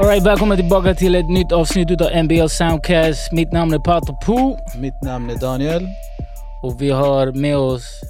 [0.00, 3.32] Alright, välkommen tillbaka till ett nytt avsnitt av NBL Soundcast.
[3.32, 5.86] Mitt namn är Pato Poo Mitt namn är Daniel.
[6.62, 8.00] och vi har med oss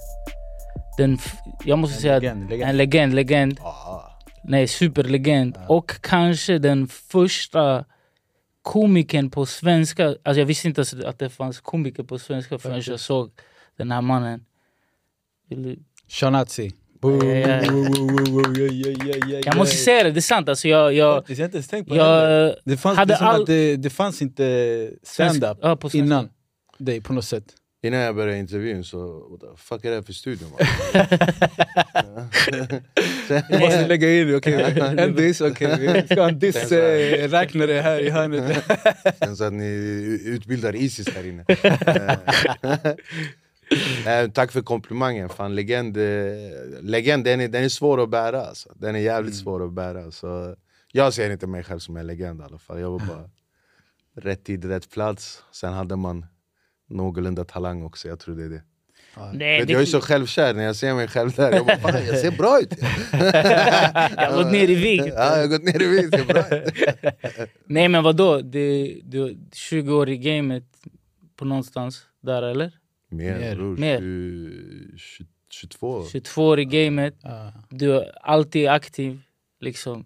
[0.99, 1.19] den,
[1.65, 2.71] jag måste En säga, legend, legend.
[2.71, 3.61] en legend, legend.
[3.61, 4.01] Ah,
[4.45, 5.59] Nej, superlegend.
[5.69, 7.85] Och kanske den första
[8.63, 10.07] komikern på svenska.
[10.07, 13.31] Alltså jag visste inte att det fanns komiker på svenska förrän jag såg
[13.77, 14.45] den här mannen.
[16.09, 16.71] Shanazi.
[17.03, 17.63] Ja, ja,
[19.29, 19.41] ja.
[19.45, 20.49] Jag måste säga det, det är sant.
[20.49, 23.41] Alltså jag, jag, Jag har inte ens tänkt på jag Det fanns, hade det, all-
[23.41, 26.29] att det, det fanns inte stand-up ja, innan
[26.79, 27.45] dig på något sätt.
[27.83, 30.47] Innan jag började intervjun så, what the fuck är det här för studio?
[30.51, 30.59] man?
[33.51, 34.75] Jag måste lägga in det, okej.
[34.99, 35.77] En diss, okej.
[35.79, 38.65] Vi ska ha en diss-räknare här i hörnet.
[39.19, 39.65] Sen så att ni
[40.25, 41.45] utbildar Isis här inne.
[44.05, 46.03] Nej, tack för komplimangen, fan legend, eh,
[46.83, 48.73] legend den, är, den är svår att bära alltså.
[48.75, 50.57] Den är jävligt svår att bära så
[50.93, 53.31] Jag ser inte mig själv som en legend i alla fall, jag var bara
[54.17, 56.27] rätt tid, rätt plats Sen hade man
[56.89, 58.63] någorlunda talang också, jag tror det är det
[59.35, 61.77] Nej, Vet, det- Jag är så självkär när jag ser mig själv där, jag bara
[61.79, 62.73] fan jag ser bra ut
[64.17, 65.05] Jag har gått ner i vikt.
[65.07, 68.41] Ja, jag har gått ner i vikt, ser bra ut Nej men vadå?
[68.41, 70.65] Du, du 20 år i gamet
[71.37, 72.73] på någonstans där eller?
[73.11, 73.55] Mer Mer.
[73.57, 73.99] bror, Mer.
[73.99, 77.53] 20, 20, 22 22 år i gamet, Ja.
[77.71, 79.21] du är alltid aktiv.
[79.61, 80.05] Liksom.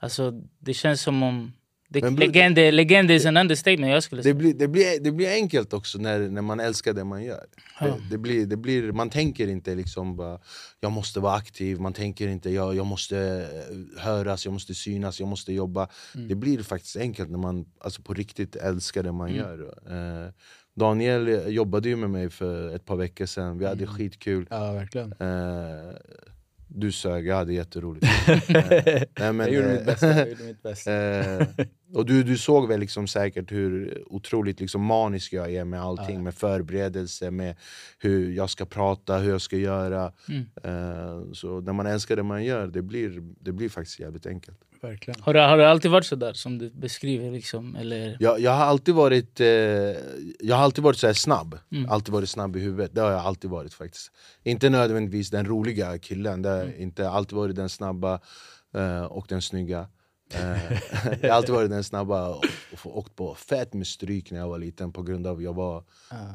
[0.00, 1.52] Alltså, det känns som om...
[1.88, 4.34] Det, Men legend, är en understatement jag skulle det säga.
[4.34, 7.46] blir, det, blir, det blir enkelt också när, när man älskar det man gör.
[7.80, 10.40] Det, det blir, det blir, man tänker inte liksom bara,
[10.80, 15.20] jag måste vara aktiv, man tänker inte jag, jag måste eh, höras, jag måste synas,
[15.20, 15.88] jag måste jobba.
[16.28, 19.78] Det blir faktiskt enkelt när man alltså på riktigt älskar det man gör.
[19.86, 20.30] Eh,
[20.76, 24.46] Daniel jobbade ju med mig för ett par veckor sedan, vi hade skitkul.
[24.50, 25.12] ja, verkligen.
[25.12, 25.94] Eh,
[26.68, 28.06] du sög, jag hade jätteroligt.
[28.28, 30.06] Eh, nej, men, Jag gjorde mitt eh, bästa.
[30.08, 30.92] Jag gjorde mitt bästa.
[30.92, 31.46] Eh,
[31.94, 36.22] och du, du såg väl liksom säkert hur otroligt liksom manisk jag är med allting,
[36.22, 37.56] med förberedelse, med
[37.98, 40.12] hur jag ska prata, hur jag ska göra.
[40.62, 44.58] Eh, så när man älskar det man gör, det blir, det blir faktiskt jävligt enkelt.
[44.86, 45.20] Verkligen.
[45.22, 47.30] Har det, har det alltid varit så där som du beskriver?
[47.30, 48.16] Liksom, eller?
[48.20, 49.46] Jag, jag har alltid varit, eh,
[50.40, 51.58] jag har alltid varit så snabb,
[51.88, 52.94] alltid varit snabb i huvudet.
[52.94, 54.12] Det har jag alltid varit faktiskt.
[54.42, 58.20] Inte nödvändigtvis den roliga killen, det har inte alltid varit den snabba
[58.74, 59.88] eh, och den snygga.
[60.34, 60.72] Eh,
[61.20, 62.44] jag har alltid varit den snabba och,
[62.84, 65.84] och åkt på fett med stryk när jag var liten på grund av jag var,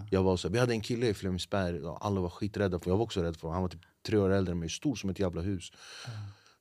[0.09, 3.03] jag var så, Vi hade en kille i Flemingsberg, alla var skiträdda för Jag var
[3.03, 5.19] också rädd för honom, han var typ tre år äldre än mig, stor som ett
[5.19, 5.71] jävla hus.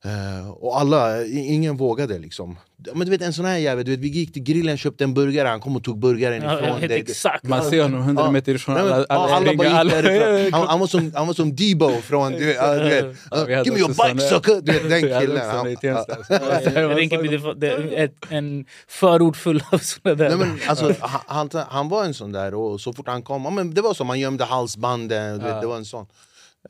[0.04, 2.56] Eh, och alla, ingen vågade liksom.
[2.94, 5.14] Men du vet en sån här jävel, du vet, vi gick till grillen, köpte en
[5.14, 6.98] burgare, han kom och tog burgaren Ja, jag ifrån vet dig.
[7.00, 7.44] exakt.
[7.44, 8.30] Man ser honom 100 Ja.
[8.30, 9.92] meter ifrån alla, ja, alla, alla bara alla.
[10.52, 13.52] Han, han, var som, han var som Debo från, du vet, ja, du vet hade
[13.64, 14.60] Give me your bike sucker!
[14.60, 15.50] Du vet den killen.
[15.50, 16.96] Han.
[16.96, 20.28] Rinkeby, det, är en förort full av såna där.
[20.28, 23.54] Nej, men, alltså, han, han, han var en sån där, och så fort han kom,
[23.54, 26.06] men det var som man gömde halsbanden, du vet, det var en sån.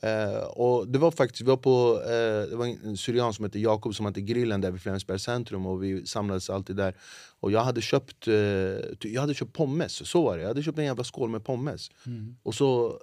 [0.02, 3.58] Eh, och det var faktiskt, vi var på, eh, det var en syrian som hette
[3.58, 6.94] Jakob som hade grillen där vid Flemingsbergs centrum och vi samlades alltid där.
[7.40, 8.24] Och jag hade köpt,
[9.00, 10.42] ty- jag hade köpt pommes, så var det.
[10.42, 11.90] Jag hade köpt en jävla skål med pommes.
[12.42, 13.00] Och så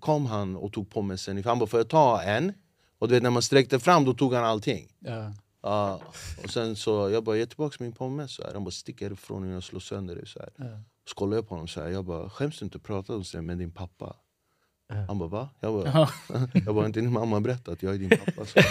[0.00, 1.48] kom han och tog pommesen, ifrån.
[1.50, 2.52] han bara får jag ta en?
[2.98, 4.88] Och du vet när man sträckte fram då tog han allting.
[4.98, 5.32] Ja.
[5.62, 6.00] Ja,
[6.44, 8.34] och sen så jag bara, ge tillbaka min pommes.
[8.34, 8.52] Så här.
[8.54, 10.26] Han bara, stick härifrån och jag slår sönder dig.
[10.26, 10.50] Så, här.
[11.08, 11.88] så kollade jag på honom så här.
[11.88, 14.16] Jag bara, skäms du inte att prata om det med din pappa?
[15.08, 15.48] Han bara, va?
[15.60, 16.08] Jag bara,
[16.66, 18.44] jag bara inte din mamma berättat att jag är din pappa.
[18.46, 18.58] Så.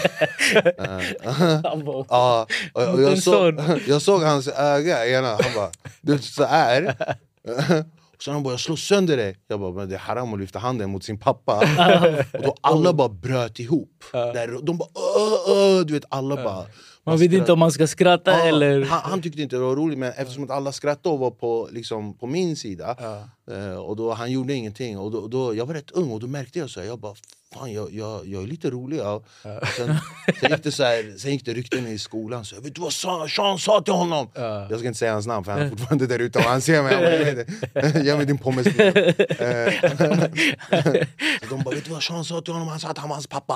[0.78, 6.18] Eh, Han bara, Ja, och, jag, såg, jag såg hans öga ena, han bara du
[6.18, 6.94] så här.
[8.24, 9.36] Så han bara jag slår sönder dig.
[9.48, 11.58] Jag bara men det är haram att lyfta handen mot sin pappa.
[12.32, 14.04] och då alla bara bröt ihop.
[14.12, 16.66] Där, de bara öh, öh, du vet alla bara.
[17.04, 18.84] man vet inte om man ska skratta Ja, eller...
[18.84, 21.68] han, han tyckte inte det var roligt men eftersom att alla skrattade och var på,
[21.72, 22.96] liksom, på min sida
[23.50, 26.26] eh, och då, Han gjorde ingenting och då, då, Jag var rätt ung och då
[26.26, 27.14] märkte jag så här, jag bara
[27.54, 29.22] Fan jag, jag, jag är lite rolig ja.
[29.76, 29.98] sen,
[30.40, 32.92] sen, gick det så här, sen gick det rykten i skolan så, Vet du vad
[32.92, 34.28] Sean, Sean sa till honom?
[34.34, 36.82] Jag ska inte säga hans namn för han är fortfarande där ute och han ser
[36.82, 39.72] mig, han "Ge mig det." Din pommes Eh,
[41.40, 42.68] så De bara vet du vad Sean sa till honom?
[42.68, 43.54] Han sa att han var hans pappa.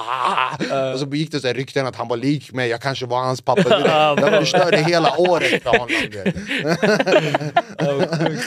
[0.95, 3.19] Och så gick det så här rykten att han var lik mig, jag kanske var
[3.19, 5.89] hans pappa Du vet, Jag förstörde hela året för honom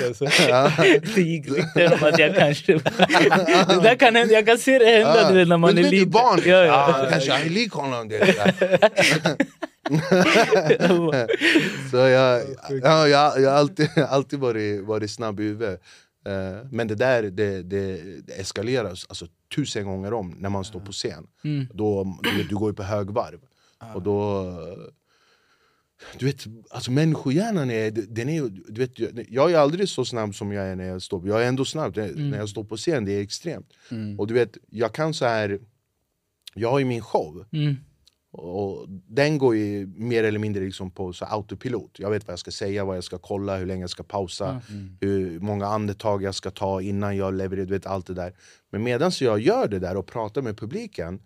[0.07, 0.25] alltså.
[1.16, 2.74] Det gick rykten om att jag kanske...
[2.74, 6.09] det där kan jag kan se det hända vet, när man Men är liten.
[6.09, 7.07] barn, Ja, ja, ja.
[7.12, 8.36] kanske han är lik honom det.
[11.91, 12.41] Så jag,
[12.83, 15.81] ja, jag, jag har alltid, alltid varit, varit snabb i huvudet
[16.25, 20.80] Eh, Men det där det, det, det eskaleras alltså, tusen gånger om när man står
[20.80, 21.27] på scen.
[21.74, 23.39] Då, du, du går ju på högvarv.
[23.95, 24.44] Och då,
[26.18, 30.51] du vet, alltså människohjärnan är, den är du vet, jag är aldrig så snabb som
[30.51, 32.30] jag är när jag står Jag är ändå snabb mm.
[32.30, 33.74] när jag står på scen, det är extremt.
[33.92, 34.19] Mm.
[34.19, 35.60] Och du vet, jag kan så här
[36.56, 37.75] Jag har ju min show mm.
[38.31, 42.40] och Den går ju mer eller mindre liksom på så autopilot Jag vet vad jag
[42.40, 44.98] ska säga, vad jag ska kolla, hur länge jag ska pausa mm.
[45.02, 48.34] Hur många andetag jag ska ta innan jag levererar, du vet allt det där
[48.72, 51.22] Men medan jag gör det där och pratar med publiken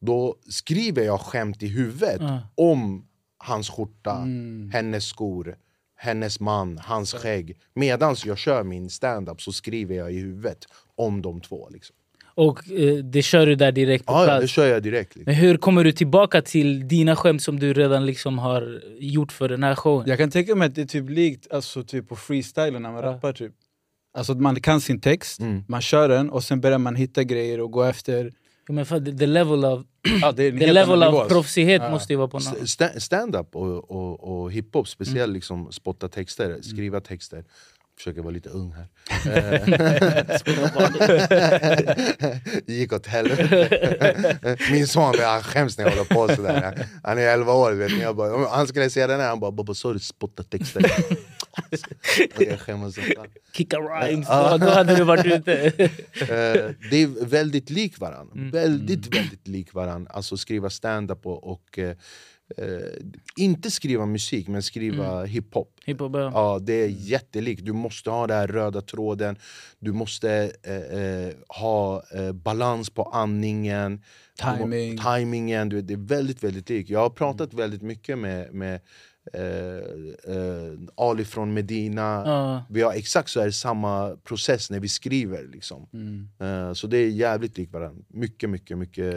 [0.00, 2.20] Då skriver jag skämt i huvudet
[2.54, 3.06] om
[3.42, 4.70] hans skjorta, mm.
[4.72, 5.56] hennes skor,
[5.96, 7.56] hennes man, hans skägg.
[7.74, 10.66] Medan jag kör min stand-up så skriver jag i huvudet
[10.96, 11.68] om de två.
[11.70, 11.96] Liksom.
[12.34, 14.28] Och eh, det kör du där direkt på plats?
[14.28, 15.16] Ja, det kör jag direkt.
[15.16, 15.32] Liksom.
[15.32, 19.48] Men hur kommer du tillbaka till dina skämt som du redan liksom har gjort för
[19.48, 20.08] den här showen?
[20.08, 23.04] Jag kan tänka mig att det är typ likt alltså, typ på freestylen när man
[23.04, 23.10] ja.
[23.10, 23.32] rappar.
[23.32, 23.52] Typ.
[24.14, 25.64] Alltså man kan sin text, mm.
[25.68, 28.32] man kör den och sen börjar man hitta grejer och gå efter
[28.72, 29.84] men för the level of,
[30.36, 31.90] the level of proffsighet ja.
[31.90, 33.02] måste ju vara på något.
[33.02, 35.34] Stand-up och, och, och hiphop, speciellt mm.
[35.34, 37.02] liksom spotta texter, skriva mm.
[37.02, 37.44] texter
[38.00, 38.86] försöker vara lite ung här.
[42.72, 44.56] gick åt helvete.
[44.70, 46.86] Min son han skäms när jag håller på sådär.
[47.02, 48.00] Han är 11 år, vet ni.
[48.00, 50.82] Jag bara, han skulle se den här, han bara “Babba sa du spotta texter?”
[52.38, 52.98] Jag skäms
[53.52, 54.28] Kicka rhymes,
[54.60, 55.72] då hade du varit ute.
[56.20, 58.34] Eh, det är väldigt lik varandra.
[58.34, 58.50] Mm.
[58.50, 59.22] Väldigt, mm.
[59.22, 60.12] väldigt lik varandra.
[60.12, 61.78] Alltså skriva stand-up och, och
[62.56, 63.02] Eh,
[63.36, 65.28] inte skriva musik, men skriva mm.
[65.28, 65.74] hiphop.
[65.84, 66.30] hiphop ja.
[66.34, 66.58] ja.
[66.62, 67.64] det är jättelikt.
[67.64, 69.36] Du måste ha den här röda tråden,
[69.78, 72.02] du måste eh, eh ha
[72.34, 74.02] balans på andningen,
[74.40, 74.98] Timing.
[74.98, 75.68] timingen.
[75.68, 76.90] Du, det är väldigt, väldigt likt.
[76.90, 77.62] Jag har pratat mm.
[77.62, 78.80] väldigt mycket med, med
[79.32, 82.24] eh, eh, Ali från Medina.
[82.26, 82.62] Uh.
[82.68, 85.48] Vi har exakt så här samma process när vi skriver.
[85.52, 85.88] Liksom.
[85.92, 86.28] Mm.
[86.40, 88.04] Eh, så det är jävligt likt varandra.
[88.08, 89.14] Mycket, mycket, mycket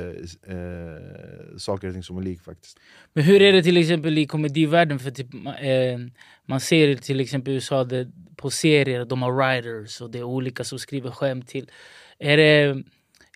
[0.47, 2.77] eh, saker och ting som är likt faktiskt.
[3.13, 4.99] Men hur är det till exempel i komedivärlden?
[4.99, 5.99] För typ, eh,
[6.45, 10.23] man ser till exempel i USA det, på serier, de har writers och det är
[10.23, 11.71] olika som skriver skämt till.
[12.19, 12.83] Är det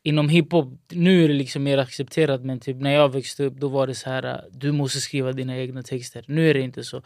[0.08, 3.68] inom hiphop, nu är det liksom mer accepterat men typ när jag växte upp då
[3.68, 6.26] var det så här du måste skriva dina egna texter.
[6.28, 7.02] Nu är det inte så.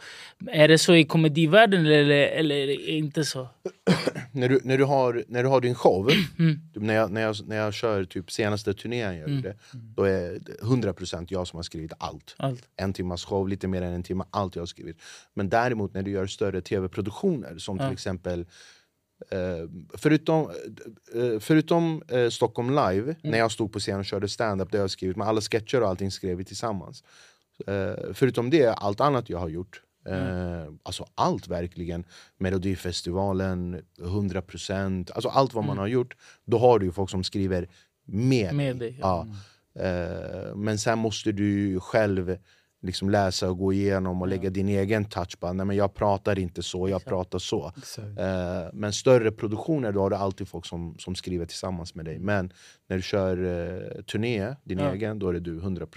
[0.46, 3.48] Är det så i komedivärlden eller, eller är det inte så?
[4.32, 6.60] när, du, när, du har, när du har din show, mm.
[6.74, 9.54] typ när, jag, när, jag, när jag kör typ senaste turnén jag mm.
[9.72, 12.34] då är det 100% jag som har skrivit allt.
[12.36, 12.68] allt.
[12.76, 14.96] En timmas show, lite mer än en timme, allt jag har skrivit.
[15.34, 17.84] Men däremot när du gör större tv-produktioner som ja.
[17.84, 18.46] till exempel
[19.94, 20.50] förutom
[21.14, 23.16] uh, förutom uh, Stockholm live, mm.
[23.22, 25.88] när jag stod på scen och körde stand-up, det jag skrivit med alla sketcher och
[25.88, 27.04] allting skrev vi tillsammans.
[28.12, 29.82] förutom det, allt annat jag har gjort.
[30.06, 30.78] Mm.
[30.82, 32.04] Alltså allt verkligen.
[32.38, 35.80] Melodifestivalen, 100%, alltså allt vad man mm.
[35.80, 36.16] har gjort.
[36.44, 37.68] Då har du folk som skriver
[38.04, 38.98] med, med dig.
[39.00, 39.26] Ja.
[39.74, 40.64] Mm.
[40.64, 42.36] men sen måste du själv
[42.82, 46.38] liksom läsa och gå igenom och lägga din egen touch på Nej, men Jag pratar
[46.38, 47.72] inte så, jag pratar så.
[47.98, 48.14] Uh,
[48.72, 52.18] men större produktioner, då har du alltid folk som, som skriver tillsammans med dig.
[52.18, 52.52] Men
[52.88, 54.94] när du kör uh, turné, din ja.
[54.94, 55.88] egen, då är det du 100%.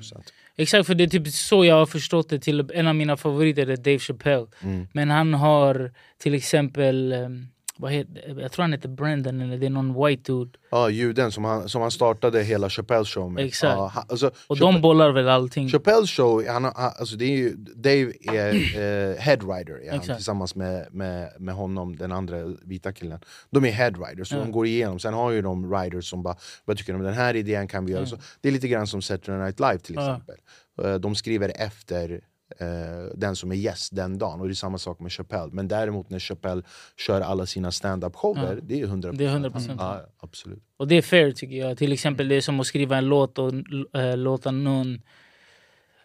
[0.56, 2.40] Exakt, för det är typ så jag har förstått det.
[2.40, 4.48] till En av mina favoriter är Dave Chappelle.
[4.62, 4.88] Mm.
[4.94, 9.66] Men han har till exempel um, vad heter, jag tror han heter Brandon, eller det
[9.66, 10.52] är någon white dude.
[10.72, 13.46] Ja, juden som han, som han startade hela Chappelle show med.
[13.46, 13.78] Exakt.
[13.78, 15.70] Ja, han, alltså, och Chappelle, de bollar väl allting.
[15.70, 21.30] Chappelle show, han, alltså det är ju, Dave är eh, headwriter han, tillsammans med, med,
[21.40, 23.20] med honom, den andra vita killen.
[23.50, 24.40] De är headwriters, så ja.
[24.40, 25.00] de går igenom.
[25.00, 27.86] Sen har ju de writers som bara, vad tycker du om den här idén kan
[27.86, 28.06] vi göra?
[28.06, 30.36] Så, det är lite grann som Saturday Night Live till exempel.
[30.84, 32.22] Eh, de skriver efter
[32.60, 32.68] eh,
[33.16, 34.42] den som är gäst den dagen.
[34.42, 35.50] Och det är samma sak med Chappelle.
[35.52, 36.64] Men däremot när Chappelle
[36.98, 38.62] kör alla sina stand-up-shower, ja.
[38.64, 39.18] det är 100%.
[39.18, 39.76] Det är 100%.
[39.78, 40.64] Ja, absolut.
[40.78, 41.78] Och det är fair tycker jag.
[41.78, 43.54] Till exempel det är som att skriva en låt och
[43.94, 45.02] äh, låta någon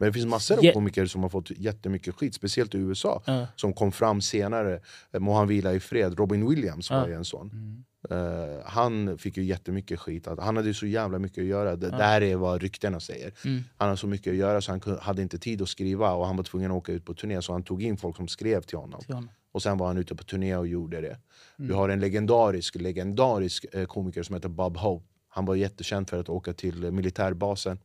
[0.00, 3.44] men det finns massor av komiker som har fått jättemycket skit, speciellt i USA, uh.
[3.56, 4.80] som kom fram senare.
[5.18, 6.18] Må han vila i fred.
[6.18, 7.16] Robin Williams var uh.
[7.16, 7.50] en sån.
[7.52, 7.84] Mm.
[8.12, 11.76] Uh, han fick ju jättemycket skit, han hade så jävla mycket att göra.
[11.76, 11.98] Det uh.
[11.98, 13.32] där är vad ryktena säger.
[13.44, 13.62] Mm.
[13.76, 16.36] Han hade så mycket att göra så han hade inte tid att skriva och han
[16.36, 18.78] var tvungen att åka ut på turné så han tog in folk som skrev till
[18.78, 19.00] honom.
[19.00, 19.30] Till honom.
[19.52, 21.06] Och sen var han ute på turné och gjorde det.
[21.06, 21.68] Mm.
[21.68, 25.06] Vi har en legendarisk, legendarisk eh, komiker som heter Bob Hope.
[25.28, 27.78] Han var jättekänd för att åka till militärbasen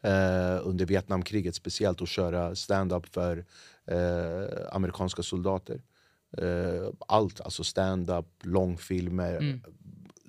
[0.00, 3.44] eh, under Vietnamkriget speciellt och köra stand-up för
[3.86, 5.82] eh, amerikanska soldater.
[6.38, 9.60] Eh, allt, alltså stand-up, långfilmer, mm.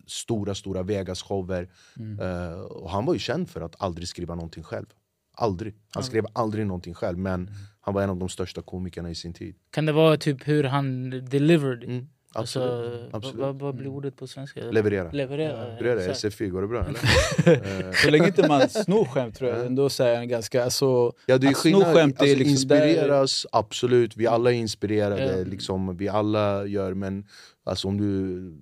[0.05, 1.69] stora, stora Vegas-shower.
[1.97, 2.19] Mm.
[2.65, 4.85] Och han var ju känd för att aldrig skriva någonting själv.
[5.33, 5.75] Aldrig.
[5.93, 7.53] Han skrev aldrig någonting själv, men mm.
[7.81, 9.55] han var en av de största komikerna i sin tid.
[9.69, 12.07] Kan det vara typ hur han delivered?
[12.33, 12.41] Mm.
[12.41, 13.11] Alltså, Absolut.
[13.11, 13.61] vad, Absolut.
[13.61, 14.59] vad, blir ordet på svenska?
[14.71, 15.11] Leverera.
[15.11, 15.77] Leverera.
[15.77, 16.33] Är exakt.
[16.33, 17.93] SFI, går det bra eller?
[18.03, 20.63] Så länge inte man snor skämt tror jag ändå så är den ganska...
[20.63, 24.51] Alltså, Ja, det är att sno skillnad, skämt är alltså, liksom inspireras, absolut, vi alla
[24.51, 25.43] är inspirerade, Ja.
[25.45, 27.25] liksom, vi alla gör, men
[27.63, 28.53] alltså om du...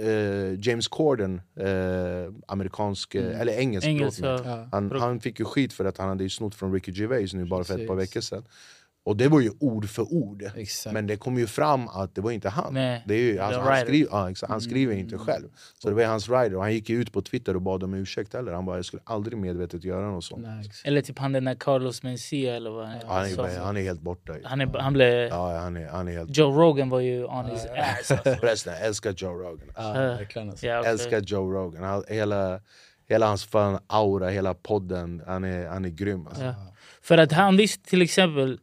[0.00, 4.40] Eh, James Corden, eh, amerikansk, eh, eller engelsk, Engelsk, ja.
[4.44, 4.68] Ja.
[4.72, 7.64] han, han fick ju skit för att han hade snott från Ricky Gervais nu bara
[7.64, 8.10] för ett par Precis.
[8.10, 8.44] veckor sedan
[9.04, 10.94] Och det var ju ord för ord, Exakt.
[10.94, 13.60] men det kom ju fram att det var inte han Nej, det är ju, alltså,
[13.60, 15.04] han, skriver, ja, exakt, han skriver Mm.
[15.04, 17.62] inte själv Så det var hans rider, och han gick ju ut på Twitter och
[17.62, 20.70] bad om ursäkt heller Han bara, jag skulle aldrig medvetet göra något sånt Nej.
[20.84, 23.48] Eller typ han den där Carlos Mencia eller vad han, sa.
[23.48, 25.28] är, han är helt borta han, är, han blev...
[25.28, 26.36] Ja, han är, han är helt...
[26.38, 28.34] Joe Rogan var ju on his ass alltså.
[28.40, 30.66] Förresten, jag älskar Joe Rogan Ja, verkligen alltså.
[30.66, 30.84] Ja.
[30.84, 32.60] Älskar Joe Rogan, han, hela,
[33.08, 36.44] hela hans fan aura, hela podden, han är, han är grym alltså.
[36.44, 36.54] Ja.
[37.02, 38.58] För att han visste till exempel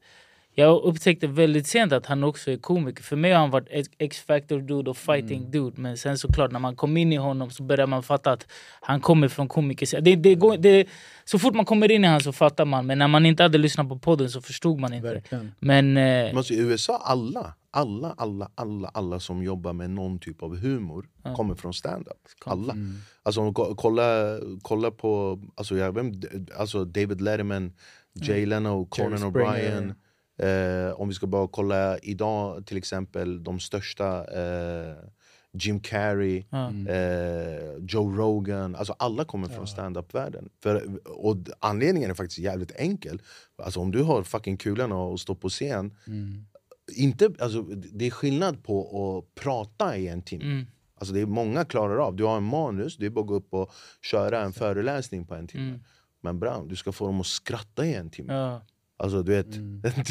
[0.56, 3.04] jag upptäckte väldigt sent att han också är komiker.
[3.04, 5.74] För mig har han varit X- X-Factor-dude och fighting-dude.
[5.82, 8.48] Men sen såklart när man kom in i honom så började man fatta att
[8.82, 10.02] han kommer från komiker.
[10.02, 10.88] Det, det, går, det,
[11.26, 12.86] så fort man kommer in i honom så fattar man.
[12.86, 15.08] Men när man inte hade lyssnat på podden så förstod man inte.
[15.14, 15.52] Verkligen.
[15.60, 15.98] Men...
[15.98, 20.44] Eh, Men alltså, I USA, alla, alla, alla, alla, alla som jobbar med någon typ
[20.44, 22.18] av humor kommer från stand-up.
[22.46, 22.76] Alla.
[23.24, 27.74] Alltså, om ko- kolla, kolla på alltså, jag vet, inte, alltså David Letterman,
[28.14, 29.32] Jay Leno, Conan Springer.
[29.48, 29.94] O'Brien.
[30.40, 34.96] Eh, om vi ska bara kolla idag till exempel, de största eh,
[35.54, 36.46] Jim Carrey,
[36.88, 40.50] eh, Joe Rogan, alltså alla kommer från stand-up-världen.
[40.64, 43.22] För- Och anledningen är faktiskt jävligt enkel.
[43.64, 45.96] Alltså om du har fucking kulan och står på scen,
[46.96, 48.78] inte, alltså, det är skillnad på
[49.28, 50.44] att prata i en timme.
[50.44, 50.66] mm,
[50.96, 53.36] Alltså det är många klarar av, du har en manus, det är bara att gå
[53.36, 55.80] upp och köra en föreläsning på en timme.
[56.22, 58.34] Men bra, du ska få dem att skratta i en timme.
[58.34, 58.62] ja.
[59.00, 59.48] Alltså du vet,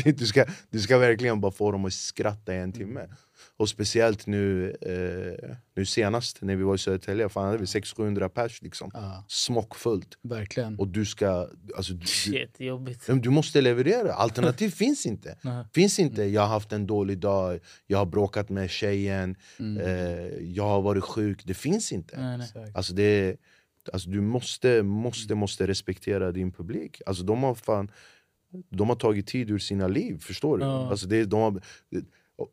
[0.19, 3.09] du, ska, du ska verkligen bara få dem att skratta i en timme.
[3.57, 8.29] Och speciellt nu, eh, nu senast när vi var i Södertälje, fan hade vi 600-700
[8.29, 8.91] pers liksom.
[8.95, 10.19] Ja, Smockfullt.
[10.23, 10.79] verkligen.
[10.79, 13.09] Och du ska, alltså, du, Shit, jobbigt.
[13.09, 15.37] men Du måste leverera, alternativ finns inte.
[15.75, 19.37] Finns inte, jag har haft en dålig dag, jag har bråkat med tjejen,
[19.83, 19.91] eh,
[20.43, 21.43] jag har varit sjuk.
[21.45, 22.21] Det finns inte.
[22.21, 22.73] Nej, nej.
[22.75, 23.37] Alltså det,
[23.93, 27.03] alltså du måste, måste, måste respektera din publik.
[27.07, 27.91] Alltså de har fan
[28.71, 30.65] de har tagit tid ur sina liv, förstår du?
[30.65, 30.91] Ja.
[30.91, 31.61] Alltså det, de har,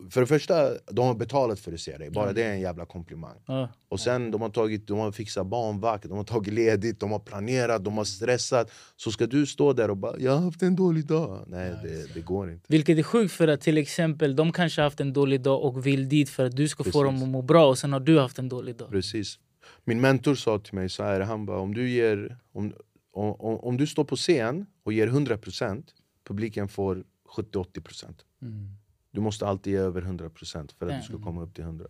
[0.09, 2.85] för det första, de har betalat för att se dig, bara det är en jävla
[2.85, 3.37] komplimang.
[3.45, 3.69] Ja.
[3.89, 7.19] Och sen de har, tagit, de har fixat barnvakt, de har tagit ledigt, de har
[7.19, 8.71] planerat, de har stressat.
[8.95, 12.13] Så ska du stå där och bara 'jag har haft en dålig dag' Nej, det,
[12.13, 12.65] det går inte.
[12.67, 16.09] Vilket är sjukt för att till exempel de kanske haft en dålig dag och vill
[16.09, 17.01] dit för att du ska få Precis.
[17.01, 18.89] dem att må bra och sen har du haft en dålig dag.
[18.89, 19.39] Precis.
[19.83, 22.73] Min mentor sa till mig så här, han bara, om du, ger, om,
[23.15, 25.83] om, om, du står på scen och ger 100%
[26.23, 27.03] publiken får
[27.35, 28.13] 70-80%
[29.11, 31.85] Du måste alltid ge över 100% för att du ska komma upp till 100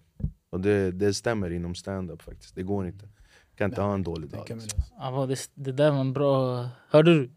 [0.49, 3.09] Och det, det stämmer inom stand-up faktiskt, det går inte
[3.55, 4.61] kan inte ha en dålig dag.
[4.97, 6.69] Ja, det, det där var en bra...
[6.89, 7.31] Hörde du?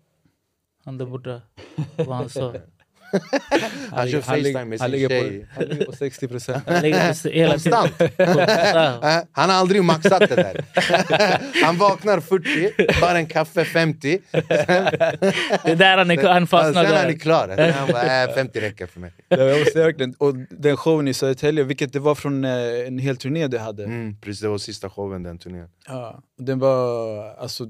[0.84, 1.42] Han där borta.
[1.96, 2.54] Vad han sa.
[3.90, 6.64] Han kör Facetime med sin ligger tjej på, han ligger på 60 procent.
[7.50, 7.92] Konstant!
[9.32, 10.64] Han har aldrig maxat det där
[11.64, 14.40] Han vaknar 40, tar en kaffe 50 Det
[15.64, 17.18] är där han, är, han fastnar Sen är han där.
[17.18, 20.14] klar, Sen han bara, äh, 50 räcker för mig Jag måste verkligen.
[20.18, 22.50] Och den showen i Södertälje, vilket det var från eh,
[22.86, 23.84] en hel turné du hade.
[23.84, 27.64] mm, Precis, det var sista showen den turnén Ja, den var, alltså,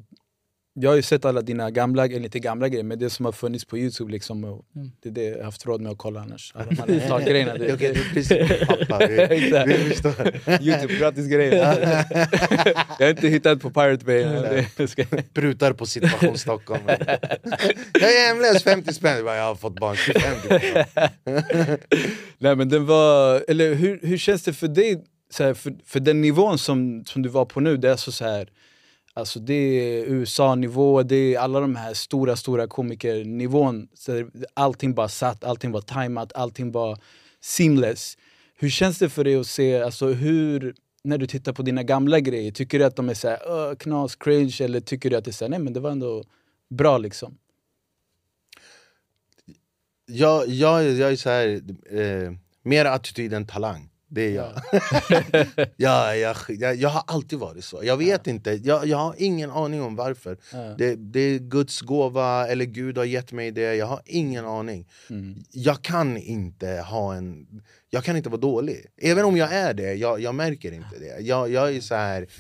[0.81, 3.33] jag har ju sett alla dina gamla, eller inte gamla grejer, men det som har
[3.33, 4.91] funnits på youtube liksom, och Mm.
[5.03, 6.53] det är det jag har haft råd med att kolla annars.
[6.55, 9.67] Alla de här startgrejerna, Okej, det, du är precis pappa, Exakt.
[9.71, 10.13] du förstår
[10.63, 11.55] youtube, gratis grejer.
[12.99, 14.25] jag har inte hittat på Pirate Bay.
[15.35, 16.83] Prutar på situation Stockholm
[17.93, 20.23] Jag är hemlös, 50 spänn, jag, har fått barn 25
[22.39, 26.01] nej men den var, eller hur, hur känns det för dig, så här, för, för
[26.01, 28.49] den nivån som, som du var på nu, det är så, så här
[29.19, 33.89] Alltså det är USA-nivå, det är alla de här stora, stora komikernivån.
[33.95, 36.99] Så allting bara satt, allting var tajmat, allting var
[37.41, 38.19] seamless.
[38.55, 42.21] Hur känns det för dig att se, alltså hur, när du tittar på dina gamla
[42.21, 45.31] grejer, tycker du att de är så här, knas, cringe, eller tycker du att det
[45.31, 46.25] är så här, nej men det var ändå
[46.69, 47.39] bra liksom?
[50.09, 52.33] jag, jag, jag är så här, eh,
[52.63, 54.53] mer attityd än talang det är jag.
[55.77, 56.77] ja, jag, jag.
[56.77, 57.81] Jag har alltid varit så.
[57.83, 60.37] Jag vet inte, jag, jag har ingen aning om varför.
[60.53, 60.59] Ja.
[60.79, 63.75] Det, det är Guds gåva, eller Gud har gett mig det.
[63.75, 64.87] Jag har ingen aning.
[65.11, 65.35] Mm.
[65.51, 67.47] Jag kan inte ha en...
[67.91, 68.87] Jag kan inte vara dålig.
[68.97, 71.21] Även om jag är det, jag, jag märker inte det.
[71.21, 72.27] Jag, jag är så här...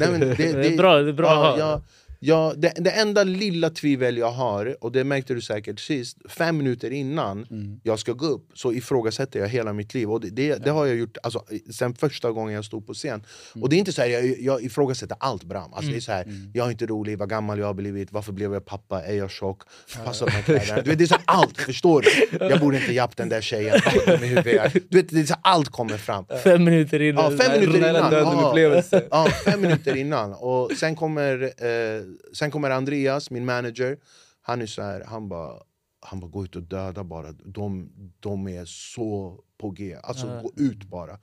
[0.00, 1.82] Nej, men det, Det är bra, det är bra ja.
[2.26, 6.16] Jag, Ja, det, det enda lilla tvivel jag har, och det märkte du säkert sist,
[6.28, 7.80] fem minuter innan Mm.
[7.82, 10.10] jag ska gå upp så ifrågasätter jag hela mitt liv.
[10.10, 13.24] Och det, det, det har jag gjort alltså, sen första gången jag stod på scen.
[13.54, 13.62] Mm.
[13.62, 15.72] Och det är inte så här, jag, jag ifrågasätter allt Bram.
[15.74, 18.32] Alltså, det är så här, Jag är inte rolig, vad gammal jag har blivit, varför
[18.32, 19.62] blev jag pappa, är jag tjock,
[20.04, 20.82] passar de här kläderna?
[20.82, 22.38] Du vet, det är så här, allt, förstår du?
[22.46, 23.76] Jag borde inte japp den där tjejen,
[24.22, 26.24] i huvudet du vet, det är så här, Allt kommer fram.
[26.44, 27.32] Fem minuter innan.
[27.32, 28.12] Ja, fem minuter innan.
[28.12, 28.82] Ja.
[29.10, 30.32] Ja, fem minuter innan.
[30.32, 32.02] Och sen kommer, eh,
[32.32, 33.98] sen kommer Andreas, min manager.
[34.40, 35.62] Han är så här, han bara,
[36.00, 37.32] han bara gå ut och döda bara.
[37.32, 37.90] De,
[38.20, 39.96] de är så på G.
[40.02, 41.18] Alltså gå ut bara.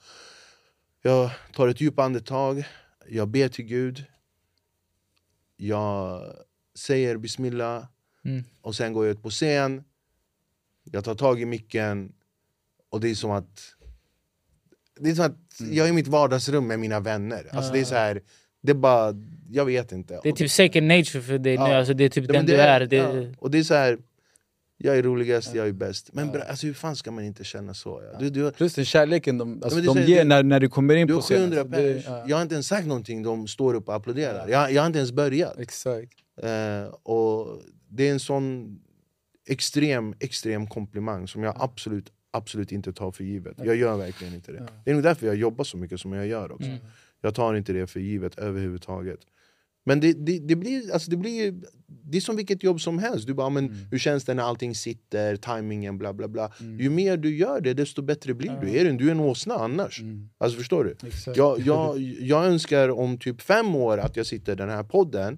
[1.02, 2.64] Jag tar ett djupt andetag,
[3.10, 4.06] jag ber till Gud.
[5.58, 6.24] Jag
[6.76, 7.86] säger bismillah.
[8.26, 8.44] Mm.
[8.62, 9.84] Och sen går jag ut på scen.
[10.84, 12.14] Jag tar tag i micken.
[12.90, 13.76] Och det är som att
[15.00, 17.50] det är som att jag är i mitt vardagsrum med mina vänner.
[17.52, 18.22] Alltså det är så här,
[18.62, 19.12] det är bara,
[19.52, 20.20] jag vet inte.
[20.24, 21.76] Det är typ second nature för dig nu, Ja.
[21.78, 22.86] alltså det är typ Ja, den det du är.
[22.86, 23.34] Det, ja.
[23.38, 23.98] Och det är så här,
[24.78, 26.10] jag är roligast, jag är bäst.
[26.14, 28.02] Men bra, alltså, hur fan ska man inte känna så?
[28.14, 28.20] Ja?
[28.20, 31.08] Du, du, Plus den kärleken de, alltså, de säger- ger när, när du kommer in
[31.08, 31.50] du på har scenen.
[31.52, 34.48] 700 det- pers, ja, jag har inte ens sagt någonting, de står upp och applåderar.
[34.48, 35.60] Jag, jag har inte ens börjat.
[35.60, 36.14] Exakt.
[36.44, 38.78] Eh, och det är en sån
[39.50, 43.56] extrem, extrem komplimang som jag absolut, absolut inte tar för givet.
[43.64, 44.68] Jag gör verkligen inte det.
[44.86, 46.70] Det är nog därför jag jobbar så mycket som jag gör också.
[47.22, 49.20] Jag tar inte det för givet överhuvudtaget.
[49.84, 51.54] Men det, det, det, blir, alltså det, blir,
[51.88, 53.28] det är som vilket jobb som helst.
[53.28, 56.52] Du bara, men, Hur känns det när allting sitter, timingen, bla bla bla.
[56.80, 58.70] Ju mer du gör det, desto bättre blir du.
[58.70, 60.02] Är du, du är en åsna annars.
[60.38, 61.08] Alltså förstår du?
[61.08, 61.38] Exakt.
[61.38, 65.38] Jag, jag, jag önskar om typ fem år att jag sitter i den här podden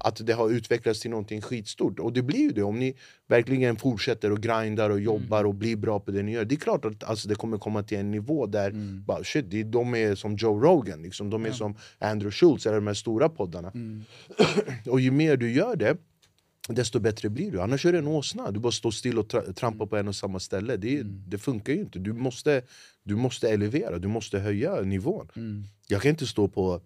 [0.00, 2.96] Att det har utvecklats till någonting skitstort Och det blir ju det om ni
[3.36, 6.56] verkligen fortsätter och grindar och jobbar och blir bra på det ni gör Det är
[6.56, 8.70] klart att alltså, det kommer komma till en nivå där
[9.06, 11.30] bara, shit, de är som Joe Rogan, liksom.
[11.30, 13.72] de är som Andrew Schultz eller de här stora poddarna
[14.86, 15.96] Och ju mer du gör det
[16.68, 17.60] desto bättre blir du.
[17.60, 18.50] Annars är du en åsna.
[18.50, 20.76] Du bara står still och tra trampar på en och samma ställe.
[20.76, 21.98] Det, det funkar ju inte.
[21.98, 22.62] Du måste,
[23.02, 25.28] du måste elevera, du måste höja nivån.
[25.88, 26.80] Jag kan inte stå på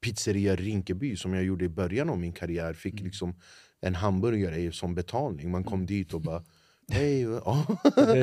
[0.00, 2.74] pizzeria Rinkeby som jag gjorde i början av min karriär.
[2.74, 3.34] Fick liksom
[3.80, 5.50] en hamburgare som betalning.
[5.50, 6.42] Man kom dit och bara
[6.92, 7.66] Hej, ja.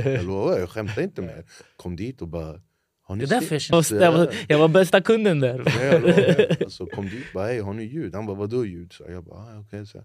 [0.05, 1.45] jag lovar, jag skämtar inte mer.
[1.77, 2.61] Kom dit och bara
[3.01, 5.57] har ni det är därför jag, kände- jag, var, jag var bästa kunden där.
[5.57, 6.57] Lovar.
[6.63, 8.15] alltså, kom dit bara, hej har ni ljud?
[8.15, 8.93] Han bara, vadå ljud?
[8.93, 9.85] Så jag bara, ah, okej.
[9.87, 10.03] Så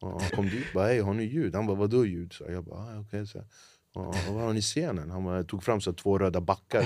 [0.00, 1.54] ja, han kom dit bara, hej har ni ljud?
[1.54, 2.32] Han bara, vadå ljud?
[2.32, 3.26] Så jag bara, ah, okej.
[3.26, 3.44] Så
[3.94, 5.10] ja, vad har ni scenen?
[5.10, 6.84] Han tog fram så två röda backar.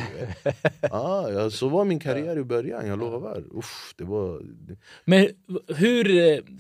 [0.91, 3.45] ah, ja, så var min karriär i början, jag lovar.
[3.55, 4.43] Uff, det var...
[5.05, 5.29] Men
[5.69, 6.05] hur,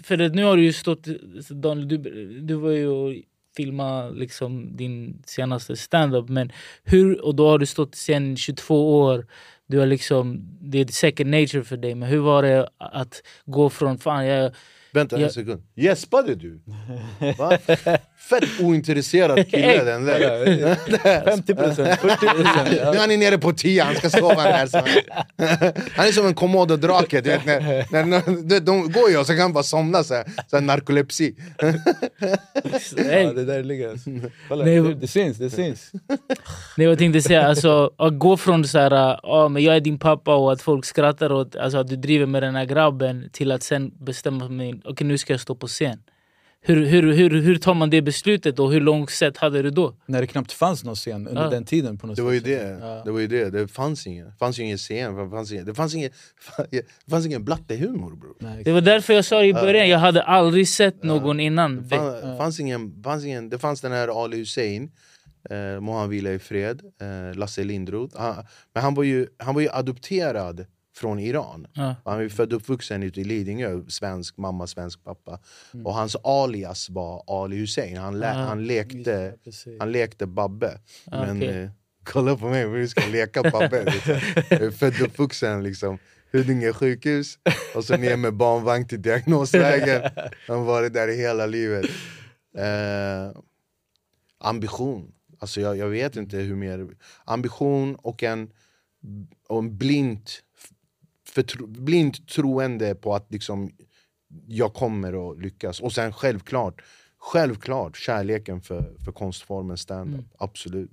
[0.03, 1.07] för nu har du ju stått,
[1.51, 1.97] Daniel, du,
[2.41, 3.15] du var ju och
[3.57, 6.53] filma liksom din senaste standup men
[6.85, 9.27] hur, och då har du stått sen 22 år,
[9.67, 13.71] du har liksom, det är second nature för dig men hur var det att gå
[13.71, 14.53] från fan jag,
[14.93, 15.27] Vänta Ja.
[15.27, 16.61] en sekund, gäspade du?
[17.39, 17.59] Va?
[18.29, 21.25] Fett ointresserad kille den där.
[21.25, 22.71] 50 procent, 40 procent.
[22.71, 24.67] Nu är han nere på 10, han ska sova där.
[24.67, 24.79] Så.
[25.97, 27.61] Han är som en komodo-drake, du vet, när,
[27.93, 30.57] när, när, de, de går ju och så kan han bara somna så här, så
[30.57, 31.35] här narkolepsi.
[32.97, 34.11] Ja, det där ligger alltså.
[34.49, 35.93] Kolla, Nej, det, det syns, det syns.
[36.77, 39.99] Nej, jag tänkte säga, alltså, att gå från så här, ja men jag är din
[39.99, 43.53] pappa och att folk skrattar åt alltså, att du driver med den här grabben till
[43.53, 45.99] att sen bestämma mig, okej nu ska jag stå på scen.
[46.61, 49.95] Hur, hur, hur, hur tar man det beslutet och hur långt sätt hade du då?
[50.07, 51.51] När det knappt fanns någon scen under Ja.
[51.51, 51.99] den tiden.
[51.99, 53.03] på något Det var ju det, Ja.
[53.05, 53.51] det, var ju det.
[53.51, 56.11] det fanns ingen, det fanns ingen scen, det fanns ingen, det fanns ingen,
[56.71, 58.63] det fanns ingen blattehumor bror.
[58.65, 61.77] Det var därför jag sa i början, jag hade aldrig sett någon innan.
[61.89, 64.91] Det fann, fanns ingen, fanns ingen, det fanns den här Ali Hussein,
[65.51, 68.19] eh, må han vila i fred, eh, Lasse Lindroth.
[68.21, 68.45] Han,
[68.75, 70.67] men han var, ju, han var ju adopterad
[70.99, 71.67] från Iran.
[71.73, 71.95] Ja.
[72.05, 75.39] Han ju född och uppvuxen ute i Lidingö, svensk mamma, svensk pappa.
[75.85, 80.81] Och hans alias var Ali Hussein, han, Ah, han, lekte, Ja, han lekte Babbe.
[81.11, 81.63] Ah, Men okej.
[81.63, 81.71] eh,
[82.05, 83.85] kolla på mig, hur ska leka Babbe?
[83.93, 84.13] liksom.
[84.51, 85.99] Är född och uppvuxen liksom.
[86.33, 87.39] Huddinge sjukhus,
[87.75, 90.03] och så ner med barnvagn till diagnoslägen.
[90.49, 91.85] Han har varit där hela livet.
[92.59, 93.41] Eh,
[94.39, 95.13] ambition.
[95.41, 96.89] Alltså jag, jag vet inte hur mer...
[97.25, 98.51] Ambition och en,
[99.49, 100.41] och en blint,
[101.39, 103.71] förtro, blint troende på att liksom,
[104.47, 105.81] jag kommer att lyckas.
[105.81, 106.83] Och sen självklart,
[107.19, 110.27] självklart kärleken för, för konstformen stand-up.
[110.39, 110.93] Absolut.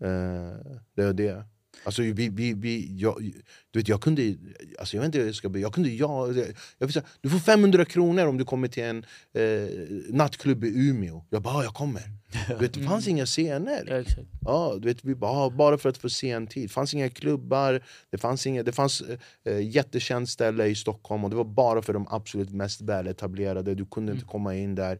[0.00, 1.44] Eh, det är det.
[1.84, 3.32] Alltså, vi, vi, vi, jag,
[3.70, 4.34] du vet, jag kunde,
[4.78, 6.46] alltså, jag vet inte jag ska jag kunde, jag, jag,
[6.78, 9.68] jag säga, Du får 500 kronor om du kommer till en eh,
[10.08, 11.24] nattklubb i Umeå.
[11.30, 12.02] Jag bara, jag kommer.
[12.48, 13.84] Du vet, det fanns inga scener.
[13.86, 14.28] Ja, exakt.
[14.40, 16.62] Ja, du vet, vi bara, bara för att få se en tid.
[16.64, 19.02] Det fanns inga klubbar, det fanns, inga, det fanns
[19.44, 23.74] eh, jättekänt ställe i Stockholm och det var bara för de absolut mest väletablerade.
[23.74, 24.98] Du kunde inte komma in där.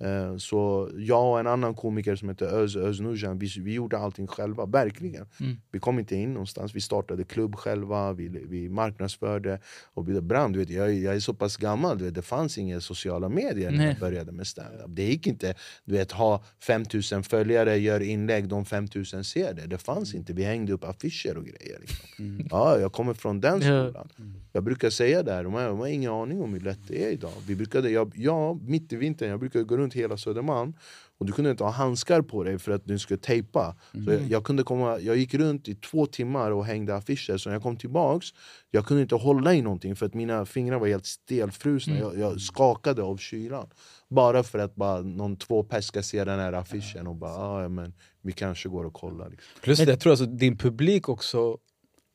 [0.00, 3.00] Eh, Så jag och en annan komiker som heter Öz, Öz
[3.36, 5.26] vi, vi gjorde allting själva, verkligen.
[5.40, 5.56] Mm.
[5.72, 9.60] Vi kom inte in någonstans, vi startade klubb själva, vi, vi marknadsförde
[9.94, 10.52] och vi brann.
[10.52, 13.70] Du vet, jag, jag är så pass gammal, du vet, det fanns inga sociala medier
[13.70, 13.86] när Nej.
[13.86, 14.86] jag började med stand-up.
[14.88, 19.66] Det gick inte du vet, ha 5000 följare, gör inlägg, de 5000 ser det.
[19.66, 21.78] Det fanns inte, vi hängde upp affischer och grejer.
[21.80, 22.46] Liksom.
[22.50, 24.08] Ja, jag kommer från den skolan.
[24.52, 27.10] Jag brukar säga där, de har, de har ingen aning om hur lätt det är
[27.10, 27.32] idag.
[27.46, 30.74] Vi brukade, jag, jag, mitt i vintern, jag brukade gå runt hela Södermalm
[31.18, 33.76] och du kunde inte ha handskar på dig för att du skulle tejpa.
[33.92, 37.48] Så jag, jag, kunde komma, jag gick runt i två timmar och hängde affischer, så
[37.48, 38.32] när jag kom tillbaks
[38.70, 41.98] jag kunde inte hålla i någonting för att mina fingrar var helt stelfrusna.
[41.98, 43.66] Jag, jag skakade av kylan.
[44.08, 47.62] Bara för att bara någon två pers ska se den här affischen och bara ah,
[47.62, 49.30] ja, men vi kanske går och kollar.
[49.30, 49.48] Liksom.
[49.62, 51.58] Plus det, jag tror alltså din publik också,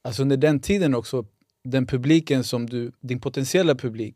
[0.04, 1.26] alltså under den tiden också,
[1.64, 4.16] den publiken som du, din potentiella publik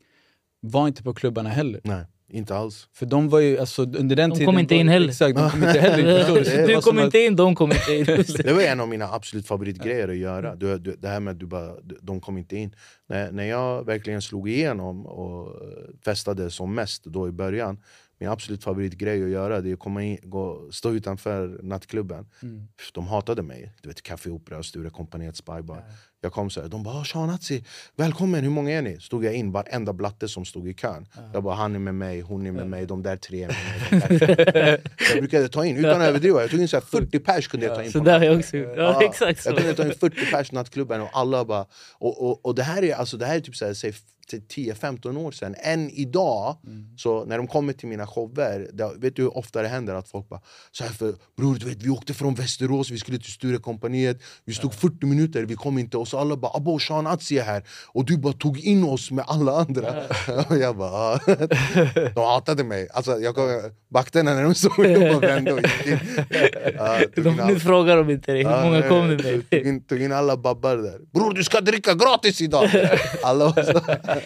[0.59, 1.81] var inte på klubbarna heller.
[1.83, 2.87] Nej, inte alls.
[2.93, 4.45] För de var ju, alltså under den De tiden...
[4.45, 5.09] kom inte in heller.
[5.09, 6.81] Exakt, de kom inte heller du?
[6.81, 8.05] Kom inte in, de kom inte in.
[8.43, 8.53] Det.
[8.53, 10.55] Var en av mina absolut favoritgrejer att göra.
[10.55, 12.75] Du, du, det här med att du bara, de kom inte in.
[13.09, 15.67] När, när jag verkligen slog igenom och eh,
[16.05, 17.77] festade som mest då i början
[18.19, 22.25] min absolut favoritgrej att göra det är att komma in, gå, stå utanför nattklubben.
[22.41, 22.67] Mm.
[22.93, 23.73] De hatade mig.
[23.81, 25.83] Du vet, Café Opera, Sturecompagniet, Spybar.
[26.27, 27.63] Jag kom så här, de bara "Ah, “Sean Hatzi,
[27.95, 31.07] välkommen, hur många är ni?” Stod jag in varenda blatte som stod i kön.
[31.33, 34.01] Jag bara “Han är med mig, hon är med mig, de där tre är med
[34.01, 34.19] mig”.
[34.19, 37.19] de där." jag brukade ta in, utan att överdriva, jag tog in så här 40
[37.19, 38.57] pers kunde jag ta in Så där jag också.
[38.57, 39.49] Ja, exakt så.
[39.49, 41.65] jag kunde ta in 40 pers i nattklubben och alla bara...
[41.93, 43.93] Och, och, och det här är, alltså, det här är typ så här, säg,
[44.27, 45.55] till 10-15 år sedan.
[45.57, 46.57] Än idag,
[46.97, 50.07] så när de kommer till mina shower, det, vet du hur ofta det händer att
[50.07, 53.31] folk bara så här för, Bror, du vet, vi åkte från Västerås, vi skulle till
[53.31, 57.37] Sturecompagniet Vi stod 40 minuter, vi kom inte och så alla bara “Abo, Sean Atzi
[57.39, 59.87] är här” och du bara tog in oss med alla andra.
[60.49, 61.19] och jag bara "Ah."
[62.15, 62.87] De hatade mig.
[62.93, 65.99] Alltså, jag kom, vakterna när de såg mig, de bara vände och gick in.
[67.15, 69.65] Tog alla- nu frågar de inte dig, hur många kom det Tog med?
[69.65, 70.99] in, tog in alla babbar där.
[71.13, 72.69] Bror du ska dricka gratis idag!
[73.23, 73.53] alla.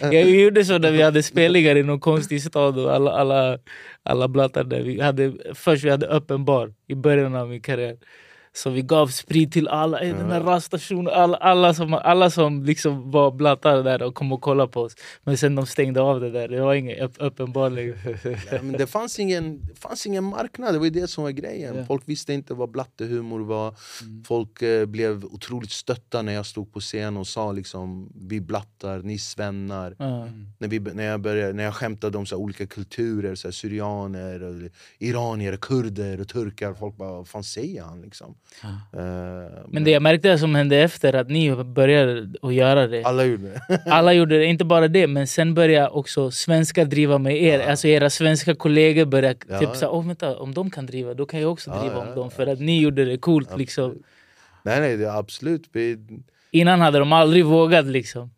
[0.00, 3.58] Jag gjorde så när vi hade spelningar i någon konstig stad och alla, alla,
[4.02, 4.80] alla blattar där.
[4.82, 7.96] Vi hade, först vi hade öppen bar i början av min karriär.
[8.54, 12.64] Så vi gav sprit till alla i den här raststationen, alla, alla som, alla som
[12.64, 14.94] liksom var blattar där och kom och kollade på oss.
[15.22, 18.18] Men sen de stängde av det där, det var ingen öpp, öppen bar längre.
[18.50, 21.76] Ja, men det, fanns ingen, det fanns ingen marknad, det var det som var grejen.
[21.76, 21.84] Ja.
[21.84, 23.74] Folk visste inte vad blattehumor var.
[24.26, 28.98] Folk eh, blev otroligt stötta när jag stod på scen och sa liksom vi blattar,
[29.02, 29.96] ni svennar.
[29.98, 30.28] Ja.
[30.58, 34.54] När, vi, när, jag började, när jag skämtade om så olika kulturer, så syrianer, och
[34.98, 36.74] iranier, kurder och turkar.
[36.74, 38.02] Folk bara, vad fan säger han?
[38.02, 38.34] Liksom.
[38.64, 43.24] Eh, Men det jag märkte som hände efter att ni började att göra det Alla
[43.24, 43.82] gjorde det.
[43.86, 47.60] Alla gjorde det, inte bara det, men sen började också svenskar driva med er.
[47.60, 49.58] Alltså era svenska kollegor började Ja.
[49.58, 52.00] typ såhär, oh, vänta, om de kan driva, då kan jag också Ja, driva ja,
[52.00, 52.24] om dem.
[52.24, 52.30] ja.
[52.30, 54.02] För att ni gjorde det coolt liksom.
[54.62, 55.68] Nej, nej, det absolut.
[55.72, 55.98] Vi,
[56.50, 58.30] Innan hade de aldrig vågat liksom.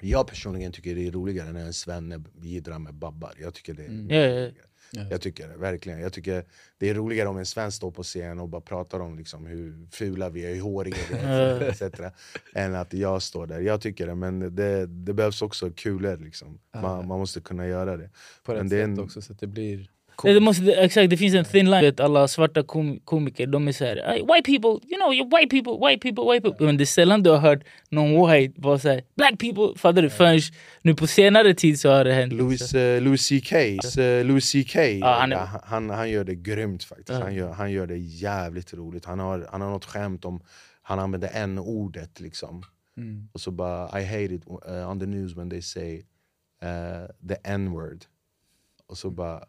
[0.00, 3.32] Jag personligen tycker det är roligare när en svenne jiddrar med babbar.
[3.40, 4.50] Jag tycker det är Ja,
[4.92, 5.02] Ja.
[5.10, 6.00] Jag tycker det, verkligen.
[6.00, 6.44] Jag tycker
[6.78, 9.86] det är roligare om en svensk står på scen och bara pratar om liksom hur
[9.90, 11.82] fula vi är, hur håriga vi är etc.
[12.54, 13.60] Än att jag står där.
[13.60, 16.16] Jag tycker det, men det, det behövs också kulor.
[16.16, 16.58] Liksom.
[16.74, 18.10] Man, man måste kunna göra det.
[18.44, 19.90] På rätt sätt en- också så att det blir...
[20.24, 21.80] Nej, det, måste, exakt, det finns en thin line.
[21.84, 25.88] Vet, Alla svarta kom, komiker de är såhär White people, you know, you're white people,
[25.88, 26.66] white people, white people.
[26.66, 30.10] Men det är sällan du har hört någon white vara såhär Black people, fattar du?
[30.10, 30.40] Förrän
[30.82, 32.32] nu på senare tid så har det hänt.
[32.32, 36.84] Louis, eh, Louis CK, eh, Louis CK Ja, han är- han, han gör det grymt
[36.84, 37.08] faktiskt.
[37.18, 37.20] Ja.
[37.24, 39.04] Han, gör, han gör det jävligt roligt.
[39.04, 40.42] Han har, han har något skämt om,
[40.82, 42.62] han använder n-ordet liksom.
[42.96, 43.28] Mm.
[43.32, 45.96] Och så bara, I hate it uh, on the news when they say
[46.62, 48.04] uh, the n-word.
[48.86, 49.44] Och så bara,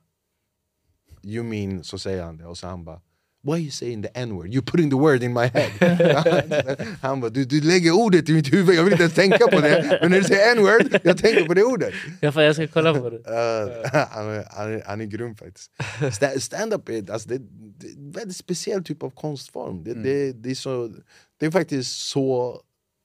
[1.24, 2.46] you mean, så säger han det.
[2.46, 3.02] Och så han bara,
[3.44, 4.48] why are you saying the n-word?
[4.54, 6.78] You're putting the word in my head.
[7.02, 9.60] han bara, du, du lägger ordet i mitt huvud, jag vill inte ens tänka på
[9.60, 9.98] det.
[10.02, 11.94] Men när du säger n-word, jag tänker på det ordet.
[12.22, 13.18] Ja, för jag ska kolla på det.
[13.18, 15.72] Uh, han, är, han, han är grym faktiskt.
[16.02, 17.38] Sta- Stand-up är, alltså, det,
[17.78, 19.84] det är en väldigt speciell typ av konstform.
[19.84, 20.94] Det, det, det, är, så,
[21.40, 22.62] det är faktiskt så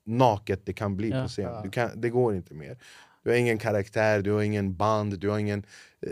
[0.06, 1.22] naket det kan bli Ja.
[1.22, 1.62] på scen.
[1.62, 2.78] Du kan, det går inte mer.
[3.24, 5.62] Du har ingen karaktär, du har ingen band, du har ingen
[6.06, 6.10] eh,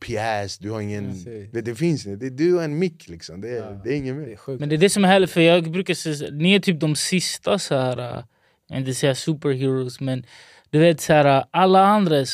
[0.00, 1.24] pjäs, du har ingen...
[1.52, 3.80] Det, det finns inte, det, du är en mick liksom, det, Ja.
[3.84, 4.36] det är inget Det är mer.
[4.36, 4.60] sjukt.
[4.60, 6.96] Men det är det som är härligt för jag brukar säga, ni är typ de
[6.96, 8.04] sista så här, äh,
[8.68, 10.24] jag vill inte säga superheroes men
[10.70, 12.26] du vet så här, äh, alla andra är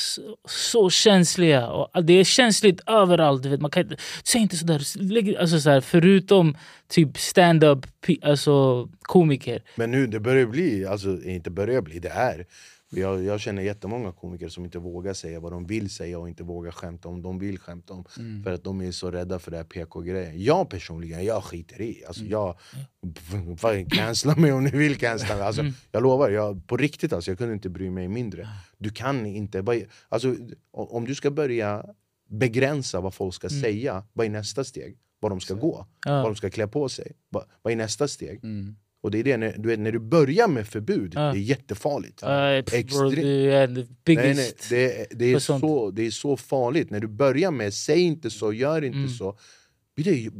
[0.48, 3.42] så, känsliga och det är känsligt överallt.
[3.42, 4.83] Du vet, man kan inte, säg inte sådär,
[5.40, 6.57] alltså så här, förutom
[6.88, 7.87] typ stand-up
[8.22, 9.62] alltså komiker.
[9.77, 12.46] Men nu, det börjar bli, alltså inte börjar bli, det är.
[12.97, 16.43] Jag, jag känner jättemånga komiker som inte vågar säga vad de vill säga och inte
[16.43, 18.05] vågar skämta om de vill skämta om.
[18.45, 20.43] För att de är så rädda för det här PK-grejen.
[20.43, 22.05] Jag personligen, jag skiter i.
[22.07, 22.59] Alltså, jag,
[23.57, 25.45] fan, cancella mig om ni vill cancella mig.
[25.47, 28.49] Alltså, Jag lovar, jag, på riktigt alltså, jag kunde inte bry mig mindre.
[28.79, 30.37] Du kan inte, alltså,
[30.73, 31.85] om du ska börja
[32.29, 34.99] begränsa vad folk ska säga, vad är nästa steg?
[35.21, 36.13] Vad de ska gå, Ja.
[36.13, 37.13] vad de ska klä på sig.
[37.29, 38.45] Vad, vad är nästa steg?
[38.45, 38.77] Mm.
[39.05, 41.21] Och det är det, när, du vet, när du börjar med förbud, Ja.
[41.21, 42.23] det är jättefarligt.
[42.23, 46.90] Uh, Extre- Nej, nej, det, är- det, så, det är så farligt.
[46.90, 49.11] När du börjar med säg inte så, gör inte Mm.
[49.11, 49.38] så.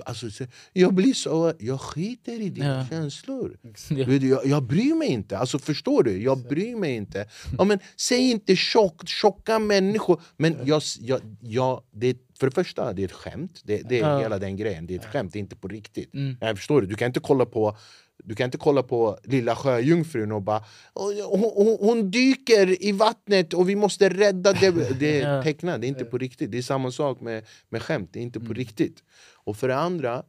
[0.05, 2.87] Alltså, så- jag blir så, jag skiter i dina Ja.
[2.91, 3.57] känslor.
[4.23, 5.39] Jag, jag bryr mig inte.
[5.39, 6.23] Alltså, förstår du?
[6.23, 7.27] Jag bryr mig inte.
[7.59, 10.21] Ja, men, säg inte tjock, tjocka människor.
[10.37, 13.61] Men jag, jag, jag, det, för det första, det är ett skämt.
[13.65, 14.19] Det, det är Ja.
[14.21, 14.87] hela den grejen.
[14.87, 16.15] Det är ett skämt, det är inte på riktigt.
[16.15, 16.37] Mm.
[16.41, 16.87] Jag förstår du?
[16.87, 17.77] Du kan inte kolla på
[18.25, 22.93] du kan inte kolla på Lilla Sjöjungfrun och bara "Oj, hon, hon, hon dyker i
[22.93, 24.71] vattnet och vi måste rädda det.
[25.01, 26.51] Det är tecknat, det är inte på riktigt.
[26.51, 28.55] Det är samma sak med, med skämt, det är inte på Mm.
[28.57, 29.03] riktigt.
[29.35, 30.23] Och för det andra,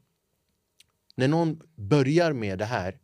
[1.16, 2.98] när någon börjar med det här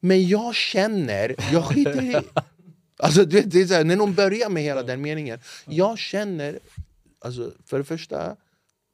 [0.00, 2.16] Men jag känner, jag skiter i
[2.96, 6.58] Alltså, det är så här, när någon börjar med hela den meningen Jag känner,
[7.20, 8.36] alltså, för det första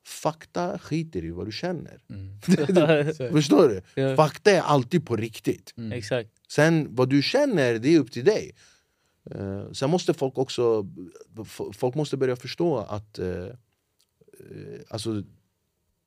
[0.09, 2.01] Fakta skiter i vad du känner
[3.33, 4.03] Förstår du?
[4.03, 4.16] Ja.
[4.16, 6.31] Fakta är alltid på riktigt Exakt.
[6.49, 8.55] Sen vad du känner, det är upp till dig.
[9.35, 10.87] Uh, sen måste folk också
[11.73, 13.47] folk måste börja förstå att uh,
[14.88, 15.23] alltså,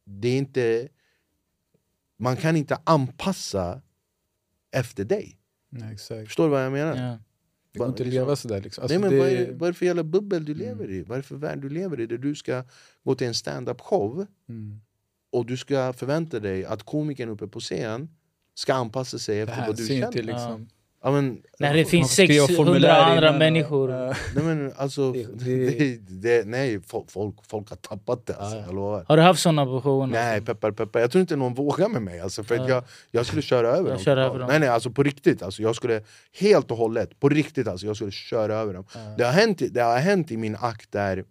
[0.06, 0.90] det är inte
[2.18, 3.82] man kan inte anpassa
[4.72, 5.38] efter dig.
[5.70, 6.28] Nej, exakt.
[6.28, 6.96] Förstår du vad jag menar?
[6.96, 7.18] Ja.
[7.72, 8.62] Det går inte att leva sådär.
[8.62, 8.82] Liksom.
[8.82, 11.04] Alltså, Nej, men det, vad, är, vad är det för jävla bubbel du lever i?
[11.04, 12.06] Vad är det för värld du lever i?
[12.06, 12.64] Där du ska
[13.04, 14.82] gå till en stand-up show mm.
[15.32, 18.10] och du ska förvänta dig att komikern uppe på scen
[18.54, 20.08] ska anpassa sig efter vad du känner.
[20.08, 20.68] inte liksom...
[21.04, 23.92] Ja, men, När det finns får skriva 600 formulär andra innan människor.
[23.92, 24.14] Ja.
[24.36, 25.28] Nej men alltså, Det-
[25.78, 27.10] det, det- nej, folk,
[27.48, 28.66] folk, har tappat det alltså, Ja, ja.
[28.68, 29.06] jag lovar.
[29.08, 30.10] Har du haft såna på showen?
[30.10, 31.00] Nej, peppar peppar.
[31.00, 33.98] Jag tror inte någon vågar med mig alltså, för jag, jag skulle köra över Jag
[33.98, 34.04] dem.
[34.04, 34.48] kör över dem.
[34.48, 35.44] Nej nej, alltså på riktigt.
[35.44, 36.02] Alltså, jag skulle
[36.40, 38.86] helt och hållet, på riktigt alltså, jag skulle köra över dem.
[39.18, 41.24] Det, har hänt, det har hänt i min akt där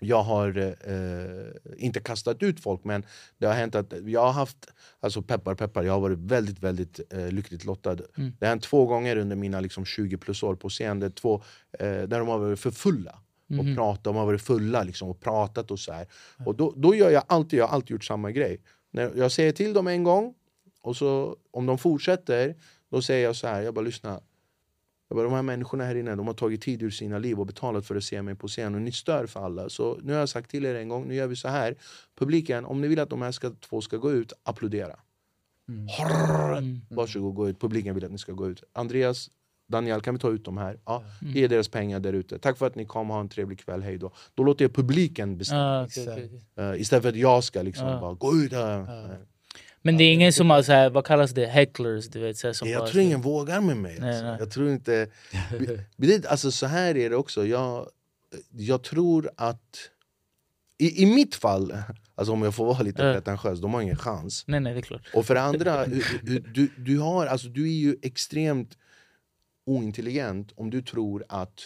[0.00, 3.04] jag har eh, inte kastat ut folk men
[3.38, 4.56] det har hänt att jag har haft,
[5.00, 7.96] alltså peppar peppar, jag har varit väldigt väldigt eh, lyckligt lottad.
[8.16, 8.32] Mm.
[8.38, 11.42] Det har hänt två gånger under mina liksom, 20 plus år på scen, det två,
[11.78, 13.18] eh, där de har varit för fulla.
[13.48, 13.60] Mhm.
[13.60, 16.06] Och pratat, de har varit fulla liksom, och pratat och så här.
[16.44, 18.60] Och då, då gör jag alltid, jag har alltid gjort samma grej.
[18.90, 20.34] När jag säger till dem en gång,
[20.82, 22.54] och så om de fortsätter,
[22.90, 24.20] då säger jag så här, jag bara lyssna.
[25.08, 27.46] Jag bara, de här människorna här inne de har tagit tid ur sina liv och
[27.46, 29.68] betalat för att se mig på scen och ni stör för alla.
[29.68, 31.74] Så nu har jag sagt till er en gång, nu gör vi så här.
[32.18, 34.96] Publiken, om ni vill att de här ska, två ska gå ut, applådera.
[35.98, 36.52] Horrr!
[36.58, 36.80] Mm.
[36.90, 37.60] Varsågod, gå ut.
[37.60, 38.62] Publiken vill att ni ska gå ut.
[38.72, 39.30] Andreas,
[39.68, 40.78] Daniel, kan vi ta ut dem här?
[40.84, 42.38] Ja, ge deras pengar där ute.
[42.38, 44.12] Tack för att ni kom, ha en trevlig kväll, hej då.
[44.34, 45.80] Då låter jag publiken bestämma.
[45.80, 46.42] Ah, okej, okej.
[46.56, 48.00] Eh, istället för att jag ska liksom Ja.
[48.00, 48.82] bara gå ut här.
[49.08, 49.18] Nej.
[49.86, 52.08] Men det är ingen som har så här, vad kallas det, hecklers?
[52.08, 53.98] Du vet, så här, som Jag bara, tror ingen vågar med mig.
[54.00, 54.24] Nej, Alltså.
[54.24, 54.36] nej.
[54.38, 55.08] Jag tror inte...
[56.28, 57.46] Alltså, så här är det också.
[57.46, 57.88] Jag,
[58.50, 59.90] jag tror att...
[60.78, 61.76] I, I mitt fall,
[62.14, 64.44] alltså om jag får vara lite pretentiös, de har ingen chans.
[64.46, 65.02] Nej, nej, det är klart.
[65.14, 65.86] Och för det andra,
[66.22, 68.78] du, du, har, alltså, du är ju extremt
[69.66, 71.60] ointelligent om du tror att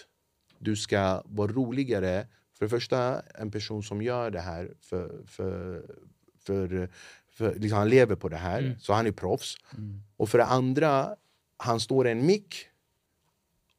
[0.59, 2.26] du ska vara roligare.
[2.59, 5.83] För det första, en person som gör det här för, för,
[6.46, 6.88] för,
[7.40, 8.79] för liksom han lever på det här, Mm.
[8.81, 9.55] så han är proffs.
[10.16, 11.09] Och för det andra,
[11.57, 12.55] han står i en mick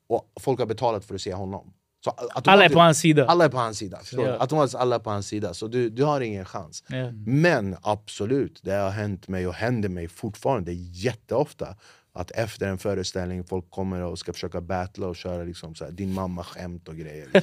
[0.08, 1.74] och folk har betalat för att se honom.
[2.04, 3.26] Så Alla är på hans sida.
[3.26, 4.00] alla är på hans sida.
[4.12, 4.38] Ja.
[4.40, 6.84] Automatiskt alla på hans sida, så du, du har ingen chans.
[6.90, 7.12] Ja.
[7.26, 11.76] Men absolut, det har hänt mig och händer mig fortfarande jätteofta
[12.14, 15.92] att efter en föreställning folk kommer och ska försöka battla och köra liksom så här,
[15.92, 17.28] din mamma skämt och grejer.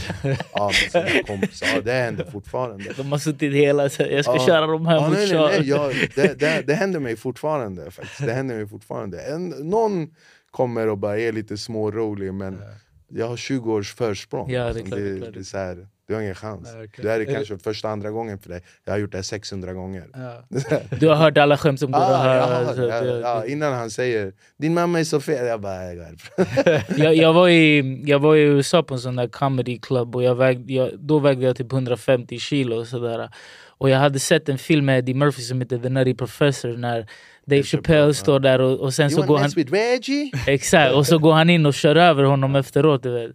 [0.52, 1.66] ja, med sina kompisar.
[1.74, 2.92] ja, det händer fortfarande.
[2.96, 4.46] De har suttit hela, så här, jag ska Ja.
[4.46, 8.26] köra dem hem Ja, nej, nej, nej, jag, det, det, det händer mig fortfarande faktiskt.
[8.26, 9.20] Det händer mig fortfarande.
[9.22, 10.14] En, någon
[10.50, 12.62] kommer och bara är lite smårolig men
[13.08, 14.50] jag har 20 års försprång.
[14.50, 14.90] Ja, det är Liksom.
[14.90, 16.68] klart, det är det är så här, Du har ingen chans.
[16.74, 17.02] Nej, okej.
[17.04, 18.60] Det här är Är det- kanske första, andra gången för dig.
[18.84, 20.04] Jag har gjort det här 600 gånger.
[20.14, 20.44] Ja.
[21.00, 22.86] Du har hört alla skämt som går Ah, höra.
[22.88, 26.14] ja, ja, innan han säger din mamma är så fel, jag bara jag
[26.96, 30.22] jag, jag, var i, jag var i USA på en sån där comedy club och
[30.22, 33.30] jag vägde, jag, då vägde jag typ 150 kilo och sådär.
[33.66, 37.06] Och jag hade sett en film med Eddie Murphy som heter The Nutty Professor när
[37.46, 39.50] Dave Chappelle står där och, och sen You så går han...
[39.56, 40.32] with Reggie?
[40.46, 43.02] Exakt, och så går han in och kör över honom efteråt.
[43.02, 43.30] Du vet.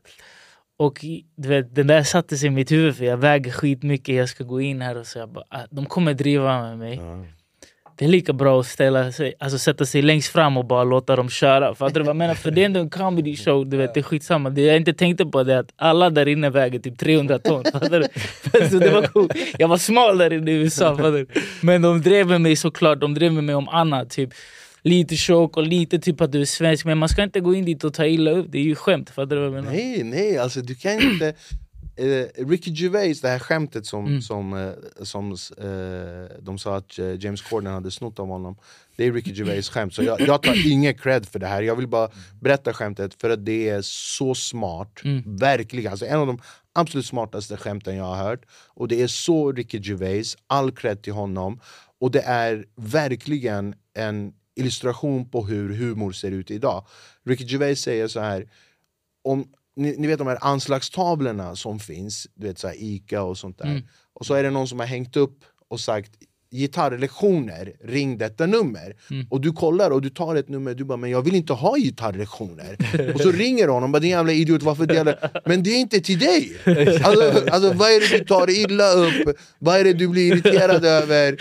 [0.83, 4.29] Och du vet, den där satte sig i mitt huvud för jag väger skitmycket, jag
[4.29, 6.95] ska gå in här och så jag bara, ah, de kommer driva med mig.
[6.95, 7.25] Ja.
[7.95, 11.15] Det är lika bra att ställa sig, alltså sätta sig längst fram och bara låta
[11.15, 11.75] dem köra.
[11.75, 12.33] Fattar du vad jag menar?
[12.33, 14.49] För det är ändå en comedy show, du vet, det är skitsamma.
[14.49, 17.63] Det jag inte tänkte på det är att alla där inne väger typ 300 ton.
[17.71, 18.07] Fattar du?
[18.69, 19.33] Så det var coolt.
[19.57, 20.95] Jag var smal där inne i USA.
[20.95, 21.27] Fattar du?
[21.61, 24.09] Men de drev med mig såklart, de drev med mig om annat.
[24.09, 24.33] Typ
[24.83, 26.85] lite tjock och lite typ att du är svensk.
[26.85, 29.09] Men man ska inte gå in dit och ta illa upp, det är ju skämt.
[29.09, 29.71] Fattar du vad jag menar?
[29.71, 31.33] Nej, nej, alltså du kan inte...
[31.95, 34.21] Eh, Ricky Gervais, det här skämtet som, Mm.
[34.21, 38.55] som, eh, som eh, de sa att eh, James Corden hade snott av honom
[38.95, 41.75] Det är Ricky Gervais skämt, så jag, jag tar ingen cred för det här Jag
[41.75, 42.09] vill bara
[42.41, 45.37] berätta skämtet för att det är så smart Mm.
[45.37, 46.39] Verkligen, alltså en av de
[46.73, 51.13] absolut smartaste skämten jag har hört Och det är så Ricky Gervais, all cred till
[51.13, 51.59] honom
[51.99, 56.85] Och det är verkligen en illustration på hur humor ser ut idag
[57.25, 58.49] Ricky Gervais säger så här
[59.23, 63.37] om, ni, ni vet de här anslagstavlorna som finns, du vet så här Ica och
[63.37, 63.65] sånt där.
[63.65, 63.83] Mm.
[64.13, 66.11] Och så är det någon som har hängt upp och sagt
[66.53, 68.95] gitarrlektioner, ring detta nummer.
[69.11, 69.27] Mm.
[69.29, 71.75] Och du kollar och du tar ett nummer, du bara men jag vill inte ha
[71.77, 72.77] gitarrlektioner.
[73.13, 76.19] och så ringer honom, bara din jävla idiot varför delar Men det är inte till
[76.19, 76.51] dig!
[77.03, 79.37] Alltså, alltså vad är det du tar illa upp?
[79.59, 81.37] Vad är det du blir irriterad över?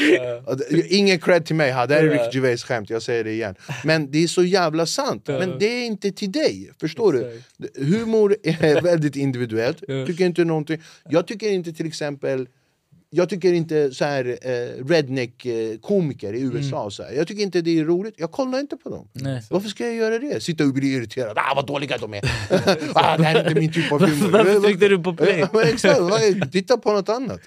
[0.92, 1.86] Ingen cred till mig, här.
[1.86, 3.54] det här är Ricky Gervais skämt, jag säger det igen.
[3.84, 7.42] Men det är så jävla sant, men det är inte till dig, förstår du?
[7.84, 10.82] Humor är väldigt individuellt, tycker inte någonting.
[11.08, 12.46] Jag tycker inte till exempel
[13.14, 17.12] jag tycker inte så här eh, redneck-komiker i USA, så här.
[17.12, 19.08] jag tycker inte det är roligt, jag kollar inte på dem.
[19.12, 19.42] Nej.
[19.50, 20.42] Varför ska jag göra det?
[20.42, 22.20] Sitta och bli irriterad, ah, vad dåliga de är!
[22.94, 24.30] ah, det här är inte min typ av humor.
[24.30, 25.44] Varför tryckte du på play?
[25.64, 27.40] Exakt, titta på något annat.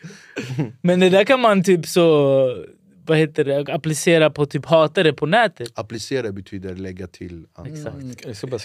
[0.81, 2.65] Men det där kan man typ så,
[3.07, 5.67] vad heter det, applicera på typ hatare på nätet.
[5.75, 7.45] Applicera betyder lägga till.
[7.65, 7.95] Exakt.
[7.95, 8.15] Mm,
[8.49, 8.59] bara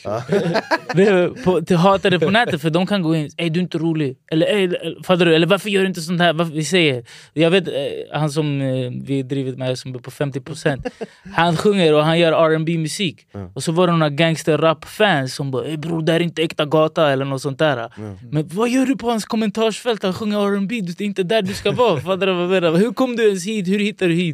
[1.44, 4.16] på, till hatare på nätet för de kan gå in Ey du är inte rolig
[4.31, 4.68] Eller, ey,
[5.05, 5.35] fattar du?
[5.35, 6.33] Eller varför gör du inte sånt här?
[6.33, 7.74] Varför, vi säger Jag vet eh,
[8.12, 10.90] han som eh, vi drivit med som är på 50%
[11.33, 15.66] Han sjunger och han gör R&B musik Och så var det några gangster-rap-fans som bara
[15.66, 17.90] Ey bror det här är inte äkta gata eller något sånt där
[18.31, 20.03] Men vad gör du på hans kommentarsfält?
[20.03, 22.79] Han sjunger R&B det är inte där du ska vara Fattar du vad jag menar?
[22.79, 23.68] Hur kom du ens hit?
[23.68, 24.30] Hur hittar du hit?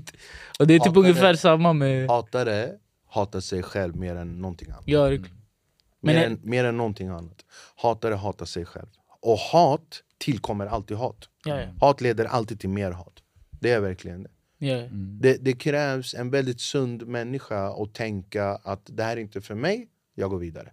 [0.58, 1.00] Och det är typ Hatare.
[1.00, 2.72] ungefär samma med Hatare
[3.08, 4.82] hatar sig själv mer än någonting annat.
[4.86, 7.44] Ja, det- Men mer, än, mer än någonting annat.
[7.76, 8.86] Hatare hatar sig själv.
[9.20, 11.28] Och hat tillkommer alltid hat.
[11.44, 11.66] Ja, ja.
[11.86, 13.22] Hat leder alltid till mer hat.
[13.50, 14.30] Det är verkligen det.
[14.58, 14.88] ja.
[15.20, 15.36] det.
[15.44, 19.88] Det krävs en väldigt sund människa att tänka att det här är inte för mig,
[20.14, 20.72] jag går vidare.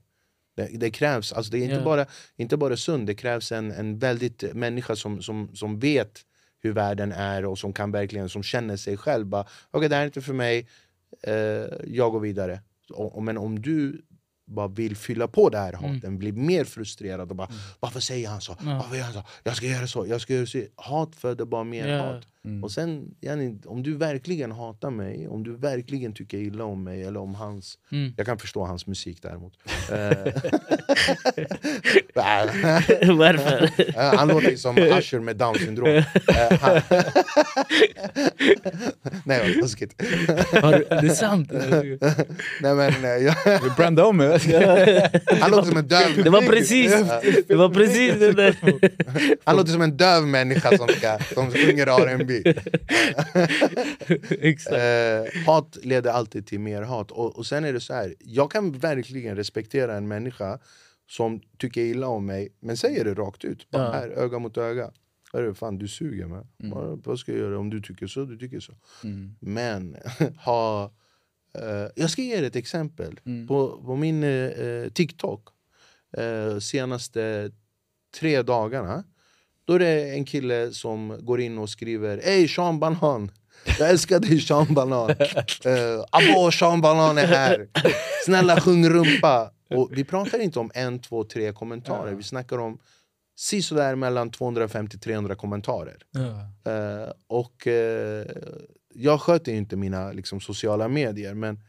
[0.55, 1.83] Det, det krävs, alltså det är inte, Ja.
[1.83, 2.05] bara,
[2.35, 6.19] inte bara sund, det krävs en, en väldigt människa som, som, som vet
[6.63, 9.25] hur världen är och som kan verkligen, som känner sig själv.
[9.25, 10.67] bara, Okej, det här är inte för mig,
[11.23, 11.33] eh,
[11.87, 12.61] jag går vidare.
[12.93, 14.01] Och, men om du
[14.47, 17.49] bara vill fylla på det här haten, blir mer frustrerad och bara
[17.79, 18.57] Varför säger han så?
[18.65, 18.77] Ja.
[18.77, 19.23] Varför gör han så?
[19.43, 20.61] Jag ska göra så, jag ska göra så.
[20.75, 22.03] Hat föder bara mer Ja.
[22.03, 22.27] hat.
[22.63, 27.03] Och sen, yani, om du verkligen hatar mig, om du verkligen tycker illa om mig
[27.03, 27.77] eller om hans...
[27.91, 28.13] Mm.
[28.17, 29.53] Jag kan förstå hans musik däremot.
[29.91, 30.09] Eh,
[33.15, 33.69] Varför?
[33.97, 35.87] Eh, han låter som Usher med down syndrom.
[35.87, 36.05] Eh.
[39.25, 40.01] Nej vad taskigt.
[40.61, 41.51] Har du- det är sant.
[42.61, 43.35] Nej, men, jag...
[43.63, 44.31] Vi brandar om mig.
[45.41, 46.91] Han låter som en döv Det var precis
[47.47, 48.55] det, var precis det där.
[49.43, 52.32] Han låter som en döv människa som, ska, som sjunger R&B
[54.39, 54.75] Exakt.
[54.75, 57.11] eh, Hat leder alltid till mer hat.
[57.11, 60.59] Och, och sen är det så här, jag kan verkligen respektera en människa
[61.09, 63.69] som tycker illa om mig, men säger det rakt ut.
[63.71, 63.91] Bara Ja.
[63.91, 64.91] här, öga mot öga.
[65.33, 66.47] Hörru, fan du suger med.
[66.57, 68.25] Vad, vad ska jag göra om du tycker så?
[68.25, 68.73] Du tycker så.
[69.39, 69.97] Men
[70.45, 70.93] ha...
[71.57, 73.19] Eh, jag ska ge er ett exempel.
[73.47, 75.47] På, på min eh, TikTok,
[76.17, 77.51] eh, senaste
[78.19, 79.03] tre dagarna,
[79.65, 83.31] då är det en kille som går in och skriver Ey Sean Banan!
[83.79, 85.09] Jag älskar dig Sean Banan!
[85.09, 85.15] Uh,
[86.11, 87.67] Abo Sean Banan är här!
[88.25, 89.51] Snälla sjung rumpa!
[89.69, 92.77] Och vi pratar inte om en, två, tre kommentarer, vi snackar om
[93.35, 95.97] sisådär mellan 250-300 kommentarer.
[96.65, 98.25] Eh, och eh,
[98.93, 101.59] jag sköter ju inte mina liksom, sociala medier men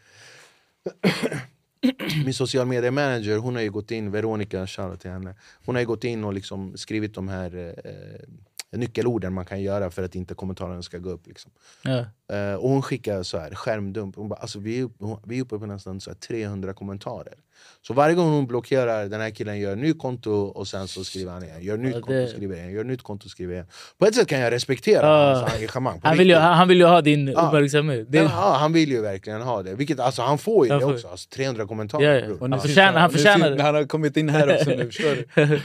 [2.24, 5.34] min social media manager, hon har ju gått in, Veronica, shoutout till henne.
[5.64, 8.28] Hon har ju gått in och liksom skrivit de här eh,
[8.76, 11.26] nyckelorden man kan göra för att inte kommentarerna ska gå upp.
[11.26, 11.50] Liksom.
[11.82, 12.04] Ja.
[12.36, 15.42] Eh, och hon skickar så här, skärmdump, hon bara, alltså, vi, är uppe, vi är
[15.42, 17.34] uppe på nästan så här 300 kommentarer.
[17.82, 21.32] Så varje gång hon blockerar, den här killen gör ny konto och sen så skriver
[21.32, 21.62] han igen.
[21.62, 22.72] Gör nytt Ja, konto, det- skriver igen.
[22.72, 23.66] Gör nytt konto, skriver igen.
[23.98, 25.34] På ett sätt kan jag respektera Ja.
[25.34, 26.00] hans engagemang.
[26.02, 27.46] Han, vill ju, han vill ju ha din Ja.
[27.46, 28.06] uppmärksamhet.
[28.12, 29.74] Det, Ja, ja, han vill ju verkligen ha det.
[29.74, 31.08] Vilket, alltså, han får ju Han det får- också.
[31.08, 32.20] Alltså, 300 kommentarer.
[32.20, 32.34] Ja, ja.
[32.40, 33.62] Och nu Han förtjänar- han förtjänar det.
[33.62, 35.60] Han har kommit in här också nu, förstår du?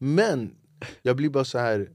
[0.00, 0.50] Men
[1.02, 1.88] jag blir bara så här.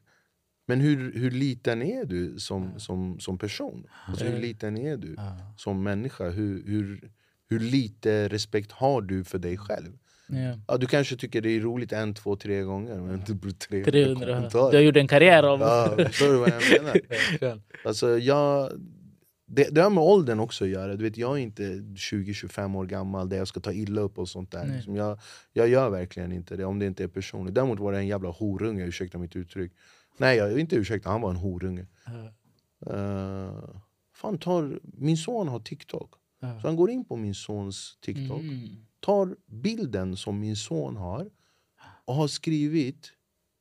[0.65, 3.87] Men hur, hur liten är du som, som, som person?
[4.07, 5.15] Alltså, hur liten är du
[5.57, 6.29] som människa?
[6.29, 7.11] Hur, hur,
[7.49, 9.97] hur lite respekt har du för dig själv?
[10.27, 10.59] ja.
[10.67, 13.91] Ja, du kanske tycker det är roligt en, två, tre gånger men inte på 300,
[13.91, 14.49] 300.
[14.49, 17.61] Du har gjort en karriär av Ja, förstår du vad jag menar?
[17.85, 18.71] Alltså, jag,
[19.45, 20.95] det, det har med åldern också att göra.
[20.95, 24.29] Du vet, jag är inte 20-25 år gammal där jag ska ta illa upp och
[24.29, 24.65] sånt där.
[24.75, 25.19] Liksom, jag,
[25.53, 27.55] jag gör verkligen inte det om det inte är personligt.
[27.55, 29.71] Däremot var det en jävla horunge, ursäkta mitt uttryck.
[30.17, 31.87] Nej, jag inte ursäkta, han var en horunge.
[32.89, 33.79] Uh,
[34.15, 36.13] fan, tar, min son har TikTok.
[36.39, 36.61] Ja.
[36.61, 38.85] Så han går in på min sons TikTok, Mm.
[38.99, 41.29] tar bilden som min son har
[42.05, 43.11] och har skrivit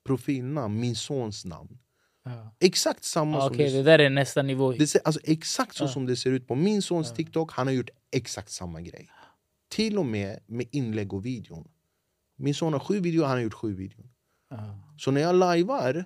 [0.04, 1.78] profilnamn, min sons namn.
[2.60, 4.72] Exakt samma Ja, som det det där är nästa nivå.
[4.72, 7.74] det ser, alltså, exakt så som det ser ut på min sons TikTok, han har
[7.74, 9.10] gjort exakt samma grej.
[9.68, 11.68] Till och med med inlägg och videon.
[12.36, 14.06] Min son har sju videor, han har gjort sju videor.
[14.98, 16.04] Så när jag lajvar,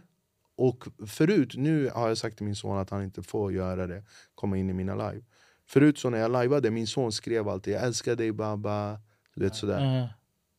[0.57, 4.05] och förut, nu har jag sagt till min son att han inte får göra det,
[4.35, 5.25] komma in i mina live.
[5.67, 8.99] Förut så när jag lajvade, min son skrev alltid 'Jag älskar dig baba'
[9.35, 9.99] du vet sådär.
[9.99, 10.09] Ja.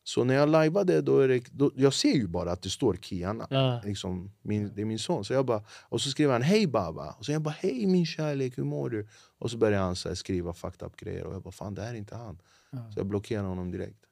[0.04, 2.94] Så när jag lajvade, då är det, då, jag ser ju bara att det står
[2.94, 3.46] Kiana.
[3.50, 3.80] Ja.
[3.84, 5.24] Liksom, min, det är min son.
[5.24, 7.10] Så jag bara, och så skriver han hej baba.
[7.10, 9.08] Och så jag bara hej min kärlek, hur mår du?
[9.38, 11.24] Och så börjar han så skriva fucked up grejer.
[11.24, 12.38] Och jag bara fan det här är inte han.
[12.70, 14.04] Så jag blockerar honom direkt.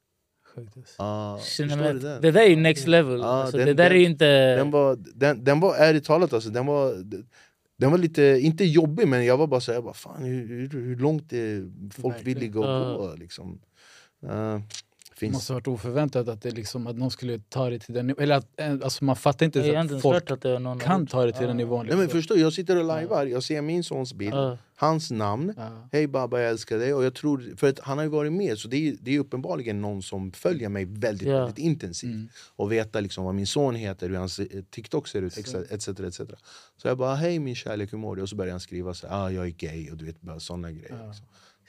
[0.57, 1.02] Alltså.
[1.02, 2.00] Ah, den?
[2.22, 3.20] Det där är ju next level.
[3.20, 4.57] Ja, alltså, den- det där den- är ju inte...
[4.57, 6.94] Den var, den, den var ärligt talat, alltså, den var
[7.78, 10.48] den var lite, inte jobbig men jag var bara så här, jag bara, fan hur,
[10.48, 11.70] hur, hur långt är
[12.02, 12.96] folk villiga att Ja.
[12.98, 13.14] gå?
[13.18, 13.61] Liksom.
[14.24, 14.61] Uh,
[15.16, 15.32] Det finns.
[15.32, 18.22] måste ha varit oförväntat att, det liksom, att någon skulle ta det till den nivån.
[18.22, 21.24] Eller att, eh, alltså man fattar inte inte att ens folk att det kan ta
[21.26, 21.48] det till Ja.
[21.48, 21.86] den nivån.
[21.86, 22.18] Nej, men Liksom.
[22.20, 24.58] förstår, jag sitter och lajvar, jag ser min sons bild, Ja.
[24.76, 25.88] hans namn Ja.
[25.92, 28.58] Hej baba jag älskar dig och jag tror, för att han har ju varit med
[28.58, 31.38] så det är, det är uppenbarligen någon som följer mig väldigt, Ja.
[31.38, 32.28] väldigt intensivt Mm.
[32.56, 35.88] och veta liksom vad min son heter, hur hans eh, TikTok ser ut etc.
[35.88, 36.20] etc.
[36.76, 38.22] Så jag bara hej min kärlek hur mår du?
[38.22, 40.40] Och så börjar han skriva så här, ah, jag är gay och du vet bara
[40.40, 41.06] såna grejer Ja.
[41.06, 41.26] liksom.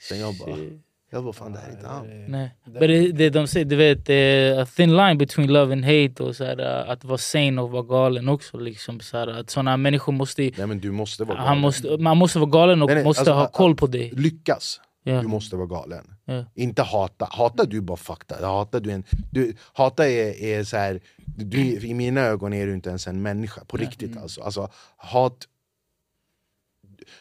[0.08, 0.82] Sen jag bara, Shit.
[1.10, 2.54] Jag bara fan det här är inte han Nej.
[2.64, 6.22] Men det, det de säger, du vet, eh, a thin line between love and hate
[6.22, 8.58] och så här, eh, att vara sane och vara galen också.
[8.58, 10.42] Liksom, så här, att såna människor måste...
[10.56, 11.60] Nej men du måste vara Han galen.
[11.60, 14.10] måste man måste vara galen och Nej, nej, måste alltså, ha koll på dig.
[14.16, 15.20] Lyckas, Ja.
[15.20, 16.44] du måste vara galen Ja.
[16.54, 21.00] Inte hata, hata du bara fakta hata, du en, du, hata är, är så här,
[21.36, 24.42] du, I mina ögon är du inte ens en människa, på riktigt alltså.
[24.42, 25.48] alltså hat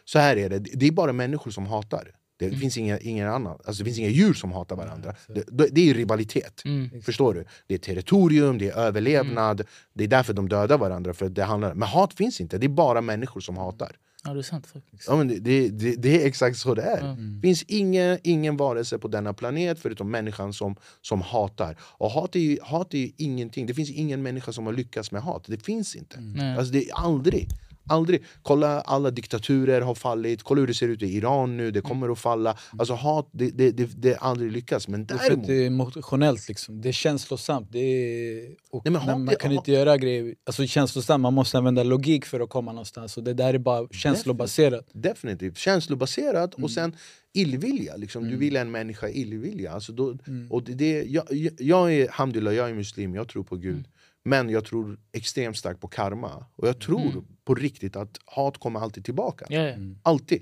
[0.06, 3.60] Så här är det, det är bara människor som hatar Det finns inga, ingen annan,
[3.66, 7.02] alltså det finns inga djur som hatar varandra det, det- det är rivalitet Mm.
[7.02, 7.46] Förstår du?
[7.68, 9.62] Det är territorium, det är överlevnad
[9.94, 12.70] Det är därför de dödar varandra, för det handlar, men hat finns inte, det är
[12.70, 13.92] bara människor som hatar
[14.24, 15.04] Ja, det är sant faktiskt.
[15.08, 17.02] Ja, men det, det, det, det är exakt så det är.
[17.02, 17.36] Mm.
[17.42, 21.78] Det finns ingen, ingen varelse på denna planet förutom människan som, som hatar.
[21.82, 23.66] Och hat är, ju, hat är ju ingenting.
[23.66, 25.44] Det finns ingen människa som har lyckats med hat.
[25.48, 26.20] Det finns inte.
[26.20, 26.58] Nej.
[26.58, 27.48] Alltså, det är aldrig.
[27.90, 28.24] Aldrig.
[28.42, 30.44] Kolla alla diktaturer har fallit.
[30.44, 31.72] Kolla hur det ser ut i Iran nu.
[31.72, 32.58] Det kommer att falla.
[32.80, 34.88] Alltså hat, det, det, det, det aldrig lyckats.
[34.88, 35.48] Men däremot...
[35.48, 36.82] det är emotionellt, liksom.
[36.82, 37.72] det är känslosamt.
[37.72, 41.84] Det är, och Nej, hat man kan inte göra grejer alltså känslosamt, man måste använda
[41.84, 43.18] logik för att komma någonstans.
[43.18, 44.88] Och det där är bara känslobaserat.
[44.94, 45.58] Definitivt.
[45.58, 46.64] Känslobaserat Mm.
[46.64, 46.96] och sen
[47.34, 47.96] illvilja.
[47.96, 48.30] Liksom.
[48.30, 49.72] Du vill en människa illvilja.
[49.72, 50.52] Alltså då, Mm.
[50.52, 51.24] och det, jag,
[51.60, 53.74] jag- är, alhamdulillah, jag är muslim, jag tror på Gud.
[53.74, 53.86] Mm.
[54.28, 56.46] Men jag tror extremt starkt på karma.
[56.56, 57.26] Och jag tror Mm.
[57.46, 59.46] på riktigt att hat kommer alltid tillbaka.
[59.50, 59.74] Ja.
[60.04, 60.42] Alltid.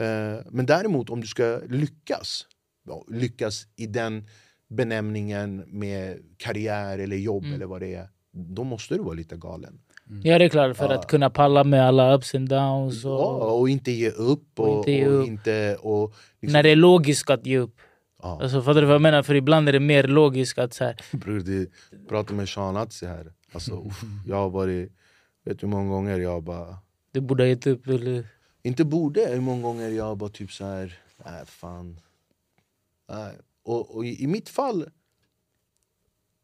[0.00, 2.46] Eh, men däremot om du ska lyckas,
[3.08, 4.24] lyckas i den
[4.68, 7.54] benämningen med karriär eller jobb Mm.
[7.54, 8.08] eller vad det är.
[8.32, 9.80] Då måste du vara lite galen.
[10.22, 10.76] ja, det är klart.
[10.76, 10.94] För Ja.
[10.98, 13.04] att kunna palla med alla ups and downs.
[13.04, 14.60] Och, Ja, och inte ge upp.
[14.60, 15.26] Och, Och inte ge och upp.
[15.28, 17.76] inte, och liksom, När det är logiskt att ge upp.
[18.26, 18.42] Ja.
[18.42, 19.22] Alltså, fattar du vad jag menar?
[19.22, 21.70] För ibland är det mer logiskt att så här, Bror, det
[22.08, 23.32] pratar med Sean Atzi här.
[23.52, 24.92] Alltså, uff, jag har varit...
[25.44, 26.78] Vet du hur många gånger jag bara...
[27.12, 27.86] du borde ha gett upp.
[27.86, 28.26] Eller,
[28.62, 30.98] Inte borde, hur många gånger jag bara typ så här...
[31.24, 32.00] Nej, fan.
[33.08, 33.32] Nej.
[33.62, 34.90] Och, och i, i mitt fall...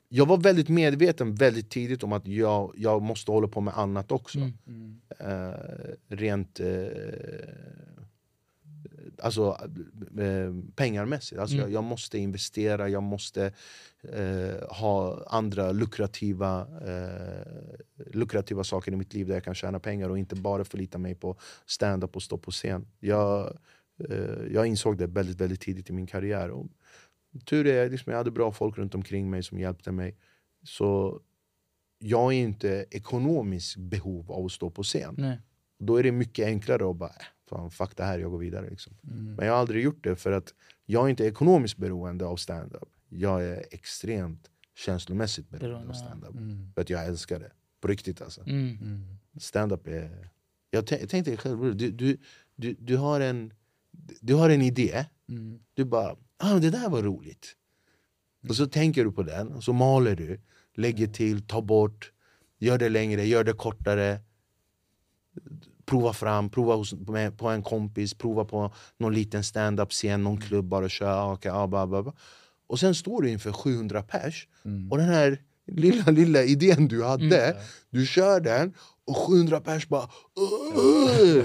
[0.09, 4.13] Jag var väldigt medveten väldigt tidigt om att jag, jag måste hålla på med annat
[4.13, 4.39] också.
[4.39, 5.01] Mm.
[5.19, 5.55] Eh,
[6.09, 6.61] rent...
[6.61, 6.67] Eh,
[9.19, 9.57] alltså,
[10.19, 11.41] eh, pengarmässigt.
[11.41, 11.65] Alltså, Mm.
[11.67, 13.53] jag, jag måste investera, jag måste
[14.13, 17.75] eh, ha andra lukrativa, eh,
[18.13, 21.15] lukrativa saker i mitt liv där jag kan tjäna pengar och inte bara förlita mig
[21.15, 21.37] på
[21.67, 22.87] stand-up och stå på scen.
[23.01, 23.59] Jag,
[24.09, 26.51] eh, jag insåg det väldigt, väldigt tidigt i min karriär.
[26.51, 26.67] Och
[27.45, 30.17] tur är liksom, jag hade bra folk runt omkring mig som hjälpte mig.
[30.65, 31.21] Så
[31.99, 35.15] jag är inte ekonomiskt behov av att stå på scen.
[35.19, 35.39] Nej.
[35.79, 37.15] Då är det mycket enklare att bara, äh,
[37.53, 38.71] fan, fuck det här, jag går vidare.
[38.71, 38.93] Liksom.
[39.05, 39.35] Mm.
[39.35, 40.55] Men jag har aldrig gjort det för att
[40.87, 42.89] jag är inte ekonomiskt beroende av stand-up.
[43.09, 46.35] Jag är extremt känslomässigt beroende Beroende, av stand-up.
[46.35, 46.73] Mm.
[46.75, 47.53] För att jag älskar det.
[47.81, 48.41] På riktigt alltså.
[48.41, 48.79] Mm.
[48.83, 49.17] Mm.
[49.39, 50.29] Stand-up är...
[50.71, 52.19] Jag, tän- jag tänkte själv, du, du,
[52.57, 53.53] du, du, har en,
[54.21, 55.07] du har en idé.
[55.29, 55.61] Mm.
[55.75, 57.57] Du bara, ah, det där var roligt.
[58.49, 60.41] Och så tänker du på den, och så maler du.
[60.75, 62.13] Lägger till, tar bort,
[62.59, 64.21] gör det längre, gör det kortare.
[65.93, 70.41] Prova fram, prova hos, med, på en kompis, prova på någon liten stand-up scen, någon
[70.41, 71.07] klubb, bara kör.
[71.07, 72.13] ah, Okay, ah, bla, bla, bla.
[72.69, 74.49] Och sen står du inför 700 pers,
[74.91, 75.39] och den här
[75.73, 77.57] lilla, lilla idén du hade,
[77.91, 78.73] du kör den
[79.07, 80.09] och 700 pers bara...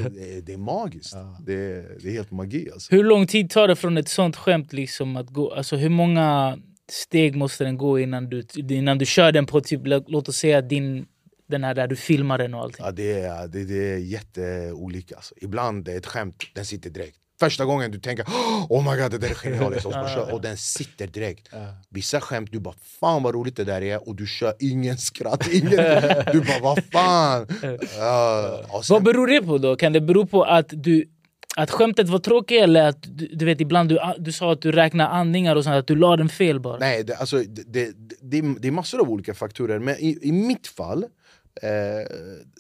[0.09, 1.13] Det, är- det är magiskt.
[1.45, 2.95] Det, är, det är helt magi alltså.
[2.95, 5.53] Hur lång tid tar det från ett sånt skämt liksom att gå?
[5.53, 6.57] Alltså hur många
[6.91, 10.37] steg måste den gå innan du, innan du kör den på typ, lå- låt oss
[10.37, 11.05] säga din,
[11.47, 12.85] den här där du filmar den och allting?
[12.85, 15.15] Ja, det, är, det, det är jätteolika.
[15.15, 15.33] Alltså.
[15.41, 17.17] Ibland är ett skämt, den sitter direkt.
[17.39, 18.25] Första gången du tänker
[18.69, 21.49] oh my god det där är genialiskt och, och den sitter direkt.
[21.89, 25.47] Vissa skämt du bara fan vad roligt det där är och du kör ingen skratt,
[25.51, 25.69] ingen,
[26.33, 27.47] du bara vad fan.
[27.97, 29.75] Ja, och sen- Vad beror det på då?
[29.75, 31.09] Kan det bero på att du
[31.55, 34.71] att skämtet var tråkigt eller att du, du vet ibland du, du sa att du
[34.71, 36.77] räknar andningar och sånt, att du la den fel bara?
[36.77, 37.91] Nej, det, alltså, det, det,
[38.21, 39.79] det, är- det är massor av olika faktorer.
[39.79, 41.05] Men i, i mitt fall,
[41.61, 42.07] eh,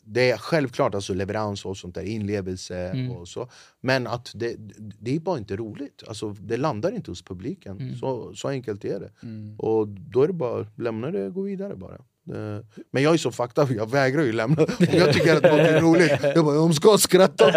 [0.03, 3.49] det är självklart alltså leverans och sånt där, inlevelse och så.
[3.81, 6.03] Men att det, det är bara inte roligt.
[6.07, 7.97] Alltså, det landar inte hos publiken.
[7.99, 9.11] Så, så enkelt är det.
[9.57, 11.97] Och då är det bara lämna det och gå vidare bara.
[12.29, 14.63] Eh, Men jag är så up, jag vägrar ju lämna.
[14.63, 17.51] Om jag tycker att något är roligt, jag bara, de ska skratta.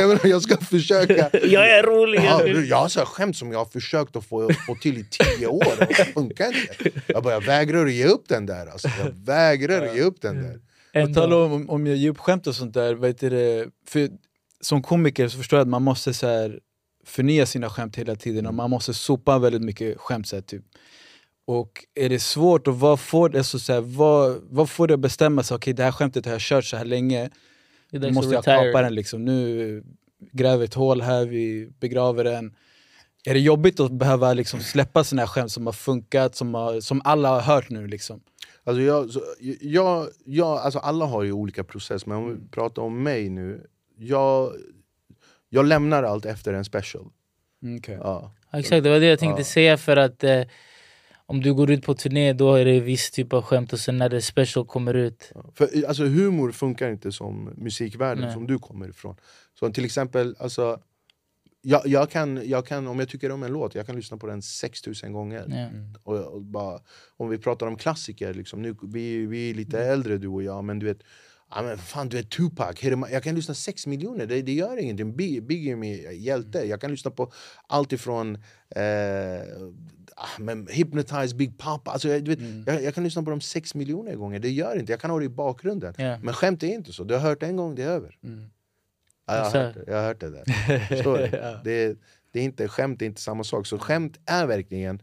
[0.00, 1.30] Jag, jag ska försöka.
[1.32, 2.20] Jag är rolig!
[2.24, 5.04] Ja, jag har så här skämt som jag har försökt att få, få till i
[5.04, 7.00] tio år, och det funkar inte.
[7.06, 8.66] Jag, bara, jag vägrar att ge upp den där.
[8.66, 8.88] Alltså.
[9.04, 10.60] Jag vägrar att ge upp den där.
[10.94, 11.20] På Ändå.
[11.20, 14.10] tal om, om jag ger upp skämt och sånt där, vet du, för
[14.60, 16.60] som komiker så förstår jag att man måste så här,
[17.04, 20.28] förnya sina skämt hela tiden och man måste sopa väldigt mycket skämt.
[20.28, 20.62] Så här, typ.
[21.46, 25.00] Och är det svårt, och vad får, alltså, så här, vad, vad får det att
[25.00, 25.54] bestämma sig?
[25.54, 27.30] Okej, det här skämtet har jag kört så här länge,
[27.90, 28.72] nu måste jag retire.
[28.72, 28.94] kapa den.
[28.94, 29.24] Liksom.
[29.24, 29.82] Nu
[30.32, 32.56] gräver ett hål här, vi begraver den.
[33.24, 37.00] Är det jobbigt att behöva liksom släppa här skämt som har funkat, som, har, som
[37.04, 37.86] alla har hört nu?
[37.86, 38.20] Liksom?
[38.64, 39.20] Alltså jag, så,
[39.60, 43.66] jag, jag, alltså alla har ju olika processer, men om vi pratar om mig nu.
[43.96, 44.52] Jag,
[45.48, 47.06] jag lämnar allt efter en special.
[47.62, 47.82] Mm.
[47.86, 48.32] Ja.
[48.50, 49.44] Ja, exakt, det var det jag tänkte Ja.
[49.44, 50.42] säga för att eh,
[51.26, 53.98] om du går ut på turné då är det viss typ av skämt och sen
[53.98, 58.34] när det special kommer ut För alltså, humor funkar inte som musikvärlden Nej.
[58.34, 59.16] som du kommer ifrån.
[59.58, 60.78] Så till exempel, alltså,
[61.64, 64.26] jag, jag, kan, jag kan, om jag tycker om en låt, jag kan lyssna på
[64.26, 65.46] den 6000 gånger.
[65.48, 65.68] ja.
[66.02, 66.80] Och, och bara,
[67.16, 70.64] om vi pratar om klassiker, liksom, nu, vi, vi är lite äldre du och jag,
[70.64, 71.02] men du vet
[71.50, 75.16] Ja, men fan, du vet Tupac, jag kan lyssna sex miljoner, det, det gör ingenting.
[75.16, 76.58] Biggie, Biggie är min hjälte.
[76.58, 77.32] Jag kan lyssna på
[77.66, 78.34] allt ifrån
[78.76, 78.82] eh,
[80.16, 81.90] ah, men Hypnotize, Big Papa.
[81.90, 84.78] Alltså, jag, du vet, jag, jag kan lyssna på dem sex miljoner gånger, det gör
[84.78, 84.92] inte.
[84.92, 85.94] Jag kan ha det i bakgrunden.
[85.98, 86.18] Ja.
[86.22, 88.18] Men skämt är inte så, du har hört en gång, det är över.
[89.26, 90.44] Ja, jag, har hört det, jag har hört det där.
[90.88, 91.26] Förstår du?
[91.64, 91.98] det,
[92.30, 93.66] det är inte, skämt är inte samma sak.
[93.66, 95.02] Så skämt är verkligen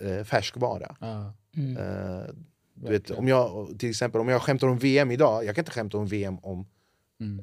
[0.00, 0.96] eh, färskvara.
[1.00, 1.32] Ja.
[1.56, 1.76] Mm.
[1.76, 2.26] Eh,
[2.74, 5.72] du vet, om jag, till exempel om jag skämtar om VM idag, jag kan inte
[5.72, 6.66] skämta om VM om,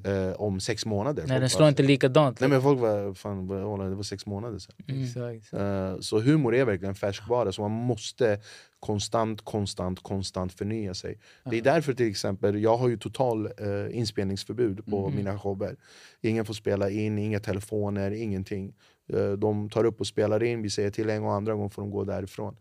[0.04, 1.22] eh, om sex månader.
[1.22, 4.26] Nej Folk den bara- slår inte likadant Nej men folk var, fan, det var sex
[4.26, 4.76] månader sedan.
[4.88, 5.04] Mm.
[5.04, 5.54] Exakt.
[5.54, 8.40] Eh, så humor är verkligen färskvara, så man måste
[8.80, 11.18] konstant, konstant, konstant förnya sig.
[11.50, 15.76] Det är därför till exempel, jag har ju total eh, inspelningsförbud på mina shower.
[16.22, 18.74] Ingen får spela in, inga telefoner, ingenting.
[19.14, 21.82] Eh, de tar upp och spelar in, vi säger till en och andra gång får
[21.82, 22.56] de gå därifrån.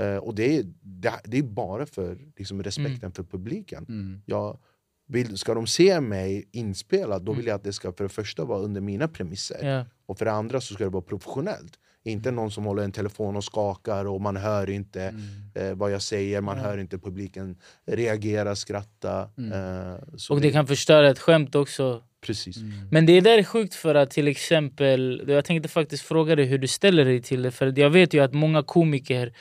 [0.00, 3.86] Eh, och det är, det, det är bara för liksom, respekten för publiken.
[3.88, 4.20] Mm.
[4.26, 4.58] Jag
[5.06, 8.44] vill, ska de se mig inspelad, då vill jag att det ska för det första
[8.44, 9.68] vara under mina premisser.
[9.68, 9.84] Ja.
[10.06, 11.78] Och för det andra så ska det vara professionellt.
[12.06, 15.14] Inte någon som håller en telefon och skakar och man hör inte
[15.54, 19.20] eh, vad jag säger, man hör inte publiken reagera, skratta.
[19.22, 22.56] Eh, så Och det kan förstöra ett skämt också Precis.
[22.90, 26.58] Men det där är sjukt för att till exempel, jag tänkte faktiskt fråga dig hur
[26.58, 27.50] du ställer dig till det.
[27.50, 29.32] För jag vet ju att många komiker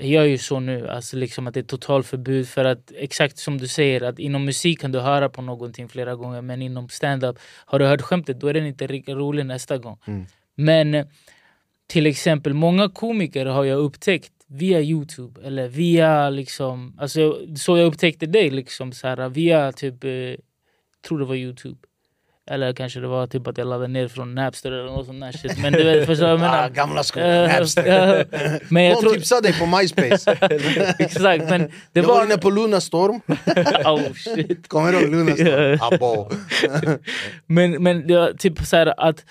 [0.00, 2.48] gör ju så nu, alltså liksom att det är totalförbud.
[2.48, 6.14] För att exakt som du säger, att inom musik kan du höra på någonting flera
[6.14, 9.78] gånger men inom stand-up, har du hört skämtet då är den inte lika rolig nästa
[9.78, 9.98] gång.
[10.06, 10.26] Mm.
[10.54, 11.06] Men
[11.86, 17.86] till exempel många komiker har jag upptäckt via Youtube eller via liksom, alltså så jag
[17.86, 20.34] upptäckte dig liksom så här, via typ, eh,
[21.08, 21.78] tror det var Youtube.
[22.50, 25.32] Eller kanske det var typ att jag laddade ner från Napster eller något sånt där
[25.32, 25.58] shit.
[25.58, 26.64] Men du vet, förstår jag menar?
[26.64, 28.26] Ah, gamla skolan, Eh, Napster.
[28.72, 30.36] men jag Någon tror, tipsade dig på MySpace.
[30.98, 32.24] exakt, men det jag var var...
[32.24, 33.20] inne på Lunarstorm.
[33.84, 34.68] oh shit.
[34.68, 35.78] Kommer du ihåg Lunarstorm?
[35.80, 36.30] Abo.
[37.46, 39.24] Men, men det var typ så här att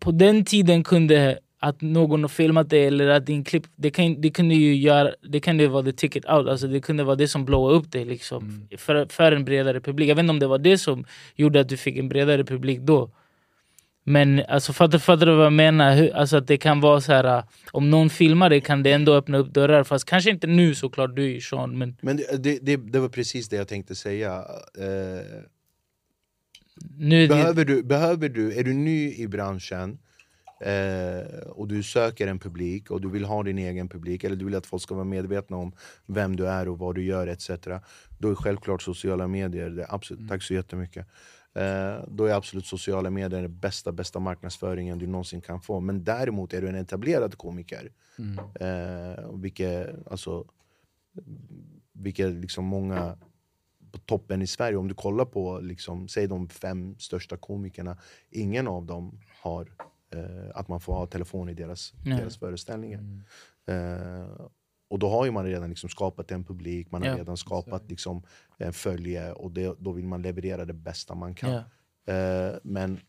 [0.00, 4.20] på den tiden kunde att någon har filmat det eller att din klipp, det, kan,
[4.20, 7.28] det kunde ju göra, det kunde vara the ticket out, alltså det kunde vara det
[7.28, 10.10] som blåade upp dig liksom, för, för en bredare publik.
[10.10, 11.04] Jag vet inte om det var det som
[11.34, 13.10] gjorde att du fick en bredare publik då.
[14.04, 15.94] Men alltså, fattar, fattar du vad jag menar?
[15.94, 17.42] Hur, alltså att det kan vara så här,
[17.72, 19.84] om någon filmar det kan det ändå öppna upp dörrar.
[19.84, 21.78] Fast kanske inte nu såklart, du Sean.
[21.78, 24.44] Men Men det, det, det, det var precis det jag tänkte säga.
[24.78, 25.42] Eh,
[26.98, 29.98] nu behöver, du, behöver du, är du ny i branschen
[30.62, 34.44] eh, och du söker en publik och du vill ha din egen publik eller du
[34.44, 35.72] vill att folk ska vara medvetna om
[36.06, 37.50] vem du är och vad du gör etc.
[38.18, 41.06] Då är självklart sociala medier, det absolut, tack så jättemycket.
[41.54, 45.80] Eh, då är absolut sociala medier den bästa, bästa marknadsföringen du någonsin kan få.
[45.80, 47.92] Men däremot är du en etablerad komiker,
[48.60, 50.44] eh, vilket, alltså,
[51.92, 53.18] vilket liksom många
[53.92, 57.98] på toppen i Sverige, om du kollar på liksom, säg de fem största komikerna,
[58.30, 59.72] ingen av dem har
[60.54, 62.18] att man får ha telefon i deras, Nej.
[62.18, 63.00] deras föreställningar.
[63.66, 64.46] Eh,
[64.90, 67.16] och då har ju man redan liksom skapat en publik, man har Ja.
[67.18, 68.22] redan skapat liksom,
[68.58, 71.50] en följe och det, då vill man leverera det bästa man kan.
[71.50, 71.62] ja.
[72.14, 73.00] Eh, men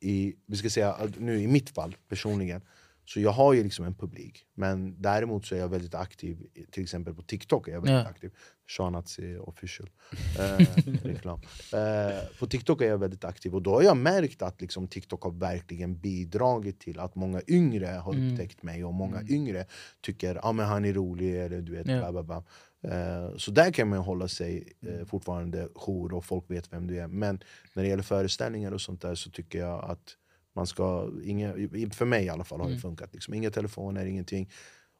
[0.00, 2.60] i, vi ska säga, nu i mitt fall personligen,
[3.08, 4.46] så jag har ju liksom en publik.
[4.54, 6.38] Men däremot så är jag väldigt aktiv,
[6.70, 8.10] till exempel på TikTok är jag väldigt Ja.
[8.10, 8.30] aktiv.
[8.68, 9.90] Shanazi official.
[10.38, 10.58] Eh,
[11.02, 11.40] reklam.
[11.72, 15.22] Eh, på TikTok är jag väldigt aktiv och då har jag märkt att liksom TikTok
[15.22, 18.32] har verkligen bidragit till att många yngre har Mm.
[18.32, 19.66] upptäckt mig och många yngre
[20.00, 21.98] tycker ah, men han är rolig eller du vet, Ja.
[21.98, 22.44] bla, bla, bla.
[22.92, 26.98] Eh, så där kan man hålla sig eh, fortfarande jour och folk vet vem du
[27.00, 27.06] är.
[27.08, 27.40] Men
[27.74, 30.16] när det gäller föreställningar och sånt där så tycker jag att
[30.56, 31.52] man ska, inga,
[31.92, 34.50] för mig i alla fall har det funkat, liksom, inga telefoner, ingenting.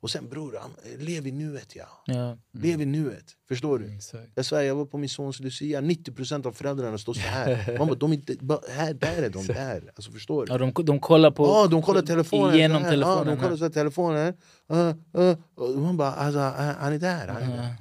[0.01, 0.59] Och sen bror,
[0.99, 1.87] lev i nuet ja.
[2.07, 2.39] Ja.
[2.53, 3.95] Lev i nuet, förstår du?
[3.95, 4.31] Exakt.
[4.35, 7.79] Jag svär, jag var på min sons lucia, 90% av föräldrarna står så här.
[7.79, 8.37] Man bara, de är inte,
[8.73, 9.93] här, där är de, där.
[9.97, 10.53] Alltså förstår du?
[10.53, 11.45] Ja, de, de kollar på...
[11.47, 12.59] Ja, de kollar telefonen.
[12.59, 12.91] Genom så här.
[12.91, 13.29] telefonen.
[13.29, 14.35] Ja, de kollar så här, telefonen.
[14.73, 17.29] Uh, uh, man bara, alltså, han är där.
[17.29, 17.75] Han är där.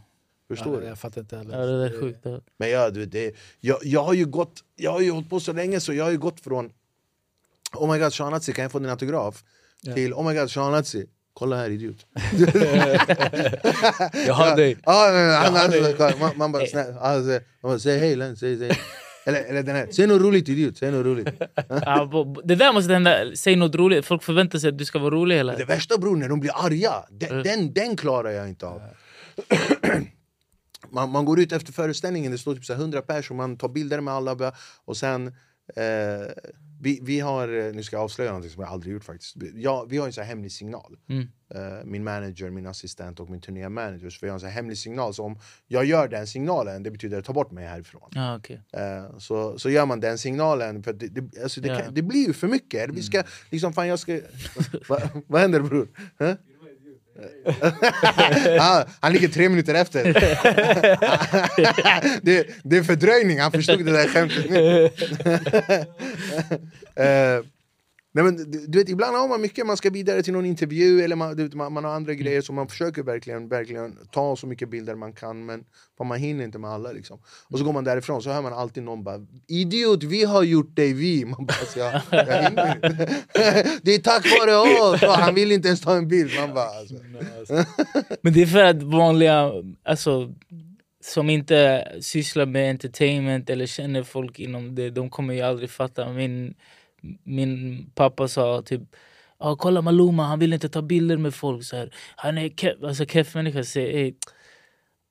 [0.47, 0.87] Förstår Ja, du?
[0.87, 1.59] jag fattar inte heller.
[1.59, 2.25] Ja, det är sjukt.
[2.57, 5.79] Men jag, det, jag, jag har ju gått, jag har ju hållit på så länge
[5.79, 6.71] så jag har ju gått från
[7.75, 9.43] Oh my god, Shanazi, kan jag få din autograf?
[9.95, 12.05] Till Oh my god, Shanazi, kolla här idiot.
[14.27, 14.77] Jag har dig.
[14.85, 15.11] Ja,
[15.43, 15.71] han, han,
[16.19, 18.71] man, man bara, snälla, alltså, man bara säg hej, Len, säg, säg.
[19.27, 21.27] Eller, eller den här, säg något roligt idiot, säg något roligt.
[22.43, 23.35] Det där måste hända.
[23.35, 24.05] Säg något roligt.
[24.05, 26.51] Folk förväntar sig att du ska vara rolig hela Det värsta bror, när de blir
[26.65, 28.81] arga, den, den, den klarar jag inte av.
[30.89, 33.57] man, man går ut efter föreställningen, det står typ så här 100 pers och man
[33.57, 34.53] tar bilder med alla
[34.85, 35.27] och sen
[35.75, 36.27] eh,
[36.85, 39.35] vi, vi har, eh, nu ska jag avslöja något som jag aldrig gjort faktiskt.
[39.55, 40.97] Ja, vi har en så hemlig signal.
[41.09, 41.27] Mm.
[41.55, 44.09] Eh, min manager, min assistent och min turnémanager.
[44.09, 45.13] Så vi har en så hemlig signal.
[45.13, 48.09] Så om jag gör den signalen, det betyder att ta bort mig härifrån.
[48.11, 48.61] Ja, okej.
[48.73, 51.79] Eh, så, så gör man den signalen, för det, det, alltså det, Ja.
[51.79, 52.89] kan, det blir ju för mycket.
[52.91, 54.13] Vi ska, liksom, fan jag ska...
[54.89, 55.87] Va, vad händer bror?
[56.19, 56.33] Huh?
[58.59, 60.03] ah, han ligger tre minuter efter.
[62.21, 64.89] det, det är fördröjning, han förstod det där skämtet nu.
[66.97, 67.39] Eh,
[68.15, 71.01] nej men, du, du vet, ibland har man mycket, man ska vidare till någon intervju
[71.01, 74.47] eller man, vet, man, man har andra grejer så man försöker verkligen, verkligen ta så
[74.47, 75.63] mycket bilder man kan men
[76.03, 76.91] man hinner inte med alla.
[76.91, 77.19] Liksom.
[77.49, 80.75] Och så går man därifrån så hör man alltid någon bara Idiot, vi har gjort
[80.75, 81.25] dig vi!
[81.25, 82.21] Man bara, alltså, jag, jag.
[83.81, 85.03] Det är tack vare oss!
[85.03, 86.31] Och han vill inte ens ta en bild.
[86.39, 86.95] Man bara, alltså.
[88.21, 89.51] Men det är för att vanliga,
[89.83, 90.33] alltså,
[91.03, 96.13] som inte sysslar med entertainment eller känner folk inom det, de kommer ju aldrig fatta.
[96.13, 96.53] Min,
[97.23, 98.81] min pappa sa typ
[99.37, 101.63] ah, kolla Maluma, han vill inte ta bilder med folk.
[101.63, 101.93] Så här.
[102.15, 104.13] Han är keff, alltså keff människa säger "Ey,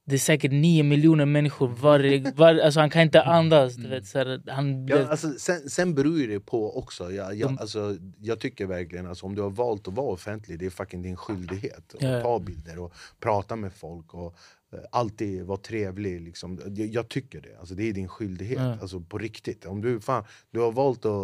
[0.07, 2.33] det är säkert nio miljoner människor varje...
[2.37, 3.75] Var, alltså han kan inte andas.
[3.75, 7.13] Du vet, så här, han, Ja, alltså, sen, sen beror det på också.
[7.13, 10.67] Jag, jag, alltså, jag tycker verkligen alltså, om du har valt att vara offentlig, det
[10.67, 11.95] är fucking din skyldighet.
[12.01, 12.17] Ja.
[12.17, 14.37] Att ta bilder och prata med folk och
[14.91, 16.21] alltid vara trevlig.
[16.21, 16.61] Liksom.
[16.77, 17.57] Jag, jag tycker det.
[17.61, 18.59] Alltså, det är din skyldighet.
[18.59, 18.79] Ja.
[18.81, 19.65] Alltså, på riktigt.
[19.67, 21.15] Om du, fan, du har valt att,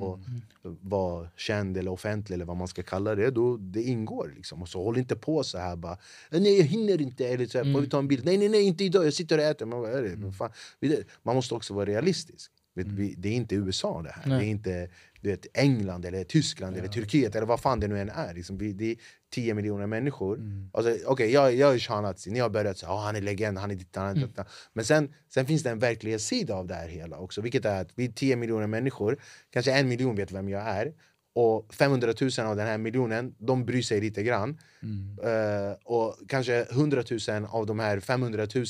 [0.00, 0.40] Mm.
[0.64, 4.32] att vara känd eller offentlig eller vad man ska kalla det, då det ingår.
[4.36, 4.62] Liksom.
[4.62, 5.98] Och så håll inte på så här bara
[6.30, 8.24] Nej jag hinner inte, eller så här, får vi ta en bild?
[8.24, 9.66] Nej nej nej inte idag, jag sitter och äter.
[9.66, 10.50] Man, bara, är det, men fan,
[11.22, 12.50] man måste också vara realistisk.
[12.74, 14.38] Vi, det är inte USA det här, Nej.
[14.38, 14.88] det är inte
[15.20, 18.34] du vet, England eller Tyskland eller Turkiet eller vad fan det nu än är.
[18.34, 18.96] Liksom, vi, det är
[19.30, 20.36] 10 miljoner människor.
[20.36, 20.70] Mm.
[20.72, 23.70] Alltså, Okej, jag, jag är Shanazi, ni har börjat säga oh, han är legend, han
[23.70, 24.28] är ditt, han är Mm.
[24.28, 24.44] detta.
[24.72, 27.40] Men sen, sen finns det en verklighetssida av det här hela också.
[27.40, 29.18] Vilket är att vi är 10 miljoner människor,
[29.50, 30.92] kanske en miljon vet vem jag är.
[31.34, 34.58] Och 500 000 av den här miljonen, de bryr sig lite grann.
[34.82, 35.18] Mm.
[35.24, 38.66] Eh, och kanske 100 000 av de här 500 000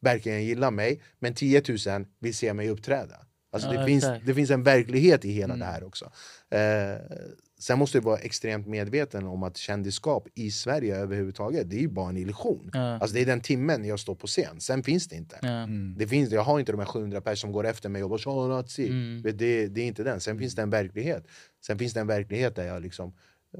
[0.00, 1.00] verkligen gillar mig.
[1.18, 3.16] Men 10 000 vill se mig uppträda.
[3.50, 5.58] Alltså Ja, det, finns, det finns en verklighet i hela Mm.
[5.58, 6.04] det här också.
[6.50, 7.16] Eh,
[7.60, 11.88] sen måste du vara extremt medveten om att kändisskap i Sverige överhuvudtaget, det är ju
[11.88, 12.70] bara en illusion.
[12.72, 12.80] Ja.
[12.98, 15.38] Alltså det är den timmen jag står på scen, sen finns det inte.
[15.42, 15.48] Ja.
[15.48, 15.94] Mm.
[15.98, 18.18] Det finns, jag har inte de här 700 personer som går efter mig och bara
[18.18, 18.88] "Tja, nazi.
[18.88, 19.22] Mm.
[19.22, 20.20] Det, det är inte den.
[20.20, 21.26] Sen finns det en verklighet.
[21.66, 23.12] Sen finns det en verklighet där jag liksom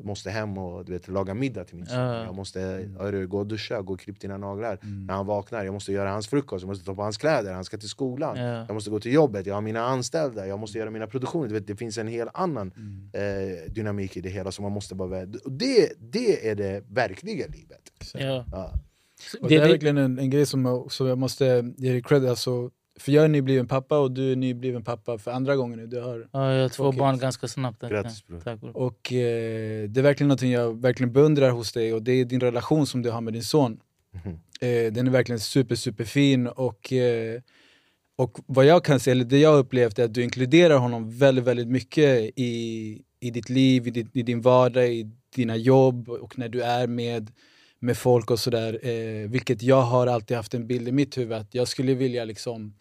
[0.03, 1.99] måste hem och du vet, laga middag till min son.
[1.99, 2.24] Ja.
[2.24, 2.61] Jag måste
[2.99, 4.78] hörru, gå och duscha, gå och klippa dina naglar.
[4.82, 5.07] Mm.
[5.07, 7.64] När han vaknar, jag måste göra hans frukost, jag måste ta på hans kläder, han
[7.64, 8.36] ska till skolan.
[8.36, 8.45] Ja.
[8.66, 11.49] Jag måste gå till jobbet, jag har mina anställda, jag måste göra mina produktioner.
[11.49, 13.11] Du vet, det finns en helt annan Mm.
[13.12, 14.95] eh, dynamik i det hela som man måste.
[14.95, 17.80] Och det, det är det verkliga livet.
[18.14, 18.45] Ja.
[18.53, 18.72] Ja.
[19.41, 22.24] Och Det- det, är verkligen en, en grej som som jag måste ge dig cred.
[22.26, 25.86] Alltså, för jag är nybliven pappa och du är nybliven pappa för andra gången nu.
[25.86, 27.82] Du har, Ja, jag har två barn ganska snabbt.
[27.88, 28.40] Grattis, bror.
[28.40, 28.76] Tack, bror.
[28.76, 32.40] och eh, det är verkligen något jag verkligen beundrar hos dig och det är din
[32.40, 33.80] relation som du har med din son.
[34.14, 34.38] Mhm.
[34.61, 37.40] Eh, den är verkligen super, super fin och, eh,
[38.16, 41.11] och vad jag kan se, eller det jag har upplevt är att du inkluderar honom
[41.18, 46.09] väldigt, väldigt mycket i, i ditt liv, i, ditt, i din vardag, i dina jobb
[46.09, 47.30] och när du är med,
[47.80, 48.86] med folk och sådär.
[48.86, 52.24] Eh, vilket jag har alltid haft en bild i mitt huvud att jag skulle vilja
[52.24, 52.74] liksom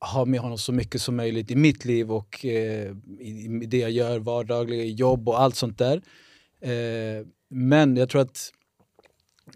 [0.00, 3.78] ha med honom så mycket som möjligt i mitt liv och eh, i, i det
[3.78, 6.02] jag gör vardagliga, jobb och allt sånt där.
[6.60, 8.52] Eh, men jag tror att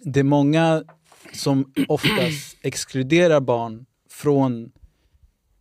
[0.02, 0.84] det är många
[1.32, 4.72] som oftast exkluderar barn från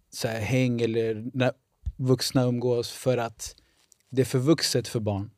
[0.10, 1.52] så här, häng eller när
[1.98, 3.56] vuxna umgås för att
[4.10, 5.32] det är för vuxet för barn.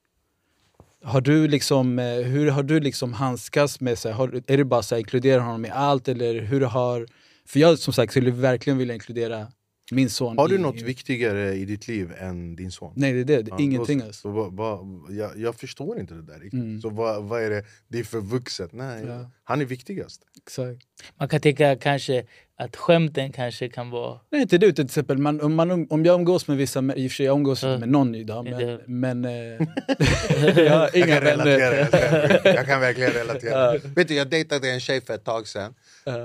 [1.04, 4.66] Har du liksom, eh, hur har du liksom handskats med, så här, har, är det
[4.66, 7.08] bara så här, inkludera honom i allt eller hur har,
[7.48, 9.48] för jag som sagt skulle verkligen vilja inkludera
[9.92, 12.94] min son Har du i, något i, viktigare i ditt liv än din son?
[12.96, 14.22] Nej det är det, Ja, ingenting då- alltså.
[14.22, 16.54] Så vad, vad, jag, jag förstår inte det där riktigt.
[16.54, 16.82] Mm.
[16.82, 17.66] Så vad, vad är det?
[17.88, 18.74] Det är för vuxet.
[18.74, 19.32] Nej, Ja.
[19.44, 20.22] han är viktigast.
[20.38, 20.82] Exakt.
[21.20, 22.26] Man kan tänka kanske
[22.58, 24.20] att skämten kanske kan vara...
[24.32, 27.12] Nej inte du till exempel, man, om, man, om jag umgås med vissa, i och
[27.12, 29.32] för sig jag umgås inte med någon idag men, men eh,
[30.66, 31.76] jag har inga Jag kan relatera.
[31.76, 33.78] Jag kan, jag kan verkligen relatera.
[33.96, 35.74] Vet du, jag dejtade en tjej för ett tag sedan.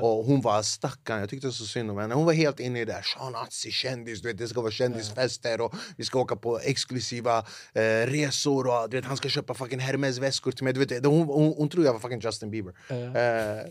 [0.00, 2.14] Och hon var stackarn, jag tyckte så synd om henne.
[2.14, 3.02] Hon var helt inne i det där.
[3.02, 7.38] Shanazi, kändis, du vet, det ska vara kändisfester och vi ska åka på exklusiva
[7.72, 8.66] eh, resor.
[8.66, 10.72] Och, du vet, han ska köpa fucking Hermes-väskor till mig.
[10.72, 12.74] Du vet, hon, hon, hon tror jag var fucking Justin Bieber.
[12.90, 13.66] Eh,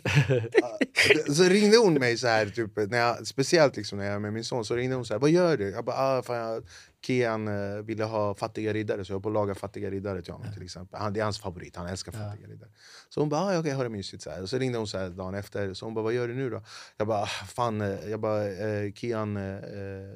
[1.33, 4.33] så ringde hon mig så här, typ, när jag, speciellt liksom när jag är med
[4.33, 5.69] min son, så ringde hon så här, vad gör du?
[5.69, 6.63] Jag bara, ah, fan, jag,
[7.05, 10.33] Kian eh, ville ha fattiga riddare så jag är på att laga fattiga riddare till
[10.33, 10.99] honom till exempel.
[10.99, 12.69] Han, det är hans favorit, han älskar fattiga riddare.
[13.09, 14.23] Så hon bara, ah, okej, har det mysigt.
[14.23, 14.41] Så, här.
[14.41, 16.49] Och så ringde hon så här dagen efter, så hon bara, vad gör du nu
[16.49, 16.61] då?
[16.97, 20.15] Jag bara, ah, fan, eh, jag bara, eh, Kian, eh, eh,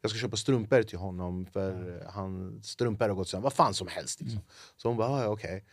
[0.00, 3.74] jag ska köpa strumpor till honom för eh, han, strumpor har gått sönder, vad fan
[3.74, 4.20] som helst.
[4.20, 4.40] Liksom.
[4.76, 5.64] Så hon bara, ah, ja, okej.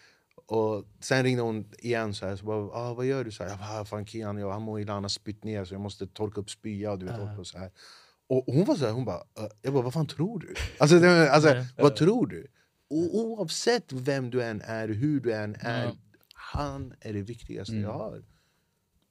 [0.50, 3.32] Och sen ringde hon igen så här, så bara, ah, vad gör du?
[3.32, 5.66] Så här, jag bara, ah, fan Kian, jag, han mår illa, han har spytt ner
[5.66, 6.92] så jag måste torka upp spya.
[6.92, 7.72] Och, du vet, och så här.
[8.30, 10.54] och hon var så här, hon bara, "Eh." jag bara, vad fan tror du?
[10.80, 12.48] Alltså, det, alltså vad tror du?
[12.90, 15.92] O, oavsett vem du än är, hur du än är,
[16.34, 17.84] han är det viktigaste Mm.
[17.84, 18.24] jag har.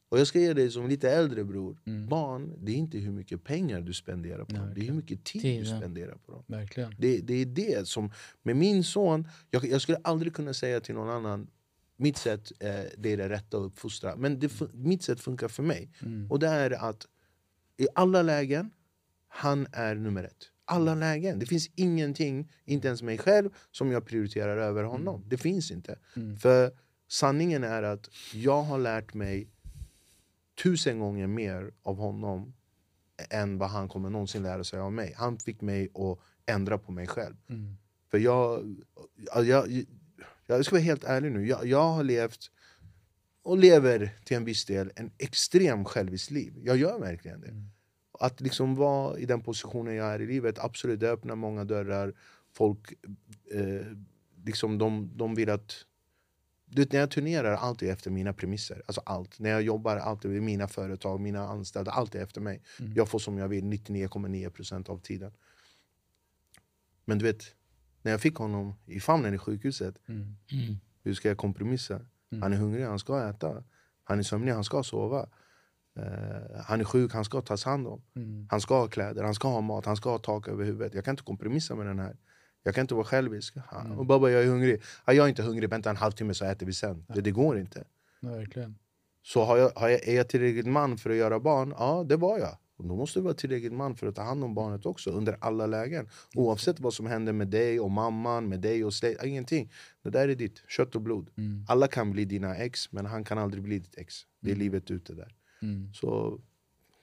[0.08, 2.08] Och jag ska ge dig som lite äldre bror, Mm.
[2.08, 5.24] barn, det är inte hur mycket pengar du spenderar på dem, det är hur mycket
[5.24, 6.44] tid, Tid, du spenderar på dem.
[6.46, 6.94] Verkligen.
[6.98, 8.10] Det, det är det som,
[8.42, 11.50] med min son, jag, jag skulle aldrig kunna säga till någon annan
[11.96, 14.16] mitt sätt eh, det är det rätta att uppfostra.
[14.16, 15.90] Men det, mitt sätt funkar för mig.
[16.02, 16.30] Mm.
[16.30, 17.06] Och det är att
[17.76, 18.70] i alla lägen,
[19.28, 20.50] han är nummer ett.
[20.64, 21.38] Alla lägen.
[21.38, 25.24] Det finns ingenting, inte ens mig själv, som jag prioriterar över honom.
[25.28, 25.98] Det finns inte.
[26.16, 26.36] Mm.
[26.38, 26.70] För
[27.08, 29.48] sanningen är att jag har lärt mig
[30.62, 32.54] tusen gånger mer av honom
[33.30, 35.14] än vad han kommer någonsin lära sig av mig.
[35.16, 37.36] Han fick mig att ändra på mig själv.
[37.48, 37.76] Mm.
[38.10, 38.76] För jag,
[39.16, 39.84] jag, jag,
[40.46, 42.50] jag ska vara helt ärlig nu, jag, jag har levt
[43.42, 46.54] och lever till en viss del en extrem självisk liv.
[46.64, 47.62] Jag gör verkligen det.
[48.20, 52.14] Att liksom vara i den positionen jag är i livet, absolut, det öppnar många dörrar.
[52.52, 52.92] Folk
[53.52, 53.86] eh,
[54.44, 55.86] liksom de, de vill att...
[56.68, 58.82] Du när jag turnerar, allt är efter mina premisser.
[58.86, 59.38] Alltså allt.
[59.38, 62.62] När jag jobbar, allt är mina företag, mina anställda, allt är efter mig.
[62.94, 65.32] Jag får som jag vill 99,9% av tiden.
[67.04, 67.42] Men du vet,
[68.02, 70.36] när jag fick honom i famnen i sjukhuset, Mm.
[71.02, 72.00] hur ska jag kompromissa?
[72.40, 73.64] Han är hungrig, han ska äta.
[74.04, 75.28] Han är sömnig, han ska sova.
[75.96, 78.02] Eh, han är sjuk, han ska tas hand om.
[78.16, 78.46] Mm.
[78.50, 80.94] Han ska ha kläder, han ska ha mat, han ska ha tak över huvudet.
[80.94, 82.16] Jag kan inte kompromissa med den här.
[82.66, 83.54] Jag kan inte vara självisk.
[83.66, 83.98] Han, Mm.
[83.98, 84.80] och Baba, jag är hungrig.
[85.06, 87.04] Ja, jag är inte hungrig, vänta en halvtimme så äter vi sen.
[87.08, 87.84] Det, det går inte.
[88.20, 88.78] Ja, verkligen.
[89.22, 91.74] Så har jag, har jag, är jag tillräckligt man för att göra barn?
[91.78, 92.56] Ja, det var jag.
[92.76, 95.36] Och då måste du vara tillräckligt man för att ta hand om barnet också under
[95.40, 96.08] alla lägen.
[96.34, 99.72] Oavsett vad som händer med dig och mamman, med dig och släkt, ingenting.
[100.02, 101.30] Det där är ditt, kött och blod.
[101.36, 101.64] Mm.
[101.68, 104.14] Alla kan bli dina ex, men han kan aldrig bli ditt ex.
[104.40, 104.60] Det är Mm.
[104.64, 105.34] livet ute där.
[105.62, 105.94] Mm.
[105.94, 106.40] Så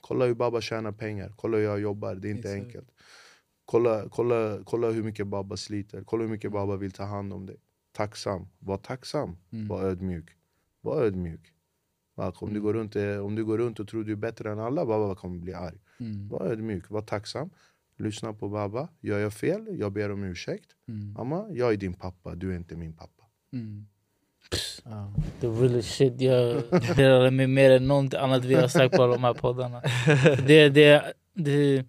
[0.01, 2.66] kolla hur Baba tjänar pengar, kolla hur jag jobbar, det är inte Exakt.
[2.66, 2.89] enkelt.
[3.66, 7.45] Kolla, kolla, kolla hur mycket Baba sliter, kolla hur mycket Baba vill ta hand om
[7.45, 7.55] dig.
[7.91, 9.68] Tacksam, var tacksam, Mm.
[9.68, 10.26] var ödmjuk.
[10.82, 11.53] Var ödmjuk.
[12.16, 12.64] Om, du Mm.
[12.64, 15.16] går runt, eh, om du går runt och tror du är bättre än alla, Baba
[15.16, 15.78] kommer bli arg.
[15.99, 16.28] Mm.
[16.30, 17.49] Var ödmjuk, var tacksam.
[17.97, 18.88] Lyssna på Baba.
[19.01, 20.72] Gör jag fel, jag ber om ursäkt.
[20.88, 21.14] Mm.
[21.14, 23.24] Mamma, jag är din pappa, du är inte min pappa.
[23.53, 23.86] Mm.
[24.84, 25.14] Ja.
[25.41, 26.22] The real shit.
[26.22, 26.64] Jag
[26.97, 29.82] delar med mer än något annat vi har sagt på alla de här poddarna.
[30.47, 31.86] Det, det, det,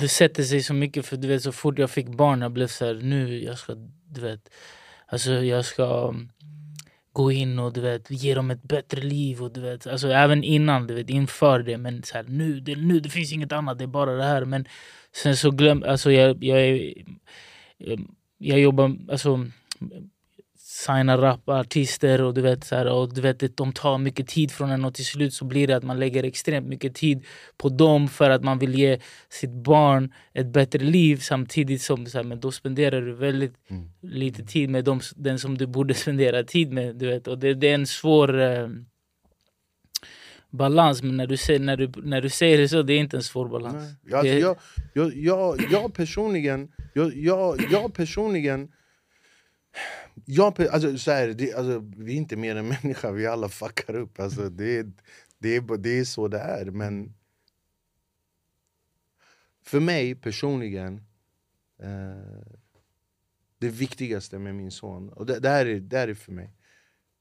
[0.00, 2.66] det sätter sig så mycket för du vet så fort jag fick barn jag blev
[2.66, 3.74] så här, nu jag ska
[4.08, 4.50] du vet
[5.06, 6.30] alltså jag ska mm,
[7.12, 10.44] gå in och du vet ge dem ett bättre liv och du vet alltså även
[10.44, 13.78] innan du vet inför det men så här, nu det, nu det finns inget annat
[13.78, 14.64] det är bara det här men
[15.12, 16.92] sen så glöm alltså jag jag är
[17.78, 18.00] jag,
[18.38, 19.46] jag jobbar alltså
[20.70, 24.70] signa rapartister och du vet så här, och du vet de tar mycket tid från
[24.70, 27.24] en och till slut så blir det att man lägger extremt mycket tid
[27.56, 28.98] på dem för att man vill ge
[29.28, 33.90] sitt barn ett bättre liv samtidigt som så här, men då spenderar du väldigt Mm.
[34.02, 36.96] lite tid med dem, den som du borde spendera tid med.
[36.96, 37.28] Du vet.
[37.28, 38.68] Och det, det är en svår eh,
[40.50, 43.16] balans men när du, säger, när, du, när du säger det så det är inte
[43.16, 43.84] en svår balans.
[44.02, 44.14] Nej.
[44.14, 44.56] Alltså, jag,
[44.94, 48.68] jag, jag, jag personligen, jag, jag, jag personligen
[50.24, 53.94] jag, alltså, så här, det, alltså, vi är inte mer än människa, vi alla fuckar
[53.94, 54.20] upp.
[54.20, 54.92] Alltså, det, är-
[55.38, 56.64] det, det är så det är.
[56.70, 57.14] Men
[59.62, 61.04] för mig personligen,
[61.82, 62.52] eh,
[63.58, 66.54] det viktigaste med min son, och det, det, här är, det här är för mig.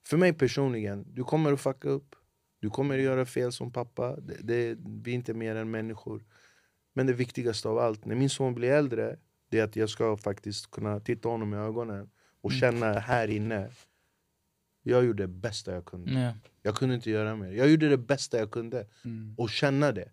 [0.07, 2.15] För mig personligen, du kommer att fucka upp.
[2.59, 4.15] Du kommer att göra fel som pappa.
[4.15, 6.25] Det, det, vi är inte mer än människor.
[6.93, 9.17] Men det viktigaste av allt, när min son blir äldre,
[9.49, 12.09] det är att jag ska faktiskt kunna titta honom i ögonen
[12.41, 13.69] och känna här inne,
[14.83, 16.11] jag gjorde det bästa jag kunde.
[16.21, 16.33] Ja.
[16.61, 17.51] Jag kunde inte göra mer.
[17.51, 18.87] Jag gjorde det bästa jag kunde.
[19.05, 19.35] Mm.
[19.37, 20.11] Och känna det.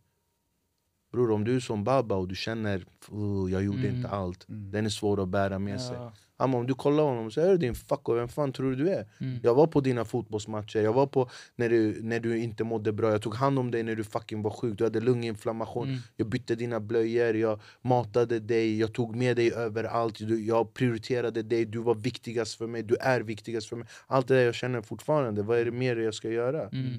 [1.13, 3.97] Bror, om du är som Baba och du känner oh, jag gjorde Mm.
[3.97, 4.71] inte allt, Mm.
[4.71, 5.97] den är svår att bära med sig.
[6.39, 6.45] Ja.
[6.45, 8.71] Amma, om du kollar honom och säger "Är du din fuck och vem fan tror
[8.71, 9.07] du du är?
[9.21, 9.39] Mm.
[9.43, 13.11] Jag var på dina fotbollsmatcher, jag var på när du, när du inte mådde bra,
[13.11, 15.99] jag tog hand om dig när du fucking var sjuk, du hade lunginflammation Mm.
[16.17, 21.43] Jag bytte dina blöjor, jag matade dig, jag tog med dig överallt du, Jag prioriterade
[21.43, 24.55] dig, du var viktigast för mig, du är viktigast för mig Allt det där jag
[24.55, 26.69] känner fortfarande, vad är det mer jag ska göra?
[26.69, 26.93] Mm.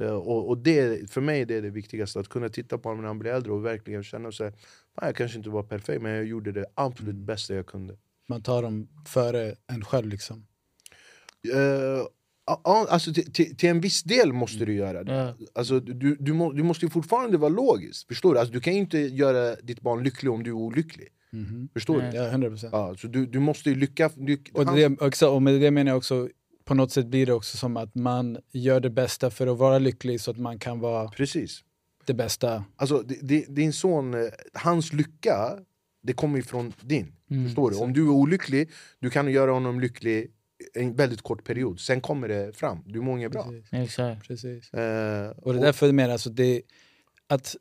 [0.00, 3.02] Eh, Och, och det, för mig det är det viktigaste, att kunna titta på honom
[3.02, 4.52] när han blir äldre och verkligen känna "Fan,
[5.02, 7.96] Jag kanske inte var perfekt men jag gjorde det absolut bästa jag kunde
[8.28, 10.46] Man tar dem före en själv liksom.
[11.42, 12.08] Ja,
[12.64, 15.12] ja, alltså till, till, en viss del måste du göra det.
[15.14, 15.34] Ja.
[15.54, 18.08] Alltså, du, du, må, du måste ju fortfarande vara logisk.
[18.08, 18.40] Förstår du?
[18.40, 21.08] Alltså, du kan inte göra ditt barn lycklig om du är olycklig.
[21.32, 21.68] Mhm.
[21.72, 22.10] Förstår Nej.
[22.10, 22.16] du?
[22.16, 22.72] Ja, 100 procent.
[22.72, 24.10] Ja, så du, du måste ju lycka...
[24.16, 26.28] lyck, Och, det, också, och med det menar jag också,
[26.64, 29.78] på något sätt blir det också som att man gör det bästa för att vara
[29.78, 31.64] lycklig så att man kan vara Precis.
[32.04, 32.64] det bästa.
[32.76, 34.20] Alltså, di- di- din son, eh,
[34.52, 35.58] hans lycka,
[36.04, 37.12] det kommer ifrån din.
[37.30, 37.44] Mm.
[37.44, 37.76] Förstår du?
[37.76, 40.30] Om du är olycklig, du kan göra honom lycklig
[40.74, 41.80] en väldigt kort period.
[41.80, 42.78] Sen kommer det fram.
[42.86, 43.42] Du mår inget bra.
[43.44, 43.72] Precis.
[43.72, 44.28] Exakt.
[44.28, 44.74] Precis.
[44.74, 46.62] Eh, Och det är därför jag menar alltså det,
[47.28, 47.56] att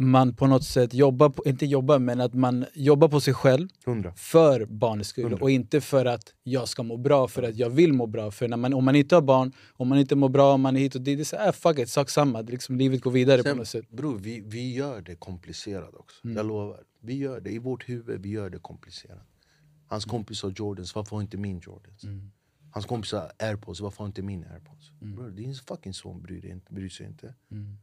[0.00, 3.68] man på något sätt jobbar, på, inte jobbar, men att man jobbar på sig själv
[3.86, 4.12] Hundra.
[4.14, 5.38] för barnets skull Hundra.
[5.42, 8.30] och inte för att jag ska må bra, för att jag vill må bra.
[8.30, 10.76] För när man, om man inte har barn, om man inte mår bra, om man
[10.76, 12.40] är hit och dit, det är så här, fuck it, sak samma.
[12.40, 13.90] Liksom, livet går vidare Sen- på något sätt.
[13.90, 16.24] Bror, vi, vi gör det komplicerat också.
[16.24, 16.36] Mm.
[16.36, 16.80] Jag lovar.
[17.02, 19.26] Vi gör det i vårt huvud, vi gör det komplicerat.
[19.86, 22.04] Hans kompis har Jordans, varför har inte min Jordans?
[22.04, 22.30] Mm.
[22.72, 24.90] Hans kompis har airpods, varför har inte min airpods?
[25.00, 27.34] Bror, din fucking son bryr, bryr sig inte.
[27.50, 27.76] Mm.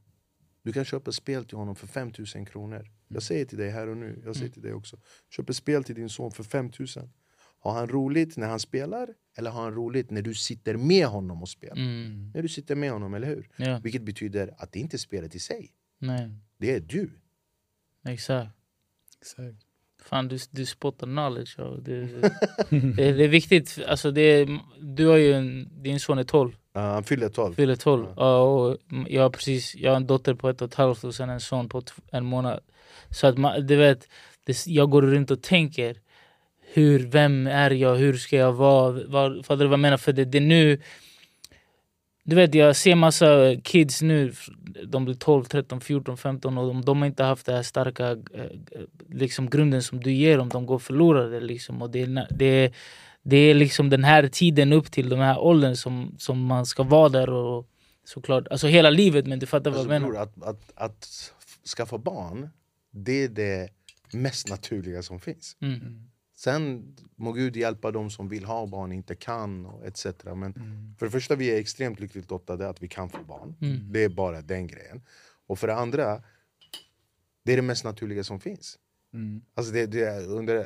[0.68, 2.80] Du kan köpa spel till honom för 5000 kronor.
[2.80, 2.92] Mm.
[3.08, 4.98] Jag säger till dig här och nu, jag säger till dig också.
[5.30, 7.10] Köp ett spel till din son för 5000.
[7.60, 9.10] Har han roligt när han spelar?
[9.38, 11.76] Eller har han roligt när du sitter med honom och spelar?
[11.76, 12.32] Mm.
[12.34, 13.50] När du sitter med honom, eller hur?
[13.58, 13.80] Ja.
[13.84, 15.72] Vilket betyder att det inte är spelet i sig.
[16.00, 16.30] Nej.
[16.58, 17.12] Det är du.
[18.08, 18.52] Exakt.
[19.22, 19.66] Exakt.
[20.02, 21.56] Fan, du, du spottar knowledge.
[21.58, 21.78] Ja.
[21.82, 22.06] Det,
[22.70, 23.80] det, det är viktigt.
[23.88, 26.56] Alltså, det är, du har ju en, din son är 12.
[26.82, 27.54] Han fyller 12.
[27.54, 28.08] Fyller 12.
[28.18, 31.16] Ja, och jag, har precis, jag har en dotter på ett och ett halvt och
[31.16, 32.60] sen en son på en månad.
[33.10, 34.08] Så att man, du vet,
[34.44, 35.96] det, jag går runt och tänker.
[36.74, 37.96] Hur, vem är jag?
[37.96, 39.02] Hur ska jag vara?
[39.08, 39.98] Vad, fattar du vad jag menar?
[39.98, 40.82] För det, det är nu
[42.24, 44.34] Du vet jag ser massa kids nu,
[44.86, 48.12] de blir 12, 13, 14, 15 och de, de har inte haft den här starka
[48.12, 48.46] eh,
[49.10, 50.50] liksom grunden som du ger dem.
[50.50, 51.40] De går förlorade.
[51.40, 51.82] Liksom.
[51.82, 52.72] Och det, är, det, är,
[53.30, 56.84] det är liksom den här tiden upp till den här åldern som, som man ska
[56.84, 57.30] vara där.
[57.30, 57.70] och
[58.04, 60.14] såklart, Alltså hela livet, men du fattar alltså, vad jag menar.
[60.14, 61.32] Bror, att, att, att
[61.78, 62.50] skaffa barn,
[62.92, 63.70] det är det
[64.14, 65.58] mest naturliga som finns.
[65.62, 66.04] Mm.
[66.36, 66.84] Sen
[67.16, 70.06] må Gud hjälpa dem som vill ha barn, inte kan och etc.
[70.24, 70.96] Men Mm.
[71.00, 73.56] för det första, vi är extremt lyckligt lottade att vi kan få barn.
[73.62, 73.92] Mm.
[73.92, 75.02] Det är bara den grejen.
[75.48, 76.22] Och för det andra,
[77.44, 78.78] det är det mest naturliga som finns.
[79.18, 79.42] Mm.
[79.56, 80.66] Alltså det, det är under,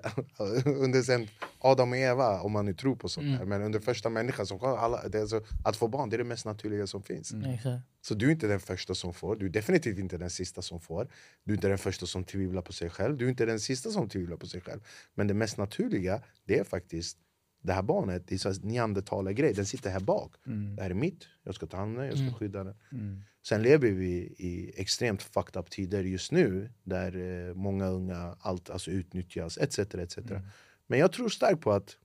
[0.66, 1.28] under sen
[1.60, 3.38] Adam och Eva, om man nu tror på sånt Mm.
[3.38, 3.45] här.
[3.45, 6.18] Men under första människan som kom, alla, det är alltså, att få barn, det är
[6.18, 7.34] det mest naturliga som finns.
[7.34, 7.86] Exakt.
[8.02, 10.80] Så du är inte den första som får, du är definitivt inte den sista som
[10.80, 11.08] får.
[11.43, 13.89] Du är inte den första som tvivlar på sig själv, du är inte den sista
[13.89, 14.80] som tvivlar på sig själv.
[15.16, 17.18] Men det mest naturliga, det är faktiskt
[17.62, 20.36] det här barnet, det är neandertalargrej, den sitter här bak.
[20.47, 20.76] Mm.
[20.76, 22.34] Det här är mitt, jag ska ta hand om den, jag ska Mm.
[22.34, 22.76] skydda den.
[22.91, 23.22] Mm.
[23.43, 27.18] Sen lever vi i extremt fucked up tider just nu där
[27.49, 29.80] eh, många unga allt, alltså, utnyttjas etc.
[29.80, 30.18] etc.
[30.18, 30.41] Mm.
[30.88, 31.97] Men jag tror starkt på att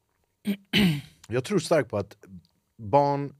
[1.28, 2.16] jag tror starkt på att
[2.78, 3.34] barn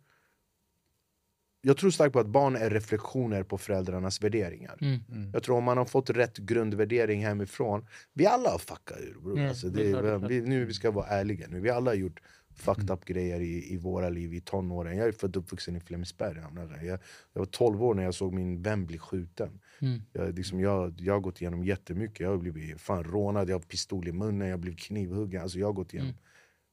[1.66, 4.78] jag tror starkt på att barn är reflektioner på föräldrarnas värderingar.
[4.80, 5.00] Mm.
[5.10, 5.30] Mm.
[5.32, 9.40] Jag tror om man har fått rätt grundvärdering hemifrån Vi alla har fuckat ur bror.
[9.40, 11.60] Ja, alltså, det är vi, nu vi ska vara ärliga nu.
[11.60, 12.20] Vi alla har gjort
[12.54, 14.96] fucked up grejer i, i våra liv i tonåren.
[14.96, 16.38] Jag är född och uppvuxen i Flemingsberg.
[16.82, 16.98] Jag,
[17.32, 19.60] jag var 12 år när jag såg min vän bli skjuten.
[19.78, 20.02] Mm.
[20.12, 22.20] Jag, liksom, jag, jag har gått igenom jättemycket.
[22.20, 25.42] Jag har blivit fan rånad, jag har pistol i munnen, jag har blivit knivhuggen.
[25.42, 26.10] Alltså, jag har gått igenom.
[26.10, 26.20] Mm.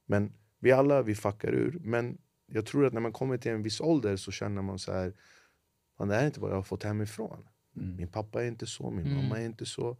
[0.06, 1.78] Men vi alla vi fuckar ur.
[1.80, 4.92] Men jag tror att när man kommer till en viss ålder så känner man så
[4.92, 5.12] här
[5.98, 7.48] "Fan, det här är inte vad jag har fått hemifrån.
[7.76, 7.96] Mm.
[7.96, 9.16] Min pappa är inte så, min Mm.
[9.16, 9.96] mamma är inte så.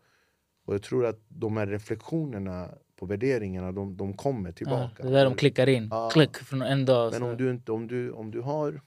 [0.66, 5.02] Och jag tror att de här reflektionerna på värderingarna, de, de kommer Ja, tillbaka.
[5.02, 5.88] det är där de klickar in.
[5.90, 6.10] Ja.
[6.12, 7.12] Klick från en dag.
[7.12, 8.80] Men om du, inte, om, du, om du har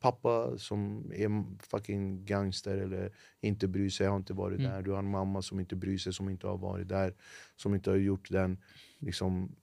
[0.00, 4.70] pappa som är fucking gangster eller inte bryr sig, har inte varit Mm.
[4.72, 4.82] där.
[4.82, 7.14] Du har en mamma som inte bryr sig, som inte har varit där.
[7.56, 8.58] Som inte har gjort den
[8.98, 9.56] liksom,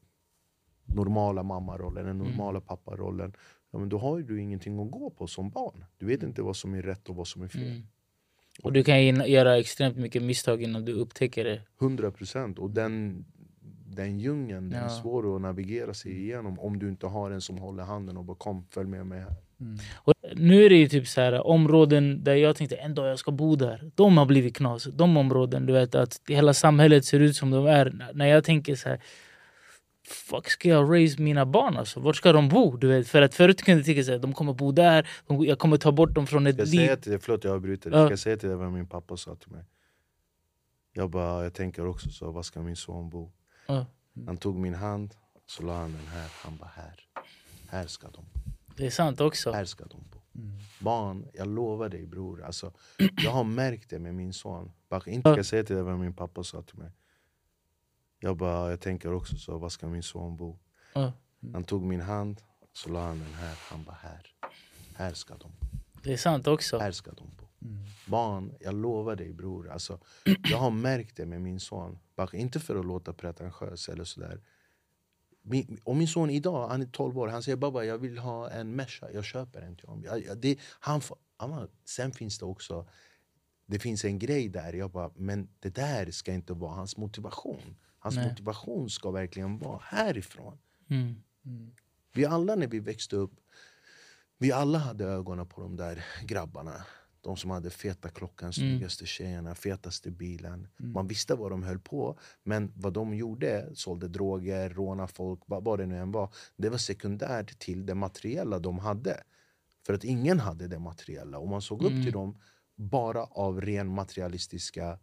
[0.86, 2.28] normala mammarollen, den Mm.
[2.28, 3.34] normala papparollen.
[3.72, 5.86] Ja, men då har ju du ingenting att gå på som barn.
[5.98, 7.68] Du vet inte vad som är rätt och vad som är fel.
[7.68, 7.82] Mm.
[8.64, 11.62] Och du kan göra extremt mycket misstag innan du upptäcker det.
[11.82, 12.60] 100 procent.
[12.60, 13.26] Och den,
[13.86, 14.90] den djungeln, den är Ja.
[14.90, 18.38] svår att navigera sig igenom om du inte har en som håller handen och bara
[18.38, 19.36] kom, följ med mig här.
[19.62, 19.78] Mm.
[19.96, 23.20] Och nu är det ju typ så här, områden där jag tänkte en dag jag
[23.20, 23.92] ska bo där.
[23.96, 24.84] De har blivit knas.
[24.84, 28.12] De områden, du vet att hela samhället ser ut som de är.
[28.14, 29.02] När jag tänker så här,
[30.08, 32.00] fuck ska jag raise mina barn alltså?
[32.00, 32.78] Vart ska de bo?
[32.78, 33.08] Du vet?
[33.08, 35.92] För att förut kunde jag tänka här, de kommer bo där, de, jag kommer ta
[35.92, 36.96] bort dem från ett jag liv.
[36.96, 37.92] till förlåt jag avbryter.
[37.92, 38.06] Ja.
[38.06, 39.66] Ska jag säga till dig vad min pappa sa till mig?
[40.94, 43.32] Jag bara, jag tänker också så, var ska min son bo?
[43.68, 43.86] Ja,
[44.26, 45.14] Han tog min hand,
[45.46, 46.30] så la han den här.
[46.44, 47.00] Han bara, här.
[47.68, 48.26] Här ska de,
[48.76, 49.52] det är sant också.
[49.52, 50.20] här ska de bo.
[50.36, 50.58] Mm.
[50.80, 52.44] Barn, jag lovar dig bror.
[52.44, 52.72] Alltså,
[53.24, 54.72] jag har märkt det med min son.
[54.90, 56.92] Bara, inte ska jag säga till dig vad min pappa sa till mig.
[58.24, 60.60] Jag bara, jag tänker också så, var ska min son bo?
[60.94, 61.14] Ja,
[61.54, 62.42] Han tog min hand,
[62.74, 63.58] så la han den här.
[63.70, 64.28] Han bara, här.
[64.96, 65.52] Här ska de,
[66.04, 66.78] det är sant också.
[66.80, 67.68] här ska de bo.
[67.68, 67.84] Mm.
[68.08, 69.70] Barn, jag lovar dig bror.
[69.70, 70.00] Alltså,
[70.44, 72.00] jag har märkt det med min son.
[72.16, 74.42] Bara, inte för att låta pretentiös eller sådär.
[75.42, 78.50] Min, och min son idag, han är 12 år, han säger baba jag vill ha
[78.50, 80.04] en Merca, jag köper en till honom.
[80.04, 81.02] Jag, jag, det, han
[81.38, 82.88] amma, sen finns det också,
[83.66, 87.76] det finns en grej där, jag bara, men det där ska inte vara hans motivation.
[88.04, 88.30] Hans Nej.
[88.30, 90.58] motivation ska verkligen vara härifrån.
[90.90, 91.16] Mm.
[92.14, 93.32] Vi alla när vi växte upp,
[94.38, 96.86] vi alla hade ögonen på de där grabbarna.
[97.22, 100.68] De som hade feta klockan, snyggaste tjejerna, fetaste bilen.
[100.78, 105.64] Man visste vad de höll på, men vad de gjorde, sålde droger, rånade folk, vad,
[105.64, 106.34] vad det nu än var.
[106.58, 109.24] Det var sekundärt till det materiella de hade.
[109.86, 111.38] För att ingen hade det materiella.
[111.40, 112.04] Och man såg upp Mm.
[112.04, 112.40] till dem
[112.76, 115.00] bara av ren materialistiska,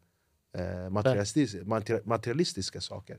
[0.52, 3.18] eh, materialistiska, materi- materialistiska saker.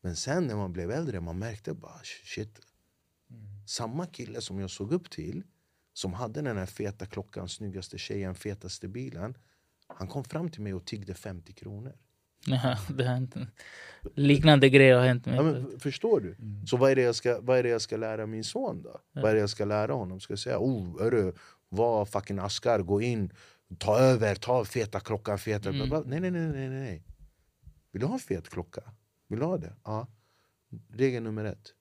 [0.00, 2.60] Men sen när man blev äldre man märkte bara shit.
[3.66, 5.42] Samma kille som jag såg upp till,
[5.92, 9.34] som hade den här feta klockan, snyggaste tjejen, fetaste bilen.
[9.86, 11.92] Han kom fram till mig och tiggde 50 kronor.
[12.46, 13.34] Ja, det har hänt.
[14.14, 15.34] Liknande grejer har hänt mig.
[15.34, 16.36] Ja, men, förstår du?
[16.66, 19.00] Så vad är, det jag ska, vad är jag ska lära min son då?
[19.12, 20.20] Vad är det jag ska lära honom?
[20.20, 21.32] Ska jag säga oh, hörru,
[21.68, 23.32] var fucking askar, gå in,
[23.78, 25.68] ta över, ta feta klockan, feta...
[25.68, 25.88] Mm.
[26.06, 27.04] Nej, nej, nej, nej, nej.
[27.92, 28.82] Vill du ha en fet klocka?
[29.28, 29.76] Vill du ha det?
[29.84, 30.08] Ja.
[30.88, 31.74] Regel nummer ett.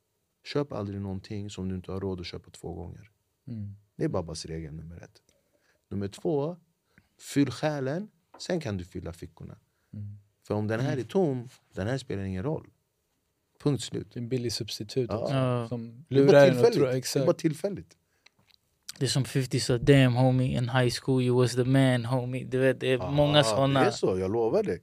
[0.43, 3.11] Köp aldrig någonting som du inte har råd att köpa två gånger.
[3.47, 3.75] Mm.
[3.95, 5.21] Det är Babbas regel nummer ett.
[5.89, 6.57] Nummer två,
[7.19, 9.57] fyll själen, sen kan du fylla fickorna.
[9.93, 10.17] Mm.
[10.47, 12.69] För om den här är tom, den här spelar ingen roll.
[13.63, 14.11] Punkt slut.
[14.13, 15.17] Det är en billig substitut Ja.
[15.63, 15.69] också.
[15.69, 16.73] Som lurar en att.
[16.73, 17.97] Det är bara tillfälligt.
[19.01, 22.43] Det är som 50 sa damn homie in high school you was the man homie.
[22.43, 23.79] Du vet, det är många Ah, såna.
[23.81, 24.81] Det är så, jag lovar dig.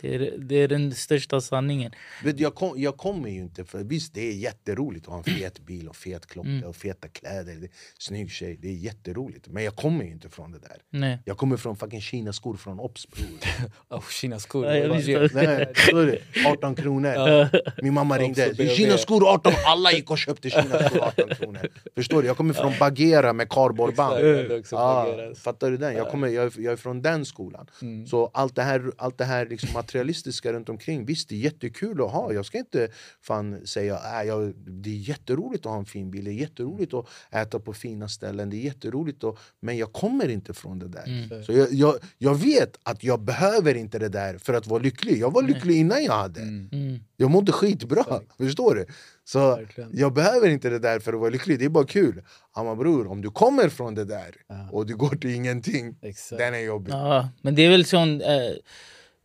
[0.00, 1.92] Det är, det är den största sanningen.
[2.24, 5.24] Vet, jag, kom, jag kommer ju inte för Visst det är jätteroligt att ha en
[5.24, 6.64] fet bil och fet klocka Mm.
[6.64, 7.54] och feta kläder.
[7.54, 7.68] Det,
[7.98, 9.48] snygg tjej, det är jätteroligt.
[9.48, 10.76] Men jag kommer ju inte från det där.
[10.90, 11.18] Nej.
[11.24, 13.06] Jag kommer från fucking Kina-skor från Ops.
[13.90, 14.62] Oh, Kina-skor.
[15.34, 16.20] Nej, förstår du?
[16.46, 17.48] 18 kronor.
[17.82, 18.54] Min mamma ringde.
[18.76, 21.68] Kina-skor 18, alla gick och köpte Kina-skor 18 kronor.
[21.94, 22.28] Förstår du?
[22.28, 24.14] Jag kommer från Bagheera med kardborreband.
[24.14, 25.34] Bagheera.
[25.34, 25.94] fattar du den?
[25.96, 27.66] Jag, kommer, jag, är, jag är från den skolan.
[27.82, 28.06] Mm.
[28.06, 32.02] Så allt det här, allt det här liksom materialistiska runt omkring, visst det är jättekul
[32.02, 32.32] att ha.
[32.32, 32.88] Jag ska inte
[33.22, 36.94] fan säga äh, jag, det är jätteroligt att ha en fin bil, det är jätteroligt
[36.94, 40.88] att äta på fina ställen, det är jätteroligt att, men jag kommer inte från det
[40.88, 41.06] där.
[41.06, 41.44] Mm.
[41.44, 45.18] Så jag, jag, jag vet att jag behöver inte det där för att vara lycklig.
[45.18, 46.40] Jag var lycklig innan jag hade.
[46.40, 47.00] Mm.
[47.16, 48.04] Jag mådde skitbra,
[48.38, 48.86] förstår du?
[49.24, 49.90] Så Verkligen.
[49.92, 52.22] jag behöver inte det där för att vara lycklig, det är bara kul.
[52.56, 54.68] Men bror, om du kommer från det där Ja.
[54.72, 56.38] och du går till ingenting, Exakt.
[56.38, 56.92] den är jobbig.
[56.92, 58.52] Ja, men det är väl sån, eh,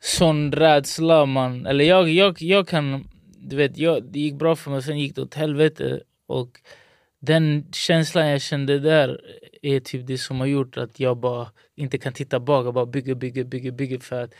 [0.03, 1.65] sån rädsla man...
[1.65, 3.07] Eller jag, jag, jag kan...
[3.37, 6.01] Du vet, jag, det gick bra för mig, sen gick det åt helvete.
[6.27, 6.59] Och
[7.19, 9.21] den känslan jag kände där
[9.61, 12.85] är typ det som har gjort att jag bara inte kan titta bak och bara
[12.85, 14.33] bygger, bygger, bygger, bygger för att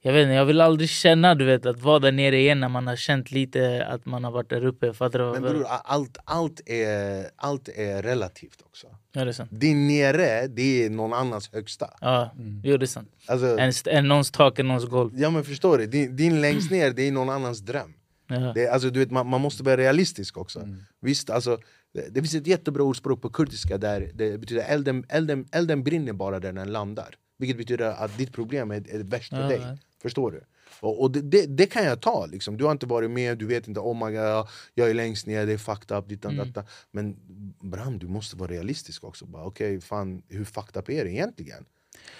[0.00, 2.68] jag vet inte, jag vill aldrig känna du vet, att vara där nere igen när
[2.68, 4.92] man har känt lite att man har varit där uppe.
[4.92, 5.24] Fattar du?
[5.24, 8.86] vad Men jag bror, allt, allt, är, allt är relativt också.
[9.16, 9.50] Ja, det är sant.
[9.52, 11.90] Din nere, det är någon annans högsta.
[12.00, 12.30] Ja,
[12.62, 13.08] jo, det är sant.
[13.26, 15.10] Alltså, En, en någons tak är någons golv.
[15.14, 17.92] ja men förstår du, din, din längst ner det är någon annans dröm.
[18.28, 18.52] Ja.
[18.54, 20.68] Det, är- alltså, du vet, man, man måste vara realistisk också.
[21.00, 21.58] Visst, alltså,
[21.94, 26.12] det, det finns ett jättebra ordspråk på kurdiska där det betyder elden, elden, elden brinner
[26.12, 27.14] bara där den landar.
[27.38, 29.60] Vilket betyder att ditt problem är, är värst för Ja, dig.
[30.06, 30.08] Ja.
[30.08, 30.44] Förstår du?
[30.80, 32.56] Och, och det, det, det kan jag ta, liksom.
[32.56, 35.46] du har inte varit med, du vet inte oh my God, jag är längst ner,
[35.46, 36.52] det är fucked up, dittan Mm.
[36.52, 36.68] datta.
[36.90, 37.16] Men
[37.60, 39.26] Bram, du måste vara realistisk också.
[39.32, 41.64] Okej, fan, hur fucked up är det egentligen?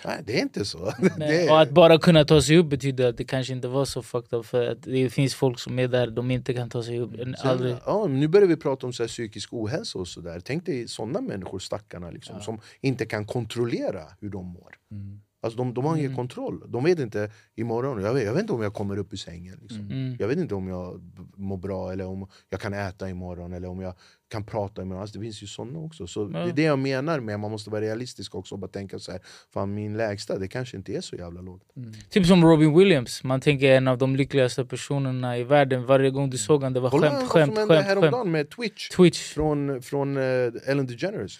[0.04, 0.92] Nej, det är inte så.
[1.18, 4.02] det Och att bara kunna ta sig upp betyder att det kanske inte var så
[4.02, 7.00] fucked up för att det finns folk som är där de inte kan ta sig
[7.00, 7.12] upp.
[7.38, 7.76] Aldrig.
[7.86, 10.40] ja, nu börjar vi prata om så psykisk ohälsa och sådär.
[10.44, 14.74] Tänk dig sådana människor, stackarna, liksom, som inte kan kontrollera hur de mår.
[14.90, 15.20] Mm.
[15.46, 16.64] Alltså, de, de har ingen kontroll.
[16.68, 19.58] De vet inte imorgon, jag vet, jag vet inte om jag kommer upp ur sängen.
[19.62, 19.80] Liksom.
[19.80, 20.16] Mm.
[20.18, 21.00] Jag vet inte om jag
[21.36, 23.94] mår bra eller om jag kan äta imorgon eller om jag
[24.28, 25.00] kan prata imorgon.
[25.02, 26.06] Alltså, det finns ju sådana också.
[26.06, 28.98] Så Det är det jag menar med man måste vara realistisk också och bara tänka
[28.98, 29.20] så här,
[29.54, 31.62] fan min lägsta det kanske inte är så jävla lågt.
[32.10, 35.86] Typ som Robin Williams, man tänker en av de lyckligaste personerna i världen.
[35.86, 37.98] Varje gång du såg honom det var Kolla skämt, vad skämt, som hände skämt, skämt.
[38.02, 38.88] häromdagen med Twitch.
[38.88, 39.32] Twitch.
[39.34, 40.22] Från, från eh,
[40.66, 41.38] Ellen DeGeneres.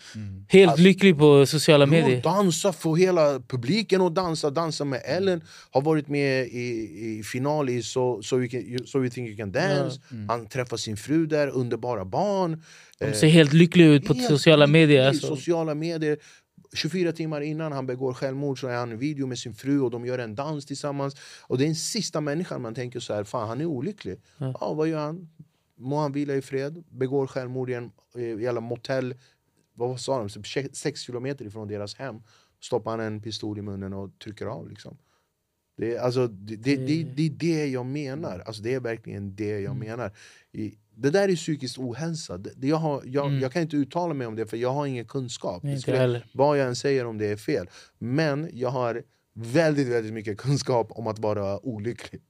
[0.49, 2.23] Helt Alltså- lycklig på sociala medier.
[2.23, 7.69] dansa, få hela publiken att dansa, dansa med Ellen Har varit med i, i final
[7.71, 11.27] i so, so, you can, so You Think You Can Dance Han träffar sin fru
[11.27, 12.63] där, underbara barn
[12.99, 15.09] De ser helt lyckliga ut på sociala medier.
[15.09, 15.27] Alltså.
[15.27, 16.19] Sociala medier
[16.73, 19.91] 24 timmar innan han begår självmord så är han i video med sin fru och
[19.91, 21.17] de gör en dans tillsammans.
[21.41, 24.21] Och det är den sista människan man tänker så här, fan han är olycklig.
[24.39, 25.29] Ja, vad gör han?
[25.79, 29.15] Må han vila i fred, begår självmord i en eh, jävla motell,
[29.75, 32.23] vad sa de, Typ sex kilometer ifrån deras hem.
[32.61, 34.99] Stoppar han en pistol i munnen och trycker av liksom.
[35.77, 38.43] Det är, alltså, det, det, det, det är det jag menar.
[38.47, 40.13] Alltså, det är verkligen det jag menar.
[40.53, 42.39] I, det där är psykisk ohälsa.
[42.39, 45.05] Det, jag, har, jag, jag kan inte uttala mig om det för jag har ingen
[45.05, 45.65] kunskap.
[45.65, 45.97] Inte skulle-
[46.33, 47.67] vad jag än säger om det är fel.
[47.99, 49.03] Men jag har
[49.39, 52.21] väldigt, väldigt mycket kunskap om att vara olycklig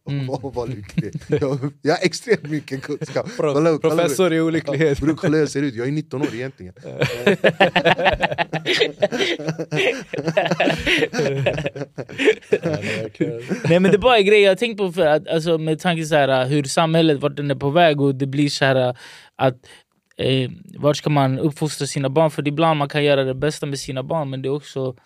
[0.40, 1.12] och vara lycklig.
[1.28, 3.26] Jag, jag har extremt mycket kunskap.
[3.36, 5.00] Pro- Kolla- kolla- professor i olycklighet.
[5.00, 6.74] Bror, kolla hur jag ser ut, jag är 19 år egentligen.
[13.68, 16.14] Nej men det bara är grejer jag tänkt på för att, alltså, med tanke så
[16.14, 18.96] här, hur samhället vart den är på väg och det blir så här
[19.36, 19.54] att
[20.16, 22.30] eh, vart ska man uppfostra sina barn?
[22.30, 24.96] För ibland man kan göra det bästa med sina barn men det är också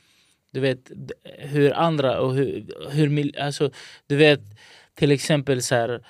[0.53, 0.91] du vet
[1.39, 3.71] hur andra och hur, hur alltså,
[4.07, 4.41] du vet
[4.95, 6.01] till exempel så här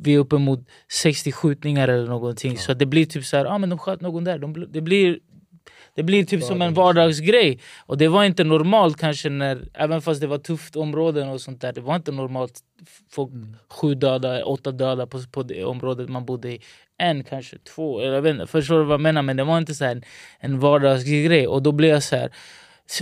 [0.00, 3.70] vi är uppemot 60 skjutningar eller någonting så det blir typ så här, ah, men
[3.70, 4.38] de sköt någon där.
[4.38, 5.18] De, det blir
[5.96, 7.58] det blir typ som en vardagsgrej.
[7.86, 11.60] Och det var inte normalt kanske när, även fast det var tufft områden och sånt
[11.60, 11.72] där.
[11.72, 12.60] Det var inte normalt
[13.10, 13.30] folk,
[13.68, 16.60] sju döda, åtta döda på, på det området man bodde i.
[16.98, 18.46] En kanske, två, eller jag vet inte.
[18.46, 19.22] Förstår du vad jag menar?
[19.22, 20.02] Men det var inte så här
[20.40, 21.48] en, vardagsgrej.
[21.48, 22.30] Och då blev jag så här,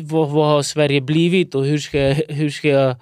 [0.01, 2.97] vad, vad har Sverige blivit och hur ska hur ska jag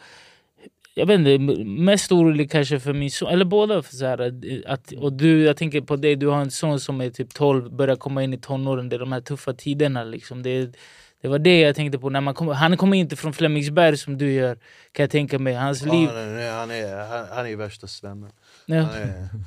[0.95, 3.83] jag vet inte, mest orolig kanske för min son, eller båda.
[3.83, 4.33] För så här,
[4.67, 7.77] att, och du, jag tänker på dig, du har en son som är typ 12,
[7.77, 8.89] börjar komma in i tonåren.
[8.89, 10.05] Det är de här tuffa tiderna.
[10.05, 10.43] Liksom.
[10.43, 10.77] Det,
[11.23, 12.11] Det var det jag tänkte på.
[12.11, 14.55] När man kom, han kommer inte från Flemingsberg som du gör,
[14.93, 15.55] kan jag tänka mig.
[15.55, 16.09] Hans liv...
[16.09, 18.31] Ja, nej, han, är, han, han är värsta svennen.
[18.67, 18.87] Ja.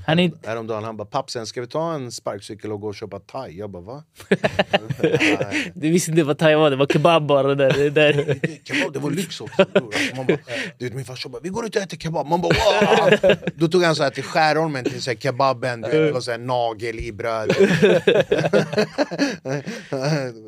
[0.07, 0.31] Han är.
[0.45, 3.69] Häromdagen han bara “pappsen, ska vi ta en sparkcykel och gå och köpa thai?” Jag
[3.69, 4.03] bara “va?”
[5.73, 7.55] Du visste inte vad thai var, det var kebab bara.
[7.55, 8.13] Där, det där.
[8.63, 9.61] Kebab, det var lyx också.
[9.61, 10.37] Alltså, man bara,
[10.77, 13.67] du vet, min farsa bara “vi går ut och äter kebab” Man bara “wow!” Då
[13.67, 16.99] tog han så här till Skärholmen till så här kebaben, det var så här nagel
[16.99, 17.57] i brödet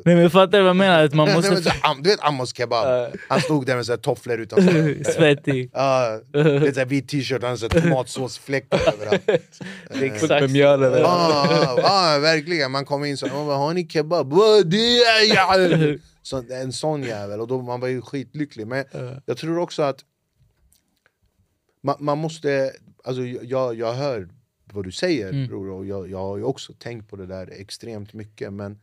[0.04, 1.04] Nej men fattar du vad jag menar?
[1.04, 1.70] Att man Nej, men måste...
[1.70, 3.12] så, am- Du vet Amos kebab?
[3.28, 5.70] Han stod där med så här tofflor utanför Svettig.
[5.72, 7.56] Ja, det är så här vit t-shirt, han har
[8.70, 10.40] så här tomatsåsfläckar överallt Exakt.
[10.40, 11.00] Med mjöl över.
[11.00, 12.70] Ja, ja, ja, verkligen.
[12.70, 14.30] Man kom in så man bara, har ni kebab?
[14.32, 16.00] "Vad, Det är!
[16.22, 18.66] Så, en sån jävel, och då, man var ju skitlycklig.
[18.66, 18.84] Men
[19.26, 20.04] jag tror också att
[21.82, 22.72] man, man måste,
[23.04, 24.28] alltså jag, jag hör
[24.72, 28.12] vad du säger bror, och jag, jag har ju också tänkt på det där extremt
[28.12, 28.52] mycket.
[28.52, 28.78] Men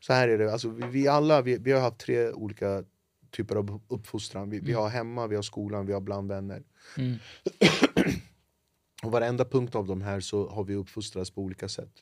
[0.00, 2.84] så här är det, alltså, vi, vi alla vi, vi har haft tre olika
[3.30, 4.50] typer av uppfostran.
[4.50, 6.62] Vi, vi har hemma, vi har skolan, vi har bland vänner.
[6.98, 7.16] Mm.
[9.04, 11.92] Och varenda punkt av de här så har vi uppfostrats på olika sätt.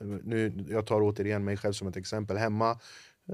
[0.00, 2.36] Eh, nu, jag tar återigen mig själv som ett exempel.
[2.36, 2.78] Hemma,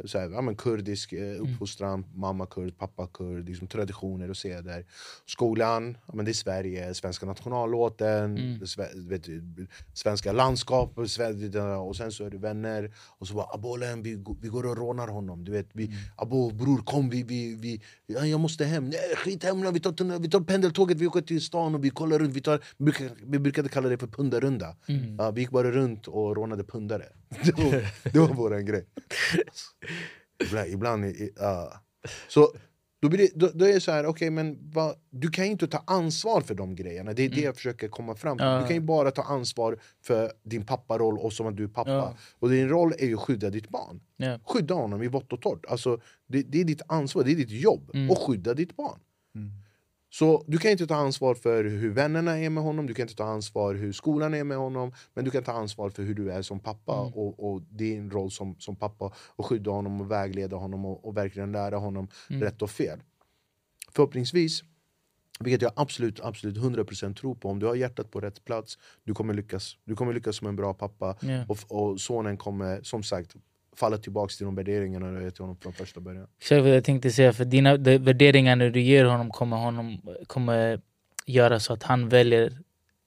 [0.05, 4.85] så här, ja, men kurdisk eh, uppfostran, mamma kurd, pappa kurd, liksom traditioner och seder.
[5.27, 9.27] Skolan, ja, men det är Sverige, svenska nationallåten, sve, vet
[9.93, 11.11] svenska landskap, och
[11.97, 12.93] sen så är det vänner.
[12.97, 15.45] Och så bara abolen, vi, vi går och rånar honom.
[15.45, 18.89] Du vet, vi, Abo bror kom, vi, vi, vi, ja, jag måste hem.
[18.89, 22.19] Nej, skit hemma, vi tar, vi tar pendeltåget, vi åker till stan och vi kollar
[22.19, 22.35] runt.
[22.35, 24.77] Vi, tar, vi, brukade, vi brukade kalla det för pundarrunda.
[25.19, 27.05] Ja, vi gick bara runt och rånade pundare.
[27.45, 28.87] Det var, det var vår grej.
[30.45, 31.83] Ibland, ibland ja.
[32.29, 32.53] Så
[33.03, 35.51] då, blir det, då, då är det så här, okej men vad, du kan ju
[35.51, 37.13] inte ta ansvar för de grejerna.
[37.13, 38.47] Det är det jag försöker komma fram till.
[38.47, 38.61] Ja.
[38.61, 41.91] Du kan ju bara ta ansvar för din papparoll och som att du är pappa.
[41.91, 42.17] Ja.
[42.39, 44.01] Och din roll är ju att skydda ditt barn.
[44.17, 44.39] Ja.
[44.45, 45.67] Skydda honom i vått och torrt.
[45.69, 48.11] Alltså, det, det är ditt ansvar, det är ditt jobb Mm.
[48.11, 49.01] att skydda ditt barn.
[50.19, 53.15] Så du kan inte ta ansvar för hur vännerna är med honom, du kan inte
[53.15, 56.31] ta ansvar hur skolan är med honom men du kan ta ansvar för hur du
[56.33, 57.13] är som pappa Mm.
[57.13, 61.17] och, och din roll som, som pappa att skydda honom och vägleda honom och, och
[61.17, 62.43] verkligen lära honom Mm.
[62.43, 62.99] rätt och fel.
[63.93, 64.63] Förhoppningsvis,
[65.41, 69.15] vilket jag absolut, absolut 100% tror på, om du har hjärtat på rätt plats, du
[69.15, 69.77] kommer lyckas.
[69.85, 71.45] Du kommer lyckas som en bra pappa Ja.
[71.49, 73.37] och, och sonen kommer som sagt
[73.77, 76.27] falla tillbaka till de värderingarna du gett honom från första början.
[76.39, 80.01] Exakt vad jag tänkte säga, för dina de, värderingar när du ger honom kommer, honom
[80.27, 80.81] kommer
[81.27, 82.53] göra så att han väljer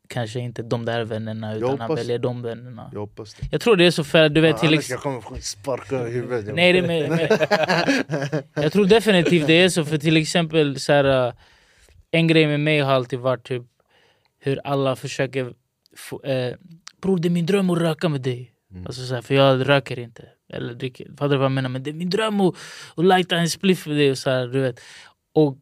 [0.08, 2.90] kanske inte de där vännerna utan han hoppas- väljer de vännerna.
[2.94, 3.48] Jag hoppas det.
[3.52, 6.08] Jag tror det är så för att du vet till Annars ex- jag kommer sparka
[6.08, 6.56] i huvudet.
[6.56, 8.44] Nej, det med, med.
[8.54, 11.34] Jag tror definitivt det är så, för till exempel så här, äh,
[12.12, 13.64] en grej med mig har alltid varit typ
[14.40, 15.54] hur alla försöker
[15.98, 16.56] få, eh,
[17.02, 18.52] Bror det är min dröm att röka med dig.
[18.86, 20.24] Alltså, så här, för jag röker inte.
[20.50, 21.08] Eller dricker.
[21.10, 21.70] Fattar du vad jag menar?
[21.70, 22.56] Men det är min dröm att,
[22.96, 24.12] att lighta en spliff med dig.
[24.12, 24.80] Och så här, du vet.
[25.34, 25.58] Och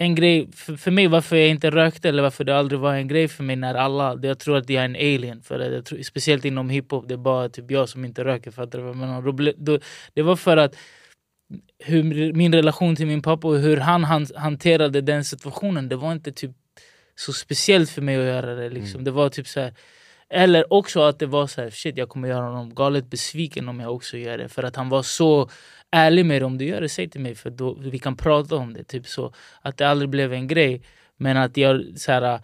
[0.00, 3.08] en grej för, för mig varför jag inte rökte eller varför det aldrig var en
[3.08, 5.42] grej för mig när alla, det, jag tror att jag är en alien.
[5.42, 8.50] För det, tror, speciellt inom hiphop, det är bara typ jag som inte röker.
[8.50, 9.22] Fattar du vad jag menar?
[9.22, 9.78] Då, ble- då,
[10.14, 10.76] det var för att
[11.78, 16.12] hur min relation till min pappa och hur han, han hanterade den situationen, det var
[16.12, 16.50] inte typ
[17.14, 18.70] så speciellt för mig att göra det.
[18.70, 19.04] Liksom.
[19.04, 19.74] Det var typ så här,
[20.30, 23.80] eller också att det var så här, shit jag kommer göra honom galet besviken om
[23.80, 24.48] jag också gör det.
[24.48, 25.50] För att han var så
[25.90, 28.56] ärlig med det, om du gör det, säg till mig för då, vi kan prata
[28.56, 28.84] om det.
[28.84, 29.32] Typ så.
[29.62, 30.82] Att det aldrig blev en grej.
[31.16, 32.40] Men att jag så här,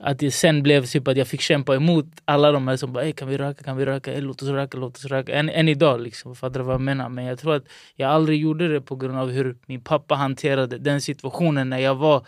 [0.00, 3.12] att det sen blev typ att jag fick kämpa emot alla de här som bara
[3.12, 5.34] kan vi röka, kan vi röka, hey, låt oss röka, låt oss röka.
[5.34, 7.08] Än, än idag liksom, fattar du vad jag menar?
[7.08, 7.64] Men jag tror att
[7.96, 11.94] jag aldrig gjorde det på grund av hur min pappa hanterade den situationen när jag
[11.94, 12.26] var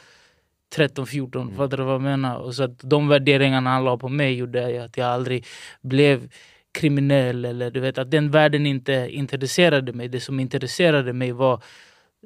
[0.77, 1.57] 13-14, Mm.
[1.57, 2.37] fattar du vad jag menar?
[2.37, 5.47] Och så att de värderingarna han la på mig gjorde att jag aldrig
[5.81, 6.29] blev
[6.73, 10.09] kriminell eller du vet att den världen inte intresserade mig.
[10.09, 11.63] Det som intresserade mig var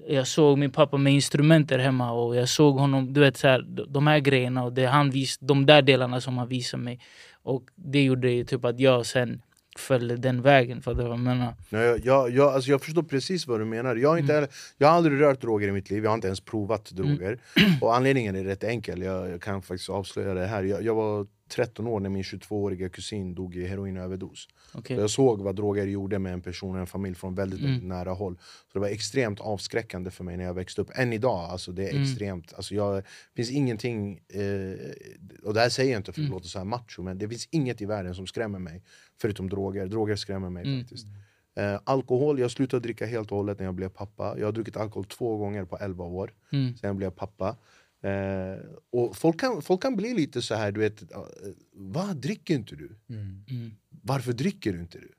[0.09, 3.65] jag såg min pappa med instrumenter hemma och jag såg honom, du vet så här,
[3.89, 7.01] de här grejerna och det han vis, de där delarna som han visade mig.
[7.43, 9.43] Och det gjorde ju typ att jag sen
[9.79, 11.55] följde den vägen, för det jag menar.
[11.69, 13.97] Nej, jag, jag, alltså jag förstår precis vad du menar.
[13.97, 14.49] Jag har, inte, heller-
[14.79, 17.39] jag har aldrig rört droger i mitt liv, jag har inte ens provat droger.
[17.81, 20.63] Och anledningen är rätt enkel, jag, jag kan faktiskt avslöja det här.
[20.63, 24.49] Jag, jag var 13 år när min 22-åriga kusin dog i heroinöverdos.
[24.75, 24.97] Okej.
[24.97, 27.85] Så jag såg vad droger gjorde med en person och en familj från väldigt, väldigt
[27.85, 28.39] nära håll.
[28.39, 30.91] Så det var extremt avskräckande för mig när jag växte upp.
[30.95, 32.53] Än idag, alltså det är extremt.
[32.55, 33.03] Alltså jag,
[33.37, 34.79] finns ingenting, eh,
[35.43, 37.49] och det här säger jag inte för att låta så här macho, men det finns
[37.51, 38.83] inget i världen som skrämmer mig.
[39.21, 39.87] Förutom droger.
[39.87, 41.07] Droger skrämmer mig faktiskt.
[41.57, 44.39] Eh, alkohol, jag slutade dricka helt och hållet när jag blev pappa.
[44.39, 46.35] Jag har druckit alkohol två gånger på 11 år.
[46.53, 46.77] Mm.
[46.77, 47.57] Sen blev jag pappa.
[48.03, 48.59] Eh,
[48.91, 51.19] och folk kan, folk kan bli lite så här, du vet, eh,
[51.73, 52.99] vad dricker inte du?
[53.09, 53.45] Mm.
[54.03, 55.13] Varför dricker du inte du?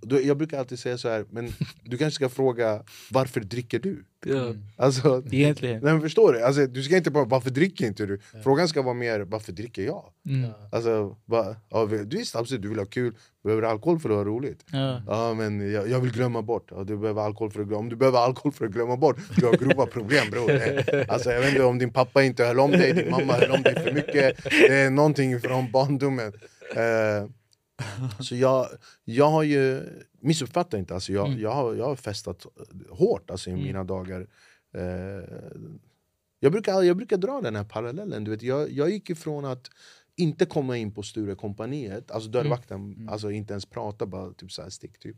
[0.00, 1.52] Då, jag brukar alltid säga så här, men
[1.84, 4.04] du kanske ska fråga varför dricker du?
[4.26, 4.54] Ja.
[4.76, 5.80] Alltså, Egentligen.
[5.82, 6.42] nej, förstår du?
[6.42, 8.20] Alltså, du ska inte bara varför dricker inte du?
[8.44, 10.04] Frågan ska vara mer varför dricker jag?
[10.26, 10.50] Mm.
[10.72, 14.24] Alltså, va, ja, du visst absolut, du vill ha kul, behöver alkohol för att ha
[14.24, 14.64] roligt.
[14.72, 15.02] Ja.
[15.06, 17.80] Ja men jag, jag vill glömma bort, ja, du behöver alkohol för att glömma.
[17.80, 20.50] Om du behöver alkohol för att glömma bort, du har grova problem bror
[21.08, 23.62] Alltså jag vet inte om din pappa inte höll om dig, din mamma höll om
[23.62, 26.32] dig för mycket Det är någonting från barndomen
[26.76, 27.28] eh,
[28.20, 28.68] Så jag,
[29.04, 29.82] jag har ju,
[30.20, 32.46] missuppfatta inte, alltså jag, jag, har, jag har festat
[32.90, 34.26] hårt alltså, i mina dagar
[34.74, 35.38] eh,
[36.40, 39.70] jag, brukar, jag brukar dra den här parallellen, du vet, jag, jag gick ifrån att
[40.16, 44.70] inte komma in på Sturecompagniet, alltså dörrvakten, alltså inte ens prata, bara typ så här
[44.70, 45.16] stick typ.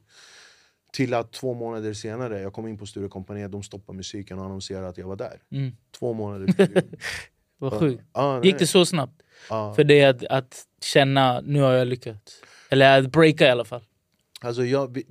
[0.93, 4.89] Till att två månader senare, jag kom in på Sturecompagniet, de stoppade musiken och annonserade
[4.89, 5.43] att jag var där.
[5.51, 5.77] Mm.
[5.99, 6.55] Två månader.
[7.59, 8.03] Vad sjukt.
[8.17, 9.23] Nej, Gick det så snabbt?
[9.49, 9.75] ja.
[9.75, 12.41] För dig att, att känna, nu har jag lyckats?
[12.69, 13.83] Eller att breaka i alla fall?
[14.41, 15.03] Alltså jag,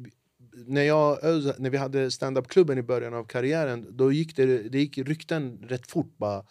[0.67, 1.17] när, jag,
[1.59, 5.91] när vi hade stand-up-klubben i början av karriären, då gick det, det gick rykten rätt
[5.91, 6.17] fort.
[6.17, 6.43] Bara,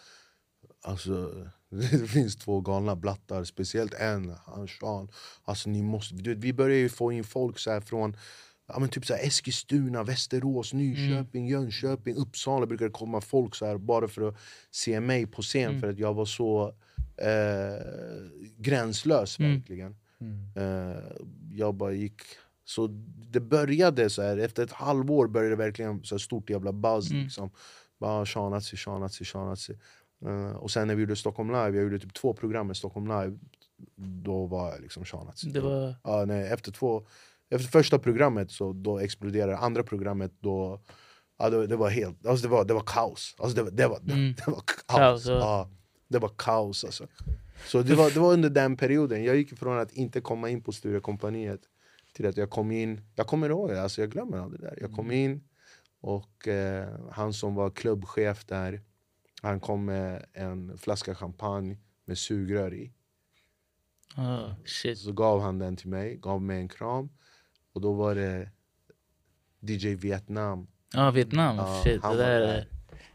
[0.82, 5.08] alltså, det finns två galna blattar, speciellt en, han Sean.
[5.44, 8.16] Alltså, ni måste, du vet, vi började ju få in folk så här från
[8.66, 13.78] ja, men typ så här Eskilstuna, Västerås, Nyköping, Jönköping, Uppsala brukade komma folk så här
[13.78, 14.36] bara för att
[14.70, 16.74] se mig på scen för att jag var så
[17.16, 17.86] eh,
[18.58, 19.96] gränslös verkligen.
[20.56, 21.02] Eh,
[21.50, 22.22] jag bara gick...
[22.64, 22.86] Så
[23.30, 27.10] det började så här, efter ett halvår började det verkligen så här stort jävla buzz.
[27.22, 27.50] Liksom.
[28.00, 29.78] Bara Shanazi, Shanazi, Shanazi.
[30.26, 33.06] Eh, och sen när vi gjorde Stockholm live, jag gjorde typ två program med Stockholm
[33.06, 33.38] live,
[34.24, 35.48] då var jag liksom Shanazi.
[35.50, 35.94] Det var...
[36.04, 37.06] Ja, nej, efter, två,
[37.50, 40.80] efter första programmet så då exploderade andra programmet då
[41.38, 43.34] ja, det, det var helt, alltså det var, det var kaos.
[43.38, 44.34] Alltså det, var- det, var, Mm.
[44.46, 44.76] det var kaos.
[44.86, 45.70] Kaos, ja.
[46.12, 47.06] Det var kaos alltså.
[47.66, 50.62] Så det var, det var under den perioden, jag gick ifrån att inte komma in
[50.62, 51.60] på Sturecompagniet
[52.12, 54.78] till att jag kom in, jag kommer ihåg det, alltså jag glömmer aldrig det där.
[54.80, 55.44] Jag kom in
[56.00, 58.80] och eh, han som var klubbchef där,
[59.42, 62.92] han kom med en flaska champagne med sugrör i.
[64.16, 64.98] Ah, shit.
[64.98, 67.08] Så gav han den till mig, gav mig en kram.
[67.72, 68.50] Och då var det
[69.60, 70.66] DJ Vietnam.
[70.92, 71.56] Ja, Vietnam.
[71.56, 72.66] Ja, shit, han var där där.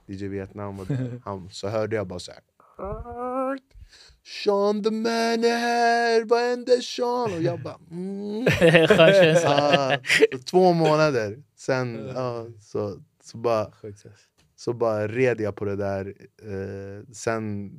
[0.08, 0.14] är...
[0.14, 1.22] DJ Vietnam var där.
[1.26, 2.42] Han, så hörde jag bara så här.
[4.44, 7.34] Sean the man är här, vad händer Sean?
[7.34, 8.48] Och jag bara mm.
[9.46, 9.98] Ah,
[10.46, 13.72] Två månader, sen ja, så, så, bara,
[14.56, 16.14] så bara red jag på det där.
[16.42, 17.72] Eh, sen,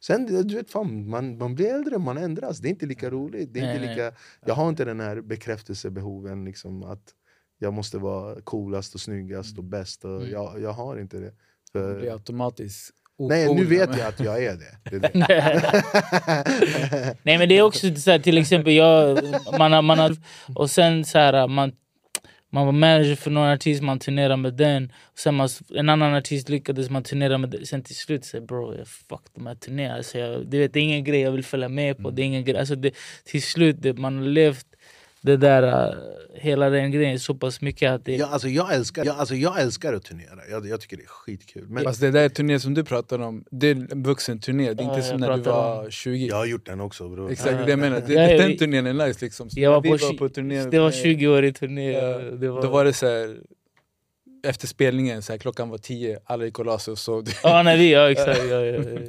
[0.00, 2.58] sen du vet fan, man, man blir äldre, man ändras.
[2.58, 3.54] Det är inte lika roligt.
[3.54, 4.12] Det är inte lika,
[4.46, 7.14] jag har inte den här bekräftelsebehoven liksom, att
[7.58, 10.04] jag måste vara coolast och snyggast och bäst.
[10.04, 11.34] Och jag, jag har inte det.
[11.72, 12.18] Det blir För,
[13.18, 14.98] automatiskt nej, nu vet jag att jag är det.
[14.98, 17.16] det, är det.
[17.22, 19.18] Nej men det är också så här, till exempel, jag,
[19.58, 20.16] man har, man har,
[20.54, 21.72] och sen så här, man,
[22.50, 24.92] man var manager för någon artist, man turnerade med den.
[25.12, 27.66] Och sen man, en annan artist lyckades, man turnerade med den.
[27.66, 29.94] Sen till slut säger bro, jag fuck de här turnéerna.
[29.94, 32.10] Alltså jag, det, vet, det är ingen grej jag vill följa med på.
[32.10, 34.66] Det är ingen grej, alltså det, till slut, det, man har levt
[35.24, 35.94] det där, uh,
[36.34, 38.16] hela den grejen så pass mycket att det...
[38.16, 41.06] jag, alltså, jag, älskar, jag, alltså, jag älskar att turnera, jag, jag tycker det är
[41.06, 41.68] skitkul.
[41.68, 44.82] Men Fast det där turné som du pratar om, det är en vuxen turné, det
[44.82, 47.30] är Ja, inte som jag när du var 20 jag har gjort den också bror.
[47.30, 49.80] Exakt det jag menar, det, Ja, ja, den turnén är nice liksom Så Jag var
[49.80, 51.92] på, vi var på turné det var med- 20-årig turné.
[51.92, 53.36] Ja, det var, Då var det så här,
[54.44, 57.62] efter spelningen, så här, klockan var tio, alla gick och la sig och sov Ja,
[57.62, 58.38] nej, vi, ja exakt.
[58.50, 59.00] Ja, ja, ja.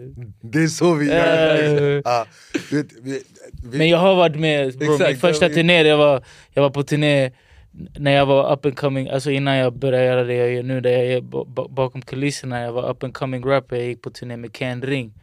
[0.42, 1.96] Det är så vi Ja, gör.
[1.96, 2.26] ja, ja.
[2.72, 3.22] Vet, vi,
[3.72, 6.70] vi, Men jag har varit med, bro, Exakt, min första turné, jag var, jag var
[6.70, 7.32] på turné
[7.98, 10.82] när jag var up and coming, alltså innan jag började göra det jag gör nu,
[10.82, 14.02] där jag är ba- ba- bakom kulisserna, jag var up and coming rapper, jag gick
[14.02, 15.14] på turné med Ken Ring.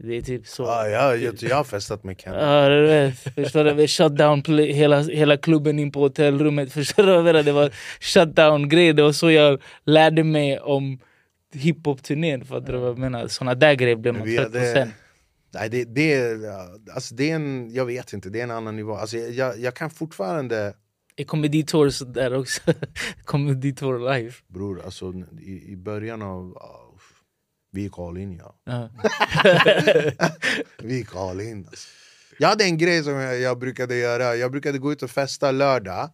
[0.00, 0.62] Det är typ så.
[0.62, 2.34] ja, jag, jag, jag har festat med Ken.
[2.34, 3.18] Ja, du vet.
[3.18, 3.74] Förstår du?
[3.74, 6.72] Vi shut down play, hela, hela klubben in på hotellrummet.
[6.80, 7.42] Förstår du vad jag menar?
[7.42, 7.70] Det var
[8.00, 10.98] shut down grej Det var så jag lärde mig om
[11.52, 12.44] hiphop-turnén.
[12.44, 13.26] Fattar du vad jag menar?
[13.26, 14.92] Såna där grejer blev man trött på sen.
[15.54, 16.50] Nej, det, det, är,
[16.94, 18.94] alltså, det är en, jag vet inte, det är en annan nivå.
[18.94, 20.74] Alltså, jag, jag kan fortfarande,
[21.16, 22.60] I Comedy Tour sådär också.
[23.24, 24.32] Comedy Tour live.
[24.48, 26.56] bror, alltså, i, i början av...
[27.78, 28.54] vi gick all in ja.
[28.64, 28.88] Ja.
[30.78, 31.88] Vi gick all in alltså.
[32.38, 35.50] Jag hade en grej som jag, jag brukade göra, jag brukade gå ut och festa
[35.50, 36.10] lördag.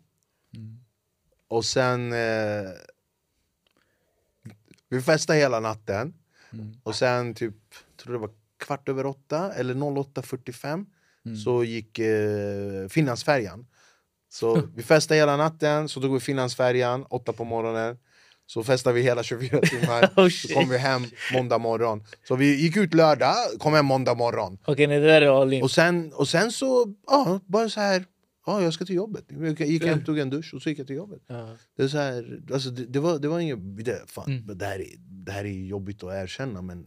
[1.49, 2.71] Och sen eh,
[4.89, 6.15] Vi festade hela natten.
[6.83, 7.57] Och sen typ,
[7.97, 10.87] tror det var kvart över åtta eller 08.45
[11.45, 13.67] Så gick eh, Finlandsfärjan.
[14.29, 17.99] Så vi festade hela natten, så tog vi Finlandsfärjan åtta på morgonen
[18.47, 21.03] Så festade vi hela 24 timmar, Oh, så kom vi hem
[21.35, 25.23] måndag morgon Så vi gick ut lördag, kom hem måndag morgon Okej, nej, det där
[25.23, 25.63] är all in.
[25.63, 28.05] och sen, och sen så, ja, bara så här
[28.47, 29.25] Ja, jag ska till jobbet.
[29.29, 31.23] Jag gick hem, tog en dusch och så gick jag till jobbet.
[31.27, 31.57] Ja.
[31.77, 33.85] Det, är så här, alltså det, det, var, det var inget...
[33.85, 34.59] Det, fan, Mm.
[34.59, 36.87] det, här är, det här är jobbigt att erkänna men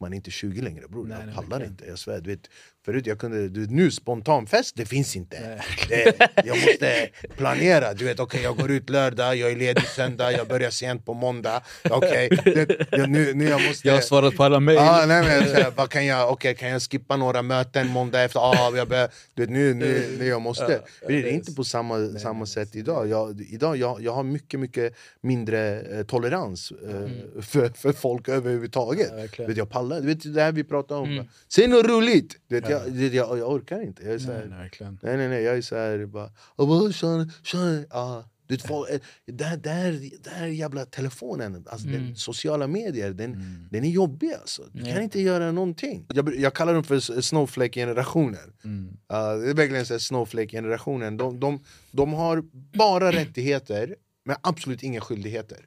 [0.00, 1.06] man är inte 20 längre bror.
[1.06, 1.84] Nej, jag pallar inte.
[1.86, 2.40] Jag svär, du vet,
[2.88, 5.62] förut jag kunde, du, nu spontanfest, det finns inte.
[5.88, 7.94] Det, jag måste planera.
[7.94, 11.14] Du vet, okay, jag går ut lördag, jag är ledig söndag, jag börjar sent på
[11.14, 11.62] måndag.
[11.90, 13.88] Okay, det, jag, nu, nu jag måste...
[13.88, 14.78] Jag har svarat på alla mejl.
[14.78, 18.40] Ah, nej, men, vad kan, jag, okay, kan jag skippa några möten måndag efter?
[18.40, 20.80] Ah, jag bör, du vet, nu, nu, nu jag måste.
[21.06, 23.08] det är inte på samma, samma sätt idag.
[23.08, 29.12] Jag, idag jag, jag har mycket, mycket mindre eh, tolerans eh, för, för folk överhuvudtaget.
[29.38, 31.08] Ja, vet, jag pallar, du vet det här vi pratar om.
[31.08, 31.26] Mm.
[31.48, 32.36] Säg något roligt!
[32.48, 34.02] Du vet, jag, det, jag, jag orkar inte.
[34.04, 34.98] Jag är så här, Nej, nej, verkligen.
[35.02, 36.30] Nej nej nej, jag är såhär bara...
[36.56, 41.64] "Oh, Sean, Sean." Ja, du folk, eh, det, här, det, här, det här jävla telefonen,
[41.70, 44.62] alltså den sociala medier, den, den är jobbig alltså.
[44.72, 45.00] Du kan Ja.
[45.02, 46.06] inte göra någonting.
[46.14, 48.52] Jag, jag kallar dem för s- snowflake-generationen.
[48.64, 48.96] Mm.
[49.08, 51.16] Ja, det är verkligen så här snowflake-generationen.
[51.16, 51.60] De, de,
[51.90, 52.42] de har
[52.78, 55.66] bara rättigheter, men absolut inga skyldigheter.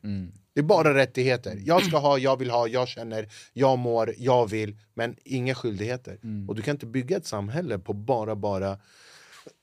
[0.55, 0.67] Mm.
[0.67, 1.59] Det är bara rättigheter.
[1.65, 4.77] Jag ska ha, jag vill ha, jag känner, jag mår, jag vill.
[4.93, 6.19] Men inga skyldigheter.
[6.23, 6.49] Mm.
[6.49, 8.77] Och du kan inte bygga ett samhälle på bara, bara...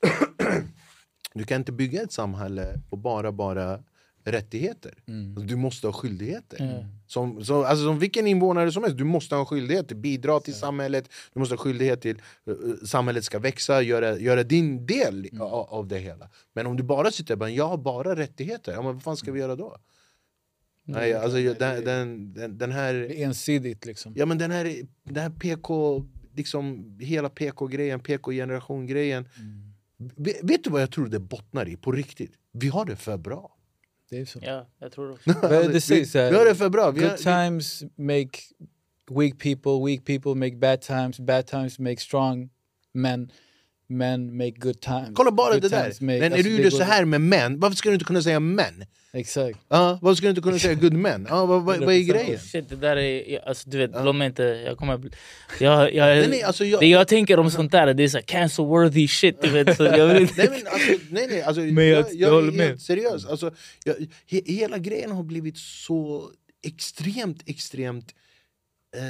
[1.33, 3.79] du kan inte bygga ett samhälle på bara, bara
[4.23, 4.93] rättigheter.
[5.07, 5.47] Mm.
[5.47, 6.57] Du måste ha skyldigheter.
[6.59, 6.85] Ja.
[7.07, 10.39] Som, så, alltså, som vilken invånare som helst, du måste ha en skyldighet till bidra
[10.39, 11.09] till samhället.
[11.33, 15.41] Du måste ha skyldighet till uh, samhället ska växa, göra, göra din del Mm.
[15.41, 16.29] av, av det hela.
[16.53, 19.17] Men om du bara sitter och bara, jag har bara rättigheter, ja, men vad fan
[19.17, 19.77] ska vi göra då?
[20.91, 22.93] Nej, alltså, jag- den, den, den, den här...
[22.93, 24.13] Det är ensidigt liksom.
[24.15, 26.03] Ja men den här, den här PK,
[26.35, 29.25] liksom hela PK-grejen, PK-generation-grejen.
[30.15, 32.31] Ve- Vet du vad jag tror det bottnar i på riktigt?
[32.51, 33.55] Vi har det för bra.
[34.09, 34.39] Det är så.
[34.41, 35.29] Ja, jag tror också.
[35.49, 36.31] Det vi, sägs här?
[36.31, 36.91] vi har det för bra.
[36.91, 38.29] Vi har, Good times make
[39.11, 42.49] weak people, weak people make bad times, bad times make strong
[42.93, 43.31] men,
[43.89, 45.09] men make good times.
[45.15, 45.89] kolla bara good det där.
[45.89, 48.05] make- Men när alltså, du det gjorde så här med män, varför ska du inte
[48.05, 48.85] kunna säga män?
[49.13, 49.59] Exakt.
[49.69, 51.25] Ja, varför ska du inte kunna säga good men?
[51.29, 52.03] Ja, vad, vad, vad är 100%.
[52.13, 52.39] grejen?
[52.39, 53.47] Shit, det där är...
[53.47, 54.43] Alltså, du vet, mig inte.
[54.43, 55.01] Jag kommer...
[55.59, 58.17] Jag, jag, Nej, nej, alltså, jag- Det jag tänker om sånt där, det är så
[58.17, 59.41] här cancel worthy shit.
[59.41, 60.33] Du vet, så jag vill inte...
[60.37, 62.81] Nej men alltså, nej, nej, alltså Men jag- jag, jag jag, håller med.
[62.81, 63.25] seriös.
[63.25, 63.51] Alltså,
[63.85, 63.95] jag,
[64.31, 66.31] he, hela grejen har blivit så
[66.67, 68.13] extremt, extremt
[68.95, 69.01] eh,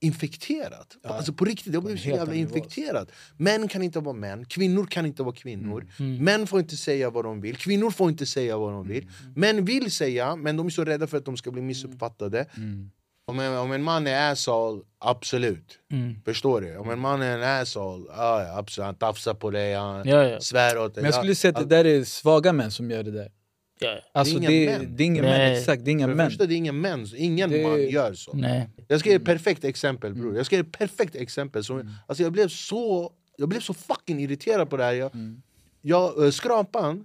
[0.00, 0.96] infekterat.
[1.02, 1.10] Ja.
[1.10, 3.10] Alltså på riktigt, det har blivit så jävla infekterat.
[3.36, 5.86] Män kan inte vara män, kvinnor kan inte vara kvinnor.
[5.98, 6.24] Mm.
[6.24, 9.02] Män får inte säga vad de vill, kvinnor får inte säga vad de vill.
[9.02, 9.32] Mm.
[9.36, 12.46] Män vill säga, men de är så rädda för att de ska bli missuppfattade.
[12.56, 12.90] Mm.
[13.28, 15.78] Om en, om en man är asshole, absolut.
[15.92, 16.14] Mm.
[16.24, 16.76] Förstår du?
[16.76, 18.86] Om en man är en asshole, ja, ja, absolut.
[18.86, 20.40] Han tafsar på dig, han Ja, ja.
[20.40, 21.02] svär åt dig.
[21.02, 23.30] Men jag skulle säga att det där är svaga män som gör det där.
[23.78, 24.00] Ja, ja.
[24.12, 24.96] Alltså inga det, är- män.
[24.96, 25.38] det är inga Nej.
[25.50, 25.84] män, exakt.
[25.84, 26.30] Det är inga För män.
[26.30, 28.32] första, det är ingen män, ingen Det- man gör så.
[28.32, 28.70] Nej.
[28.88, 30.24] Jag ska ge ett perfekt exempel bror.
[30.24, 30.36] Mm.
[30.36, 31.64] Jag ska ge ett perfekt exempel.
[31.64, 34.92] Som, alltså, jag, blev så, jag blev så fucking irriterad på det här.
[34.92, 35.42] Jag, Mm.
[35.82, 37.04] jag, eh, skrapan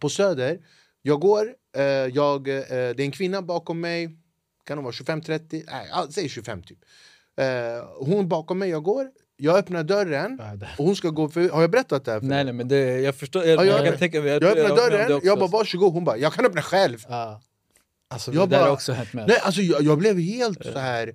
[0.00, 0.58] på Söder,
[1.02, 4.16] jag går, eh, jag, eh, det är en kvinna bakom mig,
[4.64, 5.64] kan hon vara 25-30?
[5.66, 6.78] Nej, säg 25 typ.
[7.36, 7.44] Eh,
[7.98, 9.10] hon bakom mig, jag går,
[9.42, 10.40] jag öppnar dörren
[10.78, 13.00] och hon ska gå för, Har jag berättat det här för Nej nej men det,
[13.00, 14.30] jag förstår, jag, Ja, jag- jag kan tänka mig.
[14.30, 17.04] Jag tror öppnar det dörren, jag bara varsågod, hon bara jag kan öppna själv.
[17.08, 17.42] Ja.
[18.08, 19.08] Alltså Jag det där bara- har också hänt.
[19.12, 21.14] Nej, alltså, jag, jag blev helt så här.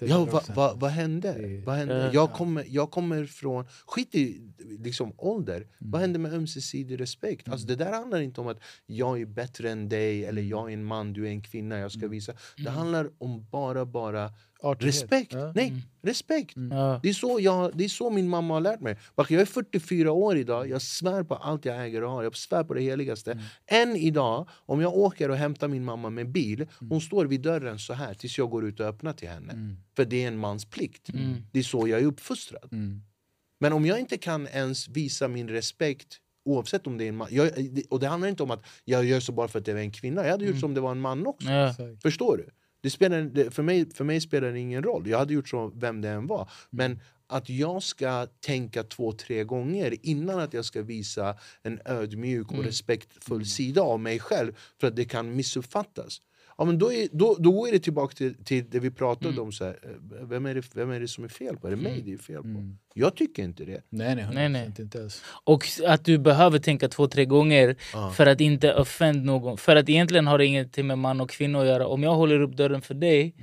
[0.00, 1.32] Ja, vad va, vad hände?
[1.32, 1.94] Det- Vad hände?
[2.04, 2.10] Ja.
[2.12, 4.40] Jag, kommer, jag kommer från, skit i
[4.80, 5.68] liksom, ålder, Mm.
[5.78, 7.48] vad händer med ömsesidig respekt?
[7.48, 10.50] Alltså, det där handlar inte om att jag är bättre än dig, eller Mm.
[10.50, 12.32] jag är en man, du är en kvinna, jag ska visa.
[12.56, 14.30] Det handlar om bara, bara
[14.62, 14.94] Artighet.
[14.94, 15.32] respekt.
[15.32, 15.52] Ja.
[15.54, 15.72] Nej,
[16.02, 16.54] respekt.
[16.70, 17.00] Ja.
[17.02, 18.96] Det är, så jag, det är så min mamma har lärt mig.
[19.16, 22.22] Jag är 44 år idag, jag svär på allt jag äger och har.
[22.22, 23.32] Jag svär på det heligaste.
[23.32, 23.44] Mm.
[23.66, 26.90] Än idag, om jag åker och hämtar min mamma med bil, Mm.
[26.90, 29.76] hon står vid dörren så här tills jag går ut och öppnar till henne.
[29.96, 31.08] För det är en mans plikt.
[31.08, 31.34] Mm.
[31.52, 32.68] Det är så jag är uppfostrad.
[32.72, 33.02] Mm.
[33.60, 37.28] Men om jag inte kan ens visa min respekt Oavsett om det är en man.
[37.30, 37.50] Jag,
[37.90, 39.90] och det handlar inte om att jag gör så bara för att det är en
[39.90, 40.24] kvinna.
[40.24, 41.48] Jag hade gjort så om det var en man också.
[41.48, 41.74] Ja.
[42.02, 42.48] Förstår du?
[42.80, 45.08] Det spelar, det, för, mig, för mig spelar det ingen roll.
[45.08, 46.50] Jag hade gjort så vem det än var.
[46.70, 52.52] Men att jag ska tänka två, tre gånger innan att jag ska visa en ödmjuk
[52.52, 56.20] och respektfull sida av mig själv för att det kan missuppfattas.
[56.58, 59.52] Ja, men då, är, då, då går det tillbaka till, till det vi pratade om.
[59.52, 61.66] Så här, eh, vem, är det, vem är det som är fel på?
[61.66, 62.74] Är det mig det är fel på?
[62.94, 63.80] Jag tycker inte det.
[63.90, 64.72] Nej nej, 100% Nej, nej.
[64.78, 65.22] inte alls.
[65.44, 68.10] Och att du behöver tänka två, tre gånger Ja.
[68.10, 69.56] för att inte offend någon.
[69.56, 71.86] För att egentligen har det ingenting med man och kvinna att göra.
[71.86, 73.34] Om jag håller upp dörren för dig,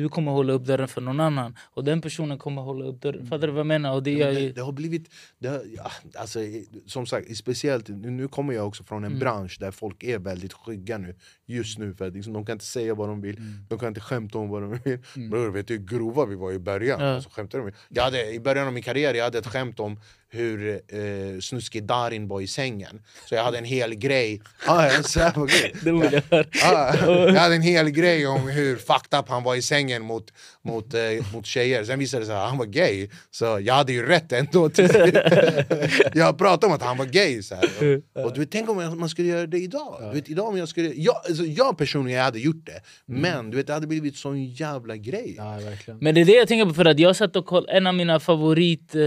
[0.00, 1.56] du kommer hålla upp dörren för någon annan.
[1.74, 3.26] Och den personen kommer hålla upp dörren.
[3.26, 3.94] Fattar du vad jag menar?
[3.94, 5.10] Och det Ja, det, det har blivit...
[5.38, 6.38] Det har, ja, alltså,
[6.86, 10.98] som sagt, speciellt nu, kommer jag också från en bransch där folk är väldigt skygga
[10.98, 11.14] nu
[11.46, 13.36] Just nu, för att liksom, de kan inte säga vad de vill
[13.68, 14.98] De kan inte skämta om vad de vill
[15.30, 17.00] Bror, vet du hur grova vi var i början?
[17.00, 17.14] Ja.
[17.14, 17.72] Alltså, skämtar de?
[17.88, 20.00] Jag hade, I början av min karriär jag hade ett skämt om
[20.32, 23.02] hur eh, snuskig Darin var i sängen.
[23.28, 24.42] Så jag hade en hel grej.
[24.66, 25.74] Ah, jag, så här var grej.
[25.82, 26.44] Det vill jag höra.
[26.62, 30.32] Ah, jag hade en hel grej om hur fucked up han var i sängen mot,
[30.62, 31.00] mot, eh,
[31.34, 31.84] mot tjejer.
[31.84, 33.08] Sen visade det sig att han var gay.
[33.30, 34.70] Så jag hade ju rätt ändå.
[36.14, 37.42] jag pratade om att han var gay.
[37.42, 38.00] Så här.
[38.14, 39.96] Och, och du vet, tänk om man skulle göra det idag.
[40.00, 42.82] Du vet, idag om jag, skulle, jag, alltså, jag personligen hade gjort det.
[43.06, 45.34] Men du vet, det hade blivit sån jävla grej.
[45.36, 45.98] Ja, verkligen.
[46.00, 47.94] Men det är det jag tänker på för att jag satt och kollade, en av
[47.94, 49.00] mina favorit eh,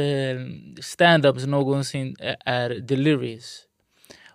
[1.22, 2.16] stand-ups någonsin
[2.46, 3.60] är- Delirious.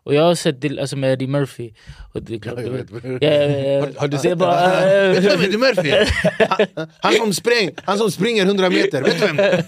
[0.05, 1.71] Och jag har sett del, alltså med Eddie Murphy.
[2.15, 2.87] Och det klart, jag vet.
[2.91, 3.81] Ja, ja, ja.
[3.81, 4.71] Har- har du sett bara,
[5.13, 6.09] Vet du vem Eddie Murphy är?
[6.77, 9.37] Han, han, som spräng, han som springer 100 meter, vet du vem?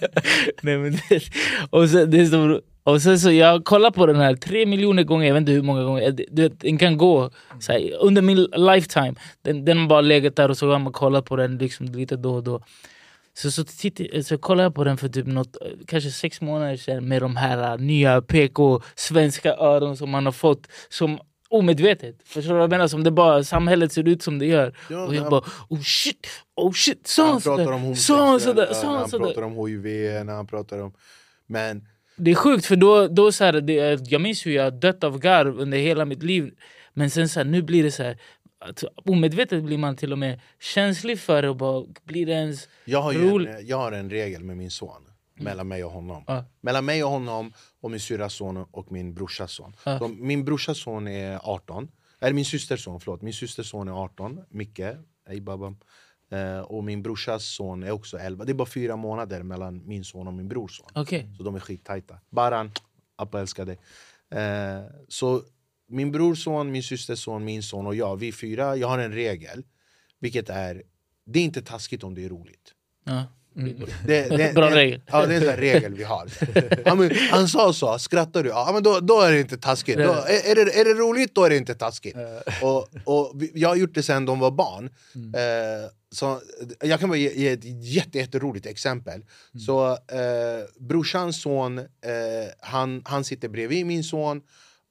[0.62, 1.23] Nej, men det,
[1.70, 5.27] och, sen, det så, och sen så jag kollar på den här tre miljoner gånger,
[5.27, 6.11] jag vet inte hur många gånger.
[6.11, 7.31] Det- Du vet, den kan gå
[7.61, 9.15] så här, under min lifetime.
[9.43, 12.16] Den, den har bara legat där och så har man kollat på den liksom, lite
[12.16, 12.61] då och då.
[13.40, 15.56] Så, så, titt, så kollade jag på den för typ något,
[15.86, 20.32] kanske sex månader sedan med de här uh, nya PK svenska öron som man har
[20.32, 21.18] fått som
[21.48, 22.16] omedvetet.
[22.24, 22.88] Förstår du vad jag menar?
[22.88, 24.76] Som det bara, samhället ser ut som det gör.
[24.90, 26.26] Ja, och jag han- bara oh shit,
[26.56, 27.64] oh shit, sa han sådär?
[27.64, 29.82] Han pratar om hiv,
[30.24, 30.92] när han pratar om...
[31.46, 35.04] Men Det är sjukt för då, då så här, det, jag minns hur jag dött
[35.04, 36.50] av garv under hela mitt liv.
[36.94, 38.18] Men sen så här, nu blir det så här,
[38.61, 42.69] att omedvetet blir man till och med känslig för det och bara blir det ens
[42.85, 45.03] jag har, en, jag har en regel med min son,
[45.35, 46.24] mellan mig och honom.
[46.27, 46.45] Ja.
[46.61, 49.77] Mellan mig och honom, och min syrras son och min brorsas son.
[49.85, 49.99] Ja.
[49.99, 51.89] Så min brorsas son är 18,
[52.20, 53.23] eller min systers son, förlåt.
[53.23, 54.81] Min systers son är 18, Micke,
[55.28, 55.74] hej babba.
[56.31, 58.45] Eh, och min brorsas son är också 11.
[58.45, 60.87] Det är bara fyra månader mellan min son och min brors son.
[60.95, 61.28] Okej.
[61.37, 62.19] Så de är skittajta.
[62.31, 62.70] Baran,
[63.16, 63.78] Appa älskar dig.
[65.09, 65.43] Så
[65.90, 69.62] min brorson, min systers son, min son och jag, vi fyra, jag har en regel.
[70.20, 70.82] Vilket är,
[71.26, 72.74] det är inte taskigt om det är roligt.
[73.04, 73.24] Ja.
[74.06, 75.00] Det, det, Bra det, regel.
[75.06, 76.28] Ja, det är en sån regel vi har.
[76.84, 78.48] Ja, men, han sa så, skrattar du?
[78.48, 79.98] Ja, men då, då är det inte taskigt.
[79.98, 82.16] Då, är, är, det, är det roligt, då är det inte taskigt.
[82.62, 84.90] Och, och jag har gjort det sen de var barn.
[85.14, 86.40] Eh, så,
[86.80, 89.24] jag kan bara ge, ge ett jätte, jätteroligt exempel.
[89.66, 91.84] Så eh, brorsans son, eh,
[92.60, 94.42] han, han sitter bredvid min son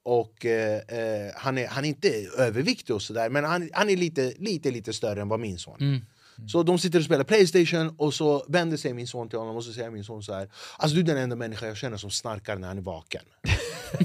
[0.09, 3.97] och eh, eh, han, är, han är inte överviktig och sådär men han, han är
[3.97, 5.77] lite, lite, lite större än vad min son.
[5.79, 6.01] Mm.
[6.47, 9.63] Så de sitter och spelar Playstation och så vänder sig min son till honom och
[9.63, 12.11] så säger min son så här Alltså du är den enda människa jag känner som
[12.11, 13.21] snarkar när han är vaken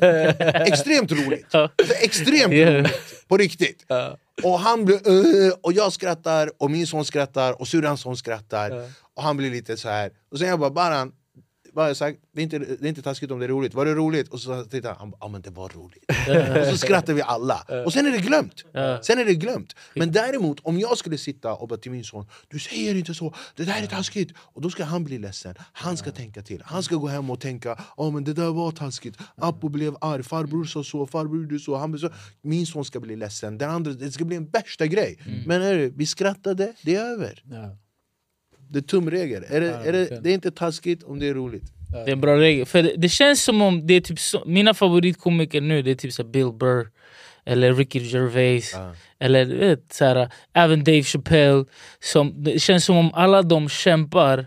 [0.67, 1.55] Extremt roligt!
[2.03, 3.29] Extremt roligt!
[3.29, 3.87] På riktigt!
[4.43, 8.91] Och han blir uh, och jag skrattar och min son skrattar och syrrans son skrattar
[9.15, 11.13] Och han blir lite så här och sen jag bara Baran
[11.75, 12.19] vad har jag sagt?
[12.33, 14.29] Det är, inte, det är inte taskigt om det är roligt, var det roligt?
[14.29, 16.05] Och så tittar han, ja men det var roligt.
[16.61, 18.65] Och så skrattar vi alla, och sen är det glömt.
[19.03, 19.77] Sen är det glömt.
[19.95, 23.35] Men däremot, om jag skulle sitta och bara till min son Du säger inte så,
[23.57, 24.33] det där är taskigt.
[24.39, 26.63] Och då ska han bli ledsen, han ska tänka till.
[26.65, 29.17] Han ska gå hem och tänka, ja men det där var taskigt.
[29.37, 32.11] Appo blev arg, farbror sa så, farbror gjorde så, han så
[32.43, 35.19] Min son ska bli ledsen, den andra, det ska bli en värsta grej.
[35.47, 37.43] Men är det, vi skrattade, det är över.
[38.75, 41.63] Det är tumregel, är det, är det, det är inte taskigt om det är roligt
[41.93, 42.67] Det är en bra regel.
[42.67, 45.95] För det, det känns som om det är typ så, mina favoritkomiker nu det är
[45.95, 46.91] typ så Bill Burr
[47.45, 48.73] eller Ricky Gervais.
[48.75, 48.95] Ja.
[49.19, 51.65] Eller vet, så här, även Dave Chappelle.
[52.01, 54.47] Som, det känns som om alla de kämpar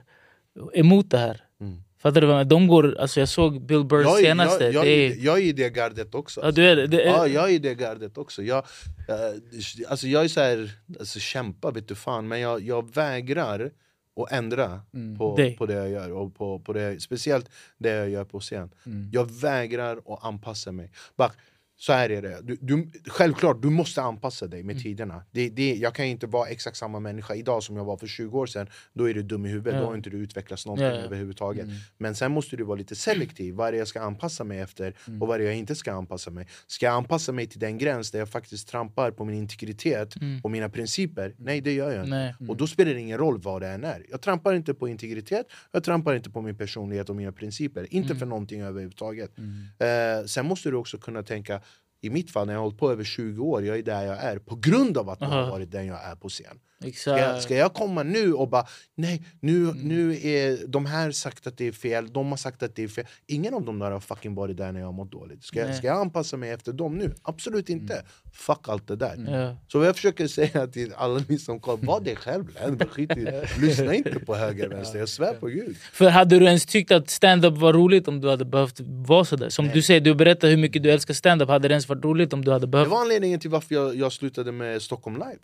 [0.74, 1.42] emot det här.
[1.62, 1.78] Mm.
[2.02, 2.44] Fattar du?
[2.44, 4.64] De går, alltså jag såg Bill Burrs jag, senaste.
[4.64, 7.04] jag, jag, det är- jag är i det gardet också ja, du är, det, det
[7.04, 8.44] är, Ja, jag är i det gardet också.
[8.44, 12.96] Jag, eh, alltså jag är så här, alltså kämpa vet du fan, men jag, jag
[12.96, 13.72] vägrar
[14.18, 14.82] att ändra
[15.18, 15.58] på, Dig.
[15.58, 16.12] på det jag gör.
[16.12, 18.70] Och på, på det, speciellt det jag gör på scen.
[19.12, 20.92] Jag vägrar att anpassa mig.
[21.16, 21.32] Bara,
[21.80, 22.38] så här är det.
[22.44, 25.24] Du, du, självklart, du måste anpassa dig med tiderna.
[25.32, 28.40] Det, det, jag kan inte vara exakt samma människa idag som jag var för 20
[28.40, 28.68] år sedan.
[28.94, 29.80] Då är du dum i huvudet, Ja.
[29.82, 31.00] då har inte du utvecklats någonting Ja, ja.
[31.00, 31.68] överhuvudtaget.
[31.98, 33.54] Men sen måste du vara lite selektiv.
[33.56, 35.94] Vad är det jag ska anpassa mig efter och vad är det jag inte ska
[35.94, 36.48] anpassa mig?
[36.68, 40.52] Ska jag anpassa mig till den gräns där jag faktiskt trampar på min integritet och
[40.52, 41.36] mina principer?
[41.38, 42.36] Nej, det gör jag inte.
[42.48, 44.06] Och då spelar det ingen roll vad det än är.
[44.10, 47.88] Jag trampar inte på integritet, jag trampar inte på min personlighet och mina principer.
[47.94, 49.32] Inte för någonting överhuvudtaget.
[49.80, 51.62] Eh, sen måste du också kunna tänka,
[52.02, 54.18] i mitt fall när jag har hållit på över 20 år, jag är där jag
[54.18, 56.60] är på grund av att jag har varit den jag är på scen.
[56.80, 57.22] Ska exakt.
[57.22, 61.58] jag, ska jag komma nu och bara nej, nu, nu är de här sagt att
[61.58, 63.06] det är fel, de har sagt att det är fel.
[63.28, 65.44] Ingen av dem där har fucking varit där när jag har mått dåligt.
[65.44, 65.78] Ska, jag- Nej.
[65.78, 67.14] ska jag anpassa mig efter dem nu?
[67.22, 68.04] Absolut inte.
[68.34, 69.26] Fuck allt det där.
[69.28, 69.58] Ja.
[69.68, 72.46] Så jag försöker säga till alla ni som kollar, var dig själv.
[72.90, 73.28] skit i-
[73.62, 75.78] Lyssna inte på höger vänster, jag svär på gud.
[75.94, 79.50] För hade du ens tyckt att stand-up var roligt om du hade behövt vara sådär?
[79.50, 81.50] Som du säger, du berättar hur mycket du älskar stand-up.
[81.50, 82.90] Hade det ens varit roligt om du hade Det behövt...
[82.90, 85.38] var anledningen till varför jag, jag slutade med Stockholm live.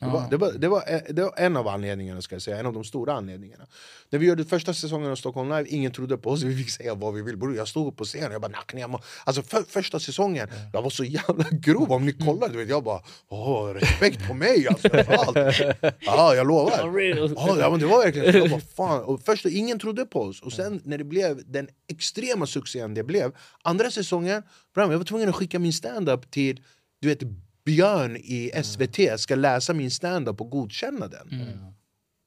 [0.00, 2.66] Det var, det, var, det, var, det var en av anledningarna, ska jag säga, en
[2.66, 3.66] av de stora anledningarna.
[4.10, 6.94] När vi gjorde första säsongen av Stockholm Live, ingen trodde på oss, vi fick säga
[6.94, 7.36] vad vi vill.
[7.36, 10.90] Bror, jag stod på scenen och jag bara nackade Alltså för, första säsongen, jag var
[10.90, 14.88] så jävla grov, om ni kollar, du vet, jag bara åh, respekt på mig alltså,
[14.88, 15.36] allt.
[16.00, 17.00] Ja, jag lovar.
[17.36, 19.02] Ja, ja, men det var verkligen jag bara, fan.
[19.04, 23.02] Och först, ingen trodde på oss, och sen när det blev den extrema succén det
[23.02, 24.42] blev, andra säsongen,
[24.74, 26.60] jag var tvungen att skicka min stand-up till
[27.00, 27.22] du vet,
[27.64, 31.28] Björn i SVT ska läsa min standup och godkänna den.
[31.28, 31.48] Mm.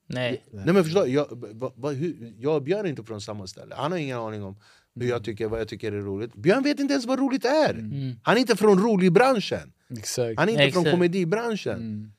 [0.07, 0.43] Nej.
[0.51, 3.75] Nej men förstå, jag, va, va, hur, jag och Björn är inte från samma ställe.
[3.75, 4.55] Han har ingen aning om
[4.95, 6.35] hur jag tycker, vad jag tycker är roligt.
[6.35, 7.73] Björn vet inte ens vad roligt är.
[7.73, 8.15] Mm.
[8.23, 9.73] Han är inte från rolig-branschen.
[9.97, 10.39] Exakt.
[10.39, 10.83] Han är inte Exakt.
[10.83, 11.75] från komedibranschen.
[11.75, 12.11] Mm.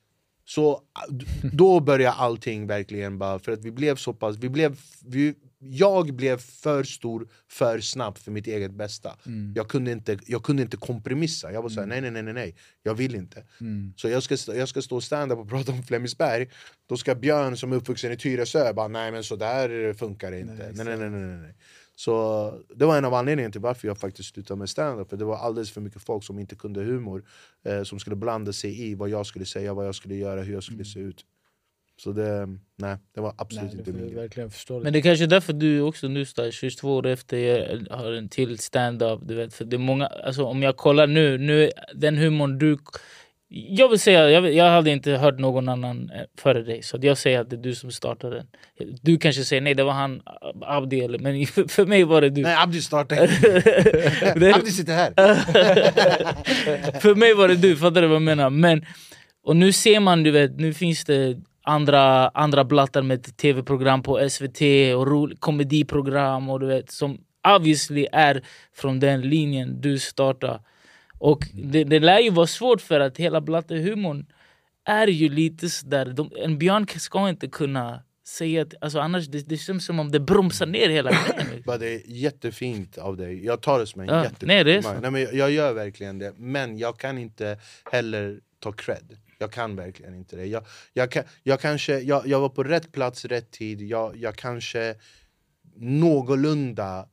[0.45, 0.83] Så
[1.53, 6.15] då började allting verkligen bara, för att vi blev så pass, vi blev, vi, jag
[6.15, 9.17] blev för stor för snabbt för mitt eget bästa.
[9.27, 9.53] Mm.
[9.57, 12.57] Jag, kunde inte, jag kunde inte kompromissa, jag var såhär nej nej nej nej, nej
[12.83, 13.45] jag vill inte.
[13.61, 13.93] Mm.
[13.97, 16.51] Så jag ska, jag ska stå och stand up och prata om Flemingsberg,
[16.87, 20.41] då ska Björn som är uppvuxen i Tyresö bara nej men så där funkar det
[20.41, 20.73] inte.
[20.75, 21.55] Nej, nej, nej, nej, nej, nej.
[21.97, 25.11] Så det var en av anledningarna till varför jag faktiskt slutade med stand-up.
[25.11, 27.25] För det var alldeles för mycket folk som inte kunde humor.
[27.65, 30.55] Eh, som skulle blanda sig i vad jag skulle säga, vad jag skulle göra, hur
[30.55, 31.25] jag skulle se ut.
[32.03, 32.47] Så det,
[32.77, 34.29] nej, det var absolut Nej, inte min grej.
[34.83, 37.97] Men det är kanske är därför du också nu så här, 22 år efter jag
[37.97, 39.21] har en till stand-up.
[39.23, 42.79] Du vet, för det är många, alltså, om jag kollar nu, nu den humorn du...
[43.51, 46.83] Jag vill säga, jag, jag hade inte hört någon annan eh, före dig.
[46.83, 48.47] Så jag säger att det är du som startade den.
[49.03, 50.23] Du kanske säger nej, det var han
[50.63, 51.01] Abdi.
[51.01, 52.43] Eller, men för, för mig var det du.
[52.43, 53.27] Nej, Abdi startade.
[54.37, 55.11] Det- Abdi sitter här.
[57.01, 58.51] för mig var det du, fattar du vad jag menar?
[58.51, 58.87] Men,
[59.45, 61.37] och nu ser man, du vet, nu finns det
[61.69, 64.61] andra, andra blattar med tv-program på SVT
[64.97, 67.19] och ro, komediprogram och du vet, som
[67.57, 68.43] obviously är
[68.75, 70.61] från den linjen du startar.
[71.19, 74.27] Och det, det lär ju vara svårt för att hela blattehumorn
[74.85, 79.49] är ju lite sådär, de, en björn ska inte kunna säga att, alltså annars det,
[79.49, 81.63] det känns som om det bromsar ner hela grejen.
[81.67, 83.45] Bara det är jättefint av dig.
[83.45, 84.93] Jag tar det som en Ja, jättefin nej, det är så.
[85.01, 86.33] nej, men jag, jag gör verkligen det.
[86.37, 87.59] Men jag kan inte
[87.93, 89.17] heller ta cred.
[89.39, 90.47] Jag kan verkligen inte det.
[90.47, 93.83] Jag, jag, kan, jag, kanske, jag, jag var på rätt plats, rätt tid.
[93.83, 94.95] Jag, jag kanske
[95.77, 97.09] någorlunda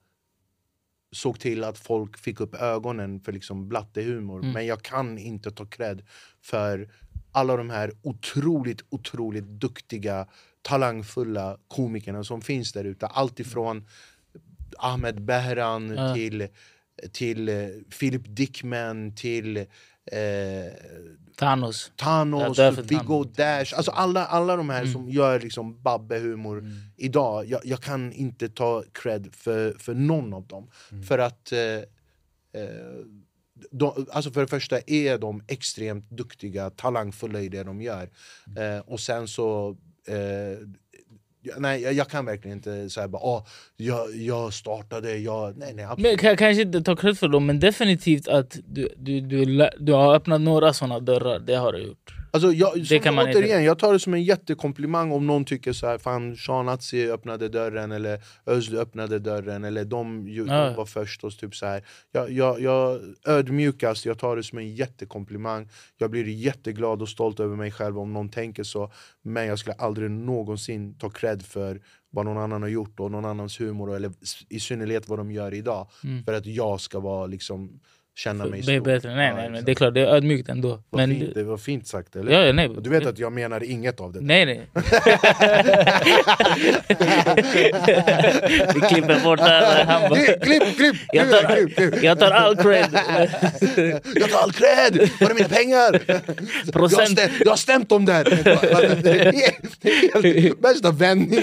[1.11, 4.39] såg till att folk fick upp ögonen för liksom blattehumor.
[4.39, 4.51] Mm.
[4.51, 6.01] Men jag kan inte ta cred
[6.41, 6.89] för
[7.31, 10.27] alla de här otroligt, otroligt duktiga,
[10.61, 13.07] talangfulla komikerna som finns där ute.
[13.07, 13.87] Allt ifrån
[14.77, 16.13] Ahmed Behran Ja.
[16.13, 16.47] till,
[17.11, 17.67] till eh,
[17.99, 19.65] Philip Dickman till eh,
[21.37, 21.91] Thanos.
[21.95, 22.57] Thanos,
[22.91, 23.23] Viggo.
[23.23, 24.93] Dash, alltså alla, alla de här Mm.
[24.93, 26.63] som gör liksom Babbe-humor
[26.97, 30.69] idag, jag, jag kan inte ta cred för, för någon av dem.
[31.07, 31.59] För att eh,
[32.61, 32.95] eh,
[33.71, 38.09] de, alltså för det första är de extremt duktiga, talangfulla i det de gör.
[38.57, 40.57] Eh, och sen så eh,
[41.57, 43.43] Nej, jag, jag kan verkligen inte säga bara oh,
[43.77, 45.57] jag, jag startade, jag...
[45.57, 46.11] Nej, nej, absolut.
[46.11, 49.93] Men kan, kanske inte ta cred för dem, men definitivt att du, du, du, du
[49.93, 51.39] har öppnat några sådana dörrar.
[51.39, 52.13] Det har du gjort.
[52.35, 55.45] Alltså jag, som, kan man återigen, inte- jag tar det som en jättekomplimang om någon
[55.45, 60.45] tycker så här, fan Sean Atzi öppnade dörren eller Özlü öppnade dörren eller de, ju,
[60.47, 60.65] Ja.
[60.65, 61.83] de var först och typ så här.
[62.11, 67.39] Jag, jag, jag ödmjukast, jag tar det som en jättekomplimang Jag blir jätteglad och stolt
[67.39, 68.91] över mig själv om någon tänker så
[69.21, 73.25] Men jag skulle aldrig någonsin ta cred för vad någon annan har gjort och någon
[73.25, 74.11] annans humor eller
[74.49, 76.23] i synnerhet vad de gör idag Mm.
[76.23, 77.79] För att jag ska vara liksom
[78.17, 79.15] känna mig Det är stor bättre.
[79.15, 79.65] Nej, nej, exakt.
[79.65, 80.69] det är klart, det är ödmjukt ändå.
[80.89, 82.31] Vad Men, fint, det var fint sagt eller?
[82.31, 82.69] ja, ja, nej.
[82.81, 84.25] Du vet att jag menar inget av det där.
[84.25, 84.67] Nej, nej.
[88.73, 89.85] Vi klipper bort det här.
[89.99, 90.95] Han bara, Klipp, klipp, klipp!
[91.11, 91.93] jag, klipp, klipp.
[91.93, 92.85] tar, jag tar all cred.
[94.15, 95.09] Jag tar all cred!
[95.19, 95.91] Var är mina pengar?
[96.07, 97.09] Du har, Procent.
[97.09, 98.23] stämt, du har stämt dem där!
[100.61, 101.39] Värsta vändning!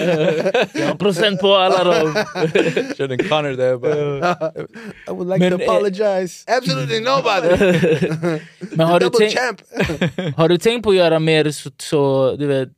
[0.73, 2.15] Jag har procent på alla dem.
[2.97, 4.51] Körde en Connor där jag bara...
[5.07, 6.43] I would like Men, to eh, apologize.
[6.71, 8.39] Absolutely nobody!
[8.75, 9.61] Men har du, tänkt, champ!
[10.37, 12.69] har du tänkt på att göra mer så, så du vet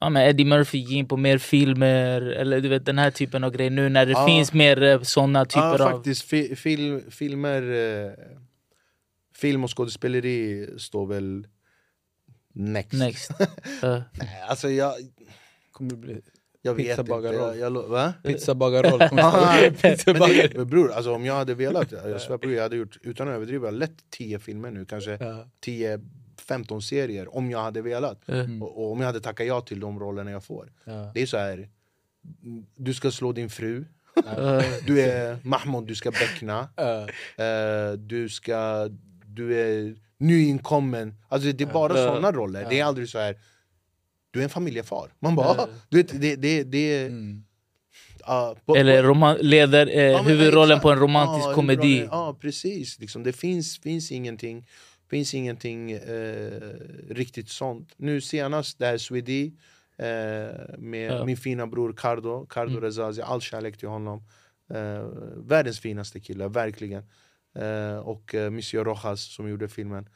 [0.00, 3.44] Ja, men Eddie Murphy gick in på mer filmer, eller du vet den här typen
[3.44, 4.26] av grejer nu när det Ja.
[4.26, 5.90] finns mer eh, såna Ja typer av...
[5.90, 7.62] faktiskt, fi, film, filmer
[8.06, 8.12] eh,
[9.36, 11.46] Film och skådespeleri står väl
[12.54, 13.30] next, Next.
[13.82, 14.02] Ja.
[14.12, 14.94] Nej, Alltså jag,
[15.72, 16.20] Kommer bli
[16.62, 17.58] jag vet inte, Pizzabagarroll.
[17.58, 18.12] jag, jag, va?
[18.22, 19.00] pizzabagarroll.
[20.56, 23.34] Men, bror, alltså, om jag hade velat, jag svär på jag hade gjort, utan att
[23.34, 25.48] överdriva, lätt 10 filmer nu, kanske Ja.
[25.66, 28.28] 10-15 serier om jag hade velat.
[28.28, 28.62] Mm.
[28.62, 30.72] Och, och om jag hade tackat ja till de rollerna jag får.
[30.84, 31.10] Ja.
[31.14, 31.68] Det är så här.
[32.76, 33.84] du ska slå din fru,
[34.86, 36.68] du är Mahmoud, du ska beckna.
[36.76, 37.00] Ja.
[37.44, 38.88] Eh, du ska...
[39.26, 41.14] Du är nyinkommen.
[41.28, 42.14] Alltså det är bara Ja.
[42.14, 42.66] såna roller.
[42.70, 43.36] Det är aldrig så här.
[44.32, 45.10] Du är en familjefar.
[45.20, 47.44] Man bara, du vet, det, det, det, Mm.
[48.26, 50.82] ja, på- Eller roman- leder eh, Ja, huvudrollen exakt.
[50.82, 52.08] på en romantisk ja, komedi.
[52.10, 52.98] Ja, precis.
[52.98, 54.66] Liksom, det finns, finns ingenting,
[55.10, 56.60] finns ingenting eh,
[57.10, 57.92] riktigt sånt.
[57.96, 59.52] Nu senast, det här Swedi
[59.98, 60.06] eh,
[60.78, 61.24] med Ja.
[61.24, 62.82] min fina bror Cardo, Cardo Mm.
[62.82, 64.22] Rezazi, all kärlek till honom.
[64.74, 65.06] Eh,
[65.36, 67.02] världens finaste kille, verkligen.
[67.58, 70.08] Eh, och eh, Monsieur Rojas som gjorde filmen.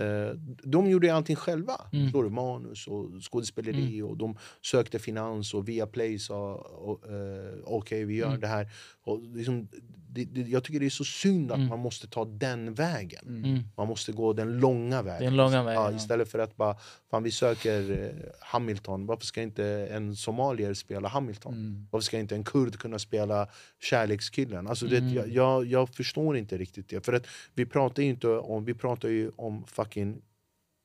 [0.00, 1.80] Eh, de gjorde allting själva.
[1.92, 2.12] Mm.
[2.12, 2.30] Du?
[2.30, 8.16] Manus och skådespeleri och de sökte finans och via Play sa och, eh, okej vi
[8.16, 8.40] gör Mm.
[8.40, 8.70] det här.
[9.04, 9.68] Och liksom,
[10.14, 11.68] det, det, jag tycker det är så synd att Mm.
[11.68, 13.24] man måste ta den vägen.
[13.44, 13.58] Mm.
[13.76, 15.24] Man måste gå den långa vägen.
[15.24, 15.96] Den långa vägen, ja, ja.
[15.96, 16.76] istället för att bara,
[17.10, 18.10] fan vi söker eh,
[18.40, 21.54] Hamilton, varför ska inte en somalier spela Hamilton?
[21.54, 21.86] Mm.
[21.90, 23.48] Varför ska inte en kurd kunna spela
[23.92, 24.66] kärlekskillen?
[24.66, 25.14] Alltså, det, Mm.
[25.14, 27.04] jag, jag, jag förstår inte riktigt det.
[27.04, 30.22] För att vi pratar ju inte om, vi pratar ju om fucking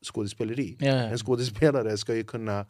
[0.04, 0.78] skådespeleri.
[0.80, 0.88] Ja.
[0.94, 2.66] En skådespelare ska ju kunna...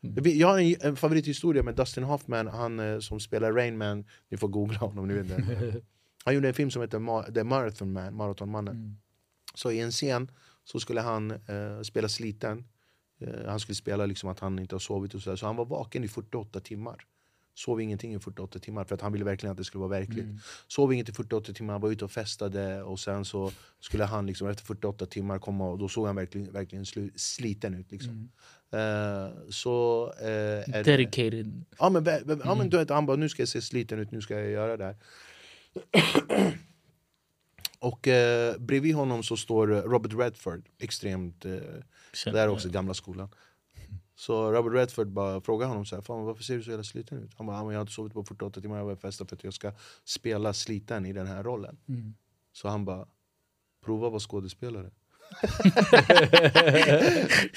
[0.00, 4.04] Vi- Jag har en, en favorithistoria med Dustin Hoffman, han eh, som spelar Rain Man.
[4.28, 5.80] Ni får googla honom, ni vet det.
[6.24, 8.76] Han gjorde en film som heter Ma- The Marathon Man, Maratonmannen.
[8.76, 8.96] Mm.
[9.54, 10.30] Så i en scen
[10.64, 12.64] så skulle han eh, spela sliten.
[13.20, 15.36] Eh, han skulle spela liksom att han inte har sovit och så, där.
[15.36, 17.04] så han var vaken i 48 timmar.
[17.58, 20.24] Sov ingenting i 48 timmar för att han ville verkligen att det skulle vara verkligt.
[20.24, 20.38] Mm.
[20.68, 24.26] Sov inget i 48 timmar, han var ute och festade och sen så skulle han
[24.26, 26.84] liksom efter 48 timmar komma och då såg han verkligen, verkligen
[27.16, 27.92] sliten ut.
[27.92, 28.10] Liksom.
[28.70, 29.26] Mm.
[29.26, 31.64] Eh, så det- Dedicated.
[31.78, 32.58] Ja men, ja, Mm.
[32.58, 34.76] men du vet, han bara, nu ska jag se sliten ut, nu ska jag göra
[34.76, 34.96] det här.
[37.80, 41.80] Och eh, bredvid honom så står Robert Redford, extremt, eh, det
[42.24, 43.28] här är också gamla skolan.
[44.18, 47.18] Så Robert Redford bara frågar honom så här, Fan, varför ser du så jävla sliten
[47.18, 47.34] ut?
[47.36, 49.36] Han bara, "Ja, men jag har inte sovit på 48 timmar, jag var festa för
[49.36, 49.72] att jag ska
[50.04, 51.78] spela sliten i den här rollen.
[51.88, 52.14] Mm.
[52.52, 53.08] Så han bara,
[53.84, 54.90] prova att vara skådespelare.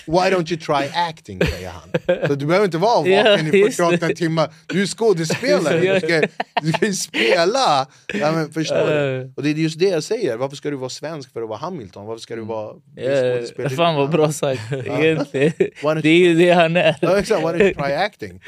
[0.06, 1.89] Why don't you try acting, säger han.
[2.27, 6.22] Så du behöver inte vara vaken i just 48 timmar, du är skådespelare, du ska,
[6.61, 7.88] du ska ju spela!
[8.14, 9.34] Ja, men förstår du?
[9.35, 11.60] Och det är just det jag säger, varför ska du vara svensk för att vara
[11.60, 12.06] Hamilton?
[12.06, 13.76] Varför ska du vara skådespelare?
[13.76, 15.53] fan vad bra sagt egentligen.
[16.02, 16.95] Det är ju det han är.
[17.02, 18.41] Ja, exakt, why don't you try acting?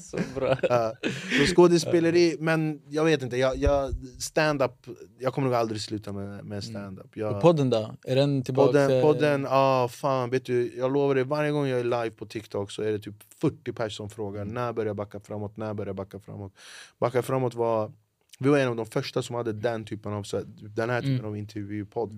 [0.00, 0.56] Så, bra.
[1.38, 4.72] Så skådespeleri, men jag vet inte, jag, jag, stand-up,
[5.18, 7.15] jag kommer nog aldrig sluta med, med stand-up.
[7.16, 7.94] Jag, podden då?
[8.04, 8.72] Är den tillbaka?
[8.72, 12.26] podden, podden ah, fan vet du, jag lovar dig, varje gång jag är live på
[12.26, 15.74] TikTok så är det typ 40 personer som frågar när börjar jag backa framåt, när
[15.74, 16.52] börjar jag backa framåt?
[16.98, 17.92] Backa framåt var,
[18.38, 21.14] vi var en av de första som hade den typen av, så, den här typen
[21.18, 21.26] Mm.
[21.26, 22.12] av intervjupodd.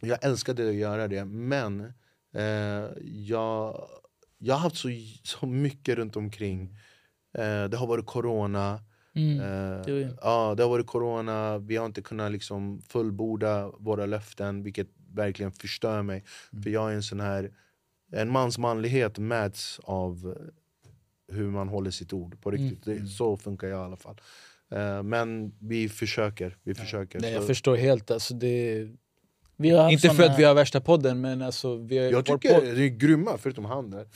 [0.00, 1.92] Jag älskade att göra det, men
[2.34, 3.88] eh, jag,
[4.38, 4.88] jag har haft så,
[5.22, 6.76] så mycket runt omkring.
[7.38, 8.80] Eh, det har varit corona,
[9.16, 9.40] Mm.
[9.40, 14.06] Eh, det är- ja, det har varit corona, vi har inte kunnat liksom fullborda våra
[14.06, 16.24] löften vilket verkligen förstör mig.
[16.62, 17.50] För jag är en sån här,
[18.12, 20.36] en mans manlighet mäts av
[21.32, 22.84] hur man håller sitt ord på riktigt.
[22.84, 24.20] Det, så funkar jag i alla fall.
[24.70, 27.20] Eh, men vi försöker, vi försöker.
[27.20, 28.10] Nej, jag Så- förstår helt.
[28.10, 28.88] Alltså, det...
[29.58, 32.54] Vi har Inte för att vi har värsta podden, men alltså, vi har, jag tycker
[32.54, 34.06] podd- det är grymma, förutom han där.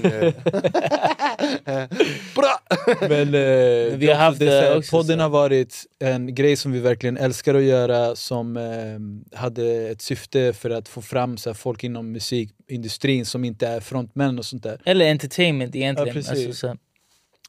[0.00, 0.34] Men, eh,
[2.34, 2.58] Bra!
[3.00, 5.22] Men, eh, har det är haft det podden så.
[5.22, 10.52] har varit en grej som vi verkligen älskar att göra som eh, hade ett syfte
[10.52, 14.62] för att få fram så här, folk inom musikindustrin som inte är frontmän och sånt
[14.62, 14.80] där.
[14.84, 16.08] Eller entertainment egentligen.
[16.08, 16.46] Ja, precis.
[16.46, 16.76] alltså, så,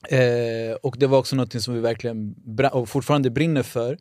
[0.10, 2.36] Eh, och det var också något som vi verkligen
[2.72, 3.98] och fortfarande brinner för.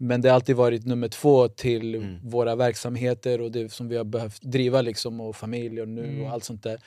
[0.00, 2.16] Men det har alltid varit nummer två till Mm.
[2.22, 6.20] våra verksamheter och det som vi har behövt driva liksom och familj och nu Mm.
[6.24, 6.78] och allt sånt där.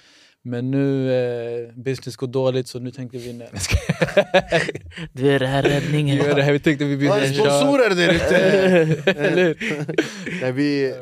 [0.44, 3.50] Men nu, eh, business går dåligt så nu tänkte vi, nej,
[5.14, 6.18] du är det här räddningen.
[6.18, 8.38] vi gör det här, vi tänkte vi byter ni sponsorer där ute?
[9.20, 9.56] Eller?
[10.42, 10.94] Nej, vi,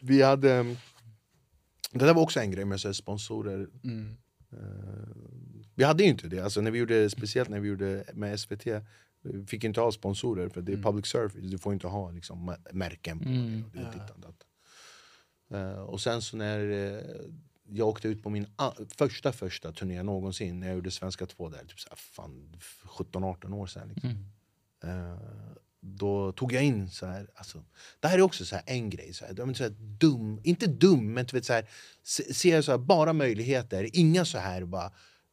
[0.00, 0.76] vi hade...
[1.92, 3.66] Det där var också en grej med så sponsorer.
[3.84, 4.16] Mm.
[4.52, 4.58] Eh,
[5.74, 8.66] vi hade ju inte det, alltså, när vi gjorde, speciellt när vi gjorde med SVT.
[9.22, 12.50] Vi fick inte ha sponsorer för det är public service, du får inte ha liksom,
[12.50, 13.64] mä- märken på Mm.
[13.74, 13.80] det.
[14.12, 14.34] Och,
[15.50, 15.56] det.
[15.58, 17.04] Eh, och sen så när eh,
[17.72, 18.46] jag åkte ut på min
[18.96, 23.52] första första turné någonsin, när jag gjorde Svenska 2 där, typ så här, fan, 17-18
[23.54, 23.88] år sedan.
[23.88, 24.10] Liksom.
[24.82, 25.12] Mm.
[25.12, 25.18] Eh,
[25.82, 27.64] då tog jag in så här, alltså,
[28.00, 31.12] det här är också så här en grej, så här, så här dum, inte dum
[31.14, 31.68] men du vet, så här,
[32.02, 34.92] se- ser så här, bara möjligheter, inga så här bara,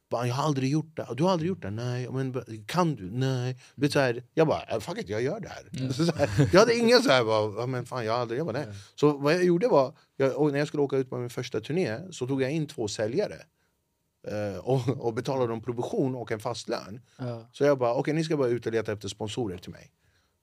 [0.09, 1.07] jag har aldrig gjort det.
[1.17, 1.69] Du har aldrig gjort det?
[1.71, 2.09] Nej.
[2.11, 3.11] Men, kan du?
[3.11, 3.57] Nej.
[3.75, 5.91] Du Vet, så här, jag bara, "Ah, fuck it, jag gör det här.
[5.93, 8.45] Så här jag hade inga så här, bara, "Ja, men fan, jag har aldrig, jag
[8.47, 8.67] bara, nej.
[8.95, 11.99] Så vad jag gjorde var, jag, när jag skulle åka ut på min första turné
[12.11, 13.35] så tog jag in två säljare.
[14.27, 16.99] eh, och, och betalade dem provision och en fast lön.
[17.17, 17.49] Ja.
[17.51, 19.91] Så jag bara, okej ni ska bara ut och leta efter sponsorer till mig.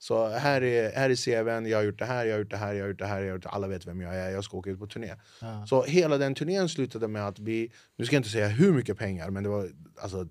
[0.05, 2.57] Så här är, här är CVn, jag har gjort det här, jag har gjort det
[2.57, 3.49] här, jag har gjort det här, jag har gjort det.
[3.49, 5.15] alla vet vem jag är, jag ska åka ut på turné.
[5.41, 5.67] Ja.
[5.67, 8.99] Så hela den turnén slutade med att vi, nu ska jag inte säga hur mycket
[8.99, 9.71] pengar, men det var
[10.03, 10.29] alltså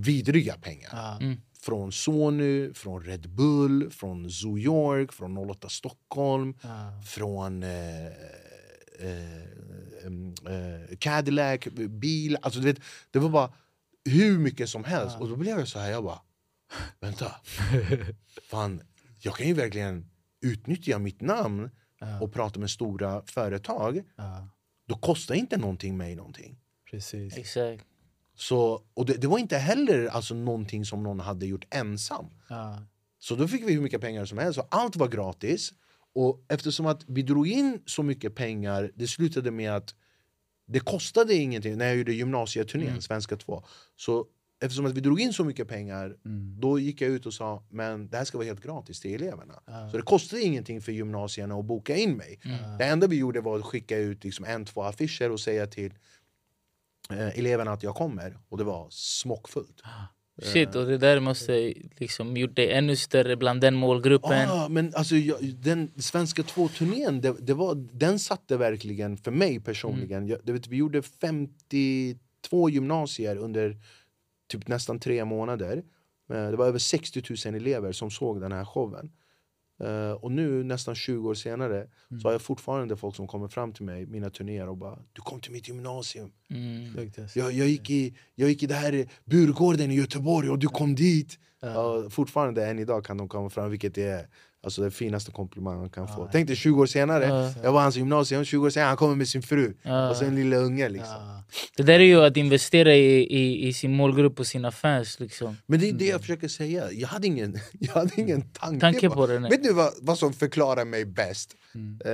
[0.00, 0.90] vidriga pengar.
[0.92, 1.18] Ja.
[1.20, 1.40] Mm.
[1.60, 7.02] Från Sony, från Red Bull, från Zoo York, från 08 Stockholm, Ja.
[7.06, 8.06] från eh,
[8.98, 9.34] eh,
[10.46, 12.38] eh, Cadillac, bil.
[12.42, 13.52] Alltså, du vet, det var bara
[14.04, 15.16] hur mycket som helst.
[15.20, 16.20] Och då blev jag så här, jag bara,
[17.00, 17.32] vänta.
[18.50, 18.82] Fan,
[19.20, 20.10] jag kan ju verkligen
[20.40, 21.70] utnyttja mitt namn
[22.02, 22.20] Ja.
[22.20, 24.02] och prata med stora företag.
[24.16, 24.48] Ja.
[24.88, 26.58] Då kostar inte någonting mig någonting.
[26.90, 27.36] Precis.
[27.36, 27.84] Exakt.
[28.34, 32.26] Så, och det, det var inte heller alltså, någonting som någon hade gjort ensam.
[32.48, 32.82] Ja.
[33.18, 35.72] Så då fick vi hur mycket pengar som helst och allt var gratis.
[36.14, 39.94] Och eftersom att vi drog in så mycket pengar, det slutade med att
[40.66, 43.64] det kostade ingenting när jag gjorde gymnasieturnén, Svenska 2.
[43.96, 44.26] Så
[44.60, 46.16] eftersom att vi drog in så mycket pengar,
[46.60, 49.54] då gick jag ut och sa men det här ska vara helt gratis till eleverna.
[49.90, 52.40] Så det kostade ingenting för gymnasierna att boka in mig.
[52.78, 55.92] Det enda vi gjorde var att skicka ut liksom en, två affischer och säga till
[57.10, 58.38] eh, eleverna att jag kommer.
[58.48, 59.82] Och det var smockfullt.
[60.42, 64.50] Shit, och det där måste liksom gjort dig ännu större bland den målgruppen.
[64.50, 69.60] Ah, men alltså, jag, den svenska två-turnén, det, det var, den satte verkligen för mig
[69.60, 70.26] personligen.
[70.26, 73.76] Jag, det vet, vi gjorde 52 gymnasier under
[74.50, 75.76] typ nästan tre månader.
[76.32, 79.10] Eh, Det var över 60 000 elever som såg den här showen.
[79.84, 81.86] Eh, och nu nästan 20 år senare
[82.22, 85.22] så har jag fortfarande folk som kommer fram till mig, mina turnéer och bara Du
[85.22, 86.32] kom till mitt gymnasium.
[86.50, 87.10] Mm.
[87.34, 90.94] Jag, jag, gick i, jag gick i det här Burgården i Göteborg och du kom
[90.94, 91.38] dit.
[91.62, 94.26] Ja, fortfarande än idag kan de komma fram, vilket är
[94.62, 96.28] alltså, det finaste komplimang man kan få.
[96.32, 97.52] Tänk dig 20 år senare, Ja.
[97.62, 99.74] jag var hans gymnasium, 20 år senare han kommer med sin fru
[100.10, 100.88] och så en lilla unge.
[100.88, 101.42] Liksom.
[101.76, 105.20] Det där är ju att investera i, i, i sin målgrupp och sina fans.
[105.20, 105.56] Liksom.
[105.66, 109.10] Men det är det jag försöker säga, jag hade ingen, jag hade ingen tanke, Tanke
[109.10, 109.50] på det, nej.
[109.50, 111.56] Vet du vad, vad som förklarar mig bäst?
[112.04, 112.12] Eh,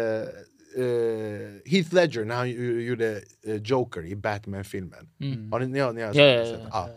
[0.85, 2.51] eh, Heath Ledger när han
[2.86, 5.09] gjorde eh, Joker i Batman-filmen.
[5.52, 6.27] Har ni, ni, har- ni har Mm.
[6.27, 6.68] Ja, ja, ja.
[6.73, 6.90] Ja.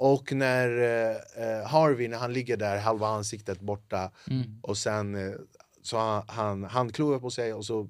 [0.00, 4.42] Och när eh, eh, Harvey, när han ligger där, halva ansiktet borta Mm.
[4.62, 5.34] och sen eh,
[5.82, 7.88] så han, han handklovar på sig och så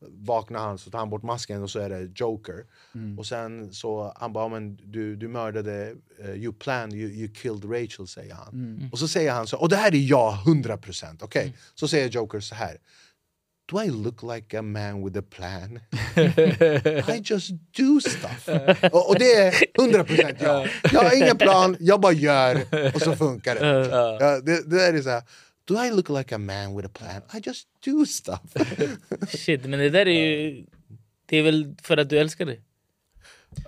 [0.00, 2.64] vaknar han, så tar han bort masken och så är det Joker.
[3.18, 7.64] Och sen så han bara, men du, du mördade, eh, you planned, you, you killed
[7.72, 8.88] Rachel säger han.
[8.92, 11.56] Och så säger han så, och det här är jag 100% okej?
[11.74, 12.76] Så säger Joker så här.
[13.70, 15.80] Do I look like a man with a plan?
[16.16, 18.48] I just do stuff.
[18.92, 20.66] och, och det är 100% ja.
[20.92, 22.60] Jag har ingen plan, jag bara gör
[22.94, 23.88] och så funkar det.
[24.20, 25.22] Ja, det, det är så här.
[25.64, 27.40] Do I look like a man with a plan?
[27.40, 28.40] I just do stuff.
[29.28, 30.64] Shit, men det där är ju...
[31.26, 32.58] Det är väl för att du älskar det?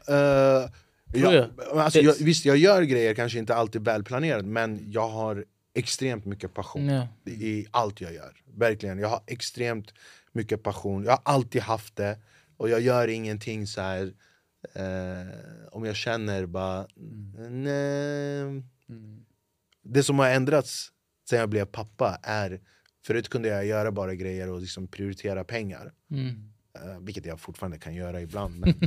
[0.08, 0.70] Uh,
[1.12, 1.50] jag, jag.
[1.78, 5.44] alltså, jag, visst, jag gör grejer, kanske inte alltid välplanerat, men jag har
[5.74, 7.08] extremt mycket passion Ja.
[7.24, 8.36] i allt jag gör.
[8.56, 9.94] Verkligen, jag har extremt
[10.32, 11.04] mycket passion.
[11.04, 12.18] Jag har alltid haft det,
[12.56, 14.14] och jag gör ingenting så här
[14.74, 15.26] eh,
[15.72, 16.86] om jag känner bara...
[17.50, 18.62] Nej.
[19.82, 20.92] Det som har ändrats
[21.30, 22.60] sen jag blev pappa är...
[23.06, 25.92] Förut kunde jag göra bara grejer och liksom prioritera pengar.
[26.10, 26.52] Mm.
[26.74, 28.58] Eh, vilket jag fortfarande kan göra ibland.
[28.60, 28.74] Men,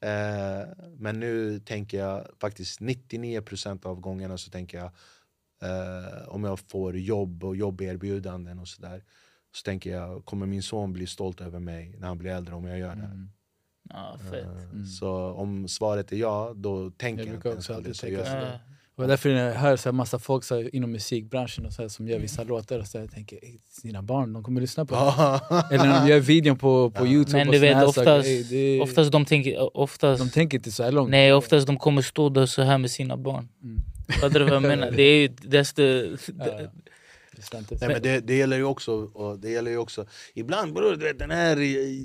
[0.00, 0.68] Eh,
[0.98, 4.90] men nu tänker jag faktiskt 99% av gångerna så tänker jag
[5.62, 9.02] eh, om jag får jobb och jobberbjudanden och sådär
[9.54, 12.64] så tänker jag, kommer min son bli stolt över mig när han blir äldre om
[12.66, 13.28] jag gör det här?
[13.90, 14.44] Ja, fett.
[14.44, 17.88] Eh, Så om svaret är ja, då tänker Jag jag, brukar inte ens också på
[17.88, 17.94] det.
[17.94, 18.32] Så tänka jag, så.
[18.36, 18.58] Ja.
[18.94, 21.82] Och därför när jag hör så här massa folk så här, inom musikbranschen och så
[21.82, 24.60] här, som gör vissa låtar och så här, jag tänker "Ey, sina barn, de kommer
[24.60, 24.94] lyssna på
[25.70, 25.74] det.
[25.74, 28.00] Eller när de gör videon på, på youtube Men du vet, här saker.
[28.00, 29.76] oftast, Ey, det, oftast de tänker...
[29.76, 31.10] Oftast, de tänker inte så här långt.
[31.10, 33.48] nej, oftast de kommer stå där så här med sina barn.
[33.62, 33.80] Mm.
[34.20, 34.90] Fattar du vad jag menar?
[34.90, 35.82] Det är ju desto...
[35.82, 36.70] Ja.
[37.52, 41.04] Nej, men det, det gäller ju också, och det gäller ju också ibland bror, du
[41.04, 41.56] vet, den här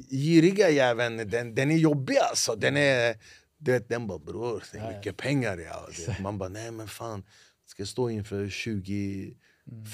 [0.09, 2.55] giriga jäveln, den, den är jobbig alltså.
[2.55, 3.15] Den är,
[3.57, 5.57] du vet, den bara bror, det är mycket pengar.
[5.57, 5.87] Ja.
[6.19, 7.23] Man bara nej men fan,
[7.65, 9.33] ska jag stå inför 20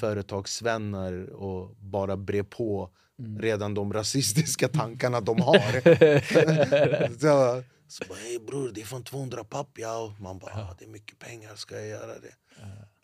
[0.00, 2.90] företagsvänner och bara bre på
[3.38, 5.80] redan de rasistiska tankarna de har.
[7.18, 7.62] så,
[7.94, 9.98] så bara, hej bror, det är från 200 papp ja.
[9.98, 12.34] Och Man bara, ah, det är mycket pengar, ska jag göra det?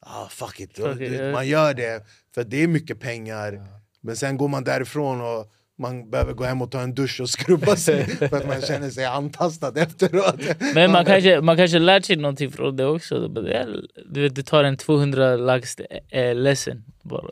[0.01, 0.77] Ah, fuck it.
[0.77, 1.33] Fuck it.
[1.33, 3.67] Man gör det för det är mycket pengar.
[4.01, 7.31] Men sen går man därifrån och man behöver gå hem och ta en dusch och
[7.31, 10.41] skrubba sig för att man känner sig antastad efteråt.
[10.75, 13.29] Men man kanske, man kanske lärt sig någonting från det också.
[13.29, 15.77] Du, vet, du tar en 200 lax
[16.11, 17.31] eh, lesson bara.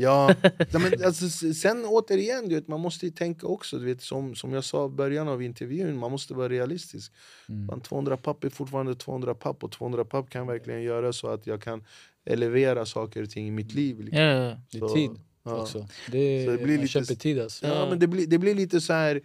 [0.00, 0.34] Ja,
[0.72, 4.52] men alltså, sen återigen, du vet, man måste ju tänka också, du vet, som, som
[4.52, 7.12] jag sa i början av intervjun, man måste vara realistisk.
[7.46, 11.46] Man, 200 papp är fortfarande 200 papp och 200 papp kan verkligen göra så att
[11.46, 11.84] jag kan
[12.24, 14.00] elevera saker och ting i mitt liv.
[14.00, 14.22] Liksom.
[14.22, 14.56] Ja.
[14.70, 15.10] Det är tid
[15.42, 15.60] ja.
[15.62, 15.78] också.
[16.10, 17.66] Det, Så det blir lite- tid alltså.
[17.66, 19.20] Ja, men det blir, det blir lite så här.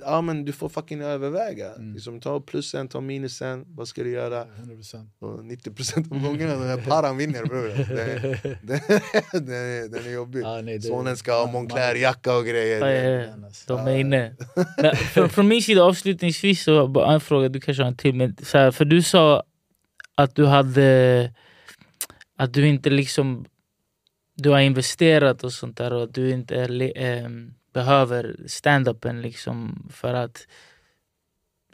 [0.00, 1.72] Ja, men du får fucking överväga.
[1.74, 1.94] Mm.
[1.94, 3.64] Liksom, ta plussen, ta minusen.
[3.68, 4.44] Vad ska du göra?
[4.44, 5.06] 100%.
[5.18, 7.68] Och 90% av gångerna den här paran vinner bror.
[7.68, 8.80] Den, den,
[9.46, 10.40] den, är- den är jobbig.
[10.42, 12.80] Ja, nej, det- Sonen ska ha Moncler-jacka och grejer.
[12.80, 13.46] Ja, ja, ja.
[13.46, 13.76] Alltså.
[13.76, 14.34] De är inne.
[14.82, 18.14] Men från, från min sida avslutningsvis, så bara en fråga, du kanske har en till.
[18.14, 19.42] Men så här, för du sa
[20.14, 21.32] att du hade...
[22.38, 23.44] Att du inte liksom...
[24.38, 29.88] Du har investerat och sånt där och att du inte är, ehm, behöver stand-upen liksom
[29.90, 30.46] för att...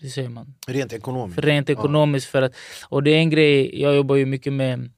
[0.00, 0.54] Hur säger man?
[0.66, 1.34] Rent ekonomiskt.
[1.34, 2.26] För rent ekonomiskt.
[2.26, 2.54] För att,
[2.88, 4.90] och det är en grej, jag jobbar ju mycket med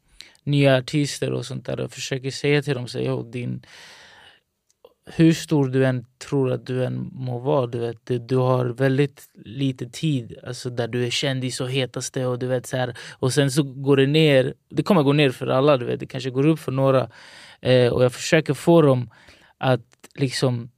[0.45, 3.63] nya artister och sånt där och försöker säga till dem, "Yo, din,
[5.07, 8.65] hur stor du än tror att du än må vara, du, vet, du, du har
[8.67, 12.97] väldigt lite tid alltså där du är kändis och hetaste och du vet så här,
[13.19, 16.07] och sen så går det ner, det kommer gå ner för alla, du vet, det
[16.07, 17.11] kanske går upp för några
[17.61, 19.11] eh, och jag försöker få dem
[19.59, 19.81] att
[20.15, 20.71] liksom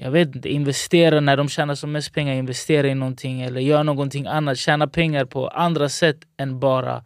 [0.00, 3.82] jag vet inte, investera när de tjänar som mest pengar, investera i någonting eller göra
[3.82, 7.04] någonting annat, tjäna pengar på andra sätt än bara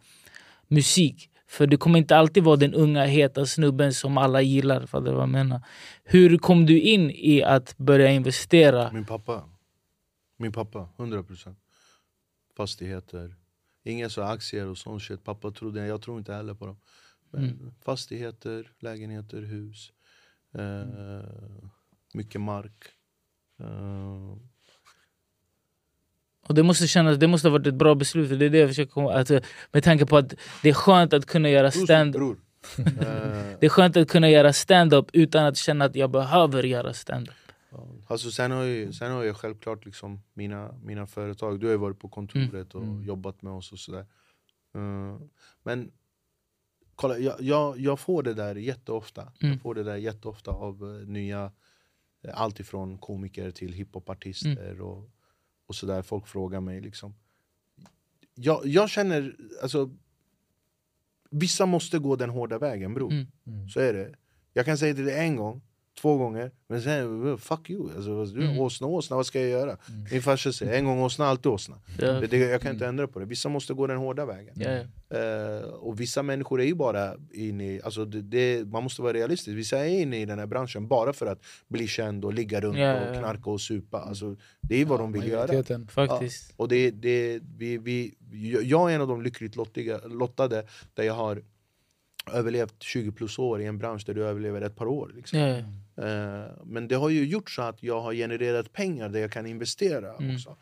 [0.67, 1.29] musik.
[1.47, 4.85] För det kommer inte alltid vara den unga heta snubben som alla gillar.
[4.85, 5.61] För det vad jag menar.
[6.03, 8.91] Hur kom du in i att börja investera?
[8.91, 9.49] Min pappa.
[10.37, 11.55] Min pappa, 100%.
[12.57, 13.35] Fastigheter.
[13.83, 15.23] Inga så aktier och sånt shit.
[15.23, 16.77] Pappa trodde, jag tror inte heller på dem.
[17.37, 17.73] Mm.
[17.85, 19.91] Fastigheter, lägenheter, hus.
[20.53, 21.72] Eh,
[22.13, 22.83] mycket mark.
[23.59, 24.37] Eh,
[26.47, 28.39] Och det måste kännas, det måste ha varit ett bra beslut.
[28.39, 29.29] Det är det jag försöker komma att,
[29.71, 32.37] Med tanke på att det är skönt att kunna göra stand bror.
[33.59, 37.35] Det är skönt att kunna göra stand-up utan att känna att jag behöver göra stand-up.
[38.07, 41.59] Alltså sen, har jag, sen har jag självklart liksom mina, mina företag.
[41.59, 43.03] Du har ju varit på kontoret och Mm.
[43.03, 44.05] jobbat med oss och sådär.
[44.75, 45.17] Eh,
[45.63, 45.91] men
[46.95, 49.21] kolla, jag, jag, jag får det där jätteofta.
[49.21, 49.53] Mm.
[49.53, 51.51] Jag får det där jätteofta av eh, nya,
[52.33, 54.81] allt ifrån komiker till hiphopartister Mm.
[54.81, 55.09] och,
[55.65, 56.01] och sådär.
[56.01, 57.15] Folk frågar mig liksom.
[58.35, 59.89] Jag, jag känner, alltså
[61.29, 63.11] Vissa måste gå den hårda vägen bror.
[63.11, 63.27] Mm.
[63.47, 63.69] Mm.
[63.69, 64.15] Så är det.
[64.53, 65.61] Jag kan säga det en gång,
[66.01, 67.89] två gånger, men sen fuck you.
[67.95, 68.59] Alltså, du Mm.
[68.59, 69.77] åsna, åsna, vad ska jag göra?
[70.11, 71.75] Min farsa säger en gång åsna, alltid åsna.
[71.99, 72.11] Ja.
[72.11, 73.25] Det, det, jag kan inte ändra på det.
[73.25, 74.55] Vissa måste gå den hårda vägen.
[74.57, 75.17] Ja, ja.
[75.17, 79.13] Eh, och vissa människor är ju bara inne i, alltså det, det, man måste vara
[79.13, 82.61] realistisk, vissa är inne i den här branschen bara för att bli känd och ligga
[82.61, 83.19] runt Ja, ja, och ja.
[83.19, 83.99] knarka och supa.
[83.99, 85.63] Alltså, det är vad de vill göra.
[85.87, 86.53] Faktiskt.
[86.57, 88.13] Och det, det, vi, vi,
[88.63, 91.41] jag är en av de lyckligt lottiga, lottade där jag har
[92.33, 95.11] överlevt 20 plus år i en bransch där du överlever ett par år.
[95.15, 95.39] Liksom.
[95.97, 99.45] Eh, men det har ju gjort så att jag har genererat pengar där jag kan
[99.45, 100.35] investera Mm.
[100.35, 100.55] också.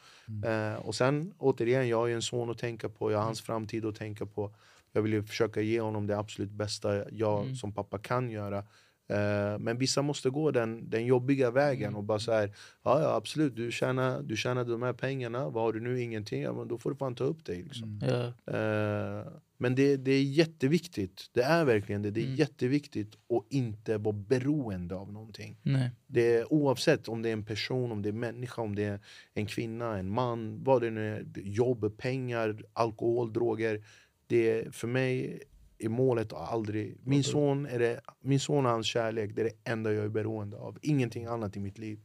[0.46, 3.42] Eh, och sen återigen, jag har ju en son att tänka på, jag har hans
[3.42, 4.52] framtid att tänka på.
[4.92, 7.56] Jag vill ju försöka ge honom det absolut bästa jag Mm.
[7.56, 8.58] som pappa kan göra.
[9.10, 11.98] Eh, men vissa måste gå den, den jobbiga vägen Mm.
[11.98, 12.52] och bara så här,
[12.84, 16.02] ja, ja absolut, du tjänar, du tjänar de här pengarna, vad har du nu?
[16.02, 17.64] Ingenting, ja, men då får du fan ta upp dig.
[17.64, 18.00] Liksom.
[18.04, 18.10] Mm.
[18.46, 19.24] Ja.
[19.62, 22.36] Men det, det är jätteviktigt, det är verkligen det, det är Mm.
[22.36, 25.58] jätteviktigt att inte vara beroende av någonting.
[25.64, 25.90] Nej.
[26.08, 29.00] Det är, oavsett om det är en person, om det är människa, om det är
[29.34, 33.84] en kvinna, en man, vad det nu är, jobb, pengar, alkohol, droger.
[34.28, 35.40] Det är, för mig
[35.78, 36.98] är målet aldrig...
[37.04, 40.10] Min son, är det, min son och hans kärlek det är det enda jag är
[40.10, 40.78] beroende av.
[40.82, 42.00] Ingenting annat i mitt liv.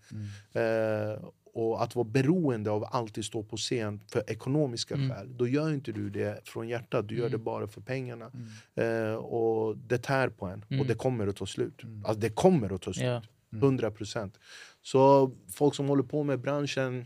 [0.52, 5.10] Eh, och att vara beroende av att alltid stå på scen för ekonomiska Mm.
[5.10, 7.44] skäl, då gör inte du det från hjärtat, du gör det Mm.
[7.44, 8.30] bara för pengarna.
[8.76, 9.06] Mm.
[9.10, 10.80] Eh, och det tär på en, Mm.
[10.80, 11.82] och det kommer att ta slut.
[11.82, 12.04] Mm.
[12.04, 13.22] Alltså det kommer att ta slut.
[13.50, 14.38] 100 procent.
[14.82, 17.04] Så folk som håller på med branschen...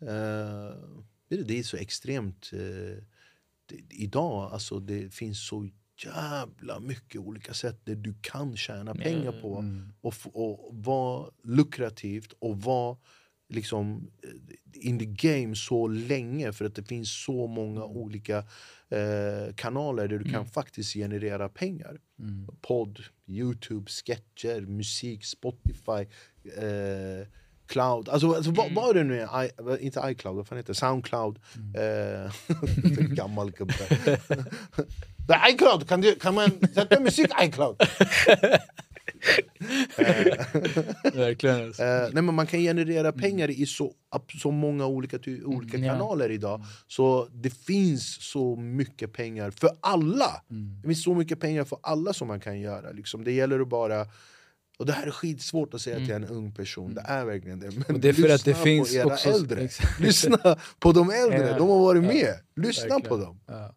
[0.00, 0.74] Eh,
[1.28, 2.50] det är så extremt...
[2.52, 3.02] Eh,
[3.66, 9.32] det, idag, alltså det finns så jävla mycket olika sätt där du kan tjäna pengar
[9.42, 9.92] på Mm.
[10.00, 12.96] och, och vara lukrativt och vara
[13.48, 18.38] liksom eh, in the game så länge för att det finns så många olika
[18.88, 20.46] eh, kanaler där du kan Mm.
[20.46, 22.46] faktiskt generera pengar Mm.
[22.60, 26.06] podd, Youtube, sketcher, musik, Spotify,
[26.56, 27.26] eh,
[27.66, 28.08] Cloud.
[28.08, 29.50] Alltså, alltså vad, vad det nu är, I,
[29.84, 30.78] inte iCloud, vad fan heter det?
[30.78, 31.38] Soundcloud.
[31.76, 32.32] Eh,
[33.14, 33.74] gammal gubbe.
[35.28, 37.76] Är iCloud, kan, du, kan man sätta musik i iCloud?
[41.14, 41.64] Verkligen.
[41.64, 41.82] Alltså.
[41.82, 43.92] Eh, nej, men man kan generera pengar i så,
[44.42, 46.64] så många olika, ty- olika kanaler idag.
[46.88, 50.42] Så det finns så mycket pengar för alla.
[50.82, 52.90] Det finns så mycket pengar för alla som man kan göra.
[52.90, 53.24] Liksom.
[53.24, 54.06] Det gäller att bara...
[54.78, 57.70] Och det här är skitsvårt att säga till en ung person, det är verkligen det.
[57.70, 59.60] Men Och det är för att det lyssna finns på era också- äldre.
[59.64, 60.00] Exakt.
[60.00, 61.58] Lyssna på de äldre, Ja.
[61.58, 62.34] de har varit med.
[62.56, 63.20] Lyssna på verkligen.
[63.20, 63.40] dem.
[63.46, 63.74] Ja.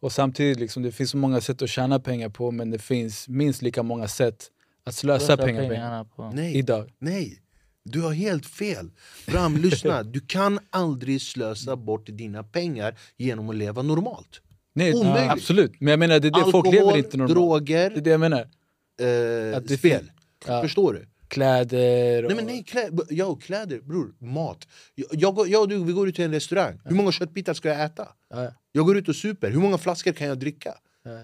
[0.00, 3.28] Och samtidigt, liksom, det finns så många sätt att tjäna pengar på men det finns
[3.28, 4.46] minst lika många sätt
[4.84, 6.30] att slösa Slösa pengar på pengarna på.
[6.34, 6.92] Nej, idag.
[6.98, 7.42] nej.
[7.84, 8.90] Du har helt fel.
[9.26, 10.02] Bram, lyssna.
[10.12, 14.40] Du kan aldrig slösa bort dina pengar genom att leva normalt.
[14.74, 15.30] Nej, Omöjligt.
[15.32, 15.80] absolut.
[15.80, 17.34] Men jag menar, det är det Alkohol, folk lever inte normalt.
[17.34, 18.38] droger, Det är det jag menar.
[18.40, 20.10] eh, Att det spel.
[20.46, 20.62] Ja.
[20.62, 21.06] Förstår du?
[21.28, 22.28] Kläder och...
[22.28, 24.68] Nej men nej, klä, ja, kläder, bror, mat.
[24.94, 27.84] Jag, jag, och du vi går ut till en restaurang, hur många köttbitar ska jag
[27.84, 28.08] äta?
[28.30, 30.74] Ja, Jag går ut och super, hur många flaskor kan jag dricka?
[31.04, 31.20] ja.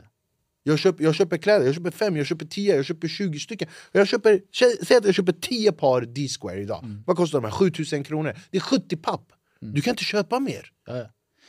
[0.67, 3.69] Jag köper, jag köper kläder, jag köper fem, jag köper tio, jag köper 20 stycken
[3.93, 4.41] jag köper,
[4.85, 7.03] Säg att jag köper 10 par D-square idag, Mm.
[7.07, 7.53] vad kostar de här?
[7.53, 10.71] 7000 kronor, det är 70 papp Du kan inte köpa mer.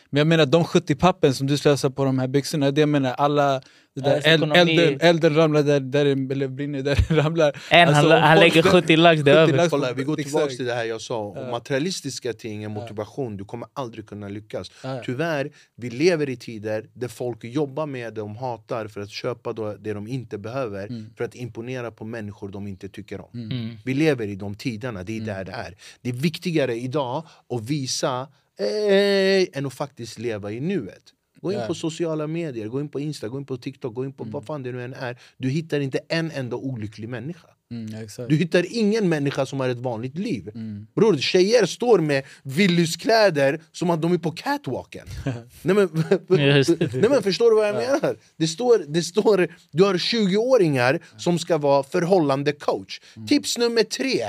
[0.10, 2.90] Men jag menar de 70 pappen som du slösar på de här byxorna, det jag
[2.90, 3.62] menar alla
[3.96, 7.62] det där Alltså, eld, elden, elden ramlar där, där eller brinner där det ramlar.
[7.72, 9.70] En, Alltså, han, lägger 70 lax, det är 70 över.
[9.70, 13.46] Kolla, vi går tillbaka till det här jag sa om materialistiska ting, är motivation, du
[13.46, 14.72] kommer aldrig kunna lyckas.
[15.06, 19.54] Tyvärr, vi lever i tider där folk jobbar med det de hatar för att köpa
[19.54, 21.06] då det de inte behöver Mm.
[21.18, 23.76] för att imponera på människor de inte tycker om Mm.
[23.86, 25.26] Vi lever i de tiderna, det är Mm.
[25.36, 28.28] där det är Det är viktigare idag att visa
[28.60, 31.04] eh, än att faktiskt leva i nuet
[31.42, 34.14] Gå in på sociala medier, gå in på Insta, gå in på TikTok, gå in
[34.14, 38.08] på vad fan det nu än är Du hittar inte en enda olycklig människa Mm,
[38.30, 40.50] du hittar ingen människa som har ett vanligt liv.
[40.54, 40.88] Mm.
[40.96, 45.08] Bror, tjejer står med Willys-kläder som att de är på catwalken.
[45.62, 45.90] nej, men,
[46.28, 48.18] nej men förstår du vad jag menar?
[48.38, 53.00] Det står, det står, du har 20-åringar som ska vara förhållande coach.
[53.16, 53.28] Mm.
[53.28, 54.22] Tips nummer tre.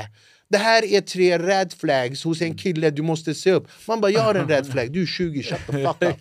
[0.49, 3.69] Det här är tre red flags hos en kille du måste se upp.
[3.89, 6.17] Man bara, jag har en red flag, du är 20, shut the fuck up.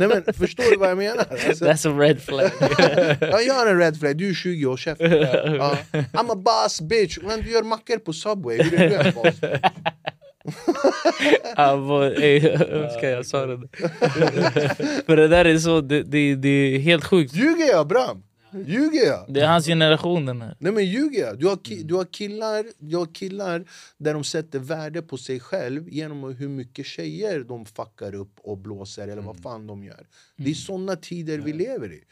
[0.00, 1.24] nej, men, förstår du vad jag menar?
[1.30, 2.50] Alltså, That's a red flag.
[3.20, 5.12] Ja, jag har en red flag, du är 20 år, käften.
[5.12, 5.78] Ja.
[5.92, 9.40] I'm a boss bitch, men du gör mackor på Subway, hur är du en boss?
[12.22, 13.56] Ey, jag önskar jag sa det.
[15.06, 17.34] För det där är så, det, det, det är helt sjukt.
[17.34, 18.22] Ljuger jag Bram?
[18.66, 19.24] Ljuger jag?
[19.34, 20.56] Det är hans generation den här.
[20.58, 21.38] Nej men ljuger jag?
[21.38, 23.64] Du har, ki- du, har killar, du har killar
[23.98, 28.58] där de sätter värde på sig själv genom hur mycket tjejer de fuckar upp och
[28.58, 30.06] blåser eller vad fan de gör.
[30.36, 32.04] Det är såna tider vi lever i.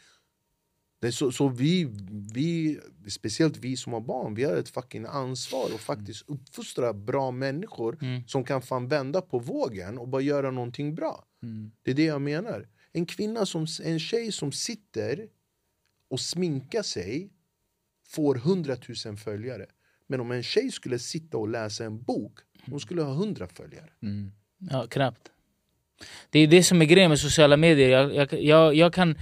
[1.11, 1.87] Så, så vi,
[2.33, 2.79] vi,
[3.09, 7.97] speciellt vi som har barn, vi har ett fucking ansvar att faktiskt uppfostra bra människor
[8.01, 8.21] Mm.
[8.27, 11.23] som kan fan vända på vågen och bara göra någonting bra.
[11.43, 11.71] Mm.
[11.83, 12.67] Det är det jag menar.
[12.91, 15.27] En kvinna som, en tjej som sitter
[16.09, 17.29] och sminka sig
[18.07, 18.75] får 100
[19.05, 19.65] 000 följare.
[20.07, 23.89] Men om en tjej skulle sitta och läsa en bok, hon skulle ha 100 följare.
[24.01, 24.31] Mm.
[24.57, 25.31] Ja, knappt.
[26.29, 27.89] Det är det som är grejen med sociala medier.
[27.89, 29.15] Jag, jag, jag, jag kan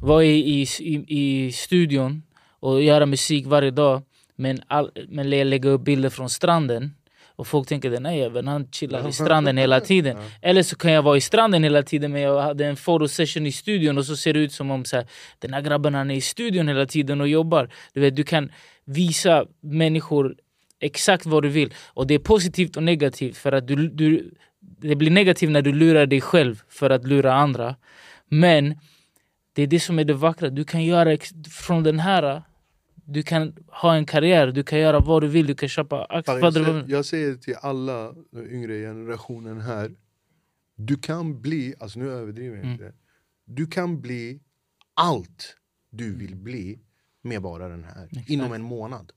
[0.00, 2.22] vara i, i, i, i studion
[2.60, 4.02] och göra musik varje dag
[4.36, 6.94] men, all, men lägga upp bilder från stranden
[7.42, 10.16] och folk tänker den här jäveln han chillar i stranden hela tiden.
[10.42, 13.52] Eller så kan jag vara i stranden hela tiden men jag hade en photosession i
[13.52, 15.06] studion och så ser det ut som om så här,
[15.38, 17.68] den här grabben han är i studion hela tiden och jobbar.
[17.92, 18.52] Du, vet, du kan
[18.84, 20.34] visa människor
[20.80, 21.74] exakt vad du vill.
[21.86, 25.72] Och det är positivt och negativt för att du, du, det blir negativt när du
[25.72, 27.76] lurar dig själv för att lura andra.
[28.28, 28.78] Men
[29.52, 30.50] det är det som är det vackra.
[30.50, 31.16] Du kan göra
[31.50, 32.42] från den här,
[33.12, 36.38] du kan ha en karriär, du kan göra vad du vill, du kan köpa aktier.
[36.38, 39.90] Jag säger, jag säger till alla yngre generationen här,
[40.76, 42.92] du kan bli, alltså nu överdriver jag inte,
[43.44, 44.40] du kan bli
[44.94, 45.56] allt
[45.90, 46.78] du vill bli
[47.22, 49.12] med bara den här, inom en månad.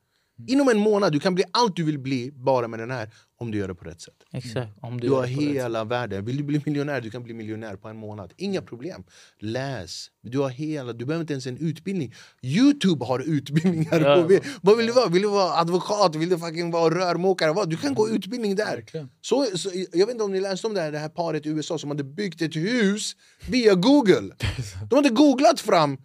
[0.47, 3.51] Inom en månad, du kan bli allt du vill bli bara med den här om
[3.51, 4.13] du gör det på rätt sätt.
[4.33, 6.25] Exakt, om du Du har hela världen.
[6.25, 8.33] Vill du bli miljonär, du kan bli miljonär på en månad.
[8.37, 9.03] Inga problem.
[9.39, 10.07] Läs.
[10.21, 12.13] Du har hela, du behöver inte ens en utbildning.
[12.41, 13.99] Youtube har utbildningar.
[13.99, 14.15] Ja.
[14.15, 15.09] På, vad vill du vara?
[15.09, 16.15] Vill du vara advokat?
[16.15, 17.53] Vill du fucking vara rörmokare?
[17.53, 17.69] Vad?
[17.69, 18.85] Du kan gå utbildning där.
[19.21, 21.49] Så, så, jag vet inte om ni läste om det här, det här paret i
[21.49, 23.15] USA som hade byggt ett hus
[23.47, 24.35] via Google.
[24.89, 25.97] De hade googlat fram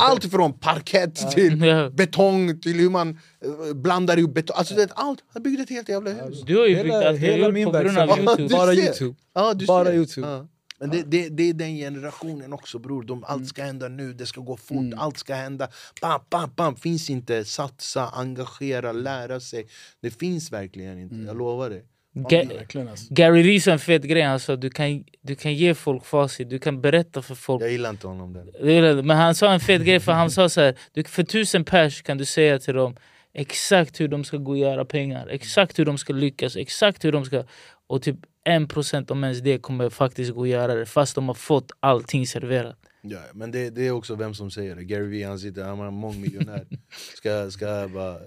[0.00, 4.56] allt från parkett till betong till hur man eh, blandar ihop betong.
[4.58, 5.24] Alltså, det, allt.
[5.32, 6.42] Han byggde ett helt jävla hus.
[6.46, 8.74] Du har ju Hela, hela min verksamhet, bara.
[8.74, 9.14] Youtube.
[9.34, 9.94] Ja, du Bara.
[9.94, 10.26] Youtube.
[10.28, 10.48] Ja.
[10.80, 14.26] Men det, det, det är den generationen också bror, De, allt ska hända nu, det
[14.26, 15.68] ska gå fort, allt ska hända
[16.00, 16.76] bam, bam, bam.
[16.76, 19.66] Finns inte satsa, engagera, lära sig
[20.02, 21.84] Det finns verkligen inte, jag lovar dig
[22.14, 23.06] Ga- alltså.
[23.14, 26.50] Gary Vee sa en fet grej, han sa du kan, du kan ge folk facit,
[26.50, 29.02] du kan berätta för folk Jag gillar inte honom där.
[29.02, 32.02] Men han sa en fet grej för han sa så här, du, för tusen pers
[32.02, 32.96] kan du säga till dem
[33.38, 37.12] exakt hur de ska gå och göra pengar, exakt hur de ska lyckas, exakt hur
[37.12, 37.44] de ska...
[37.86, 41.28] Och typ en procent om ens det kommer faktiskt gå och göra det fast de
[41.28, 42.78] har fått allting serverat.
[43.02, 44.84] Ja, men det, det är också vem som säger det.
[44.84, 46.66] Gary Vee han sitter, han är mångmiljonär.
[47.16, 48.18] ska, ska bara...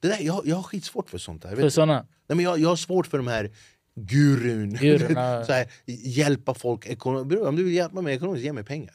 [0.00, 1.56] Det där, jag, jag har skitsvårt för sånt där.
[1.56, 2.06] För såna.
[2.26, 3.50] Nej, men jag, jag har svårt för de här
[3.94, 4.74] gurun.
[4.74, 5.44] Gurun, ja.
[5.46, 7.42] så här, hjälpa folk ekonomiskt.
[7.42, 8.94] Om du vill hjälpa mig ekonomiskt, ge mig pengar.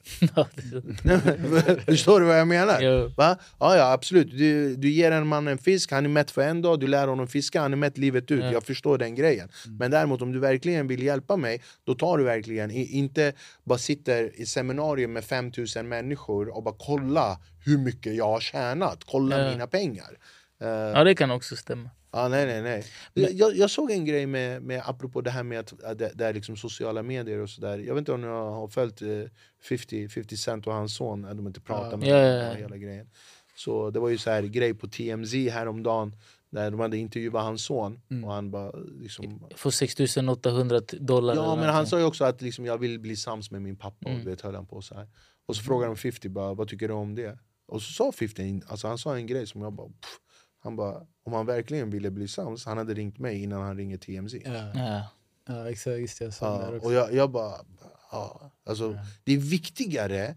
[1.86, 2.82] Förstår du vad jag menar?
[2.82, 3.12] Jo.
[3.18, 3.38] Va?
[3.60, 4.38] Ja, ja absolut.
[4.38, 7.08] Du, du ger en man en fisk, han är mätt för en dag, du lär
[7.08, 8.44] honom fiska, han är mätt livet ut.
[8.44, 8.52] Ja.
[8.52, 9.50] Jag förstår den grejen.
[9.80, 13.34] Men däremot om du verkligen vill hjälpa mig, då tar du verkligen, inte
[13.64, 19.04] bara sitter i seminarium med 5000 människor och bara kolla hur mycket jag har tjänat,
[19.06, 19.52] kolla Ja.
[19.52, 20.18] mina pengar.
[20.62, 21.90] Eh, ja, det kan också stämma.
[22.12, 22.62] Ja, nej, nej,
[23.14, 23.32] nej.
[23.38, 26.26] Jag, jag såg en grej med, med apropå det här med att, att det, det
[26.26, 27.78] är liksom sociala medier och sådär.
[27.78, 29.08] Jag vet inte om ni har följt eh,
[29.70, 31.98] 50, 50 Cent och hans son, att de inte pratar Ja.
[31.98, 32.54] med Ja, ja, ja.
[32.54, 33.10] hela grejen.
[33.56, 36.16] Så det var ju så här grej på TMZ häromdagen
[36.50, 38.24] där de hade intervjuat hans son Mm.
[38.24, 38.72] och han bara
[39.02, 41.36] liksom För 6800 dollar.
[41.36, 44.10] Ja men han sa ju också att liksom, jag vill bli sams med min pappa
[44.10, 44.20] Mm.
[44.20, 45.08] och det höll han på så här.
[45.46, 47.40] Och så frågade de 50 bara, vad tycker du om det?
[47.68, 50.18] Och så sa 50, en- alltså han sa en grej som jag bara pff.
[50.68, 53.98] Han bara, om han verkligen ville bli sams, han hade ringt mig innan han ringer
[53.98, 54.36] TMZ.
[55.48, 56.00] Ja, exakt.
[56.00, 56.88] Just det, jag sa Ja, det också.
[56.88, 57.54] och jag, jag bara,
[58.12, 59.00] ja, alltså, Ja.
[59.24, 60.36] det är viktigare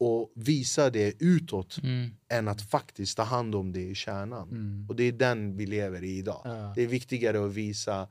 [0.00, 2.10] att visa det utåt Mm.
[2.28, 4.48] än att faktiskt ta hand om det i kärnan.
[4.48, 4.86] Mm.
[4.88, 6.42] Och det är den vi lever i idag.
[6.44, 6.72] Ja.
[6.76, 8.08] Det är viktigare att visa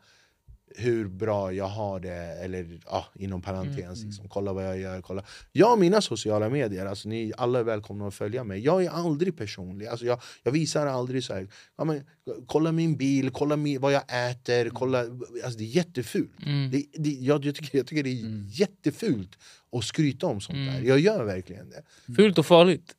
[0.75, 4.07] hur bra jag har det, eller ja, inom parentes, Mm.
[4.09, 5.01] liksom, kolla vad jag gör.
[5.01, 5.23] Kolla.
[5.51, 8.59] Jag har mina sociala medier, alltså, ni alla är välkomna att följa mig.
[8.59, 11.47] Jag är aldrig personlig, alltså, jag, jag visar aldrig så här,
[11.77, 12.03] ja, men,
[12.47, 16.31] kolla min bil, kolla min, vad jag äter, kolla, alltså, det är jättefult.
[16.45, 16.71] Mm.
[16.71, 18.47] Det, det, jag, jag, tycker, jag tycker det är Mm.
[18.49, 19.37] jättefult
[19.71, 20.75] att skryta om sånt där.
[20.75, 20.87] Mm.
[20.87, 21.83] Jag gör verkligen det.
[22.15, 22.95] Fult och farligt.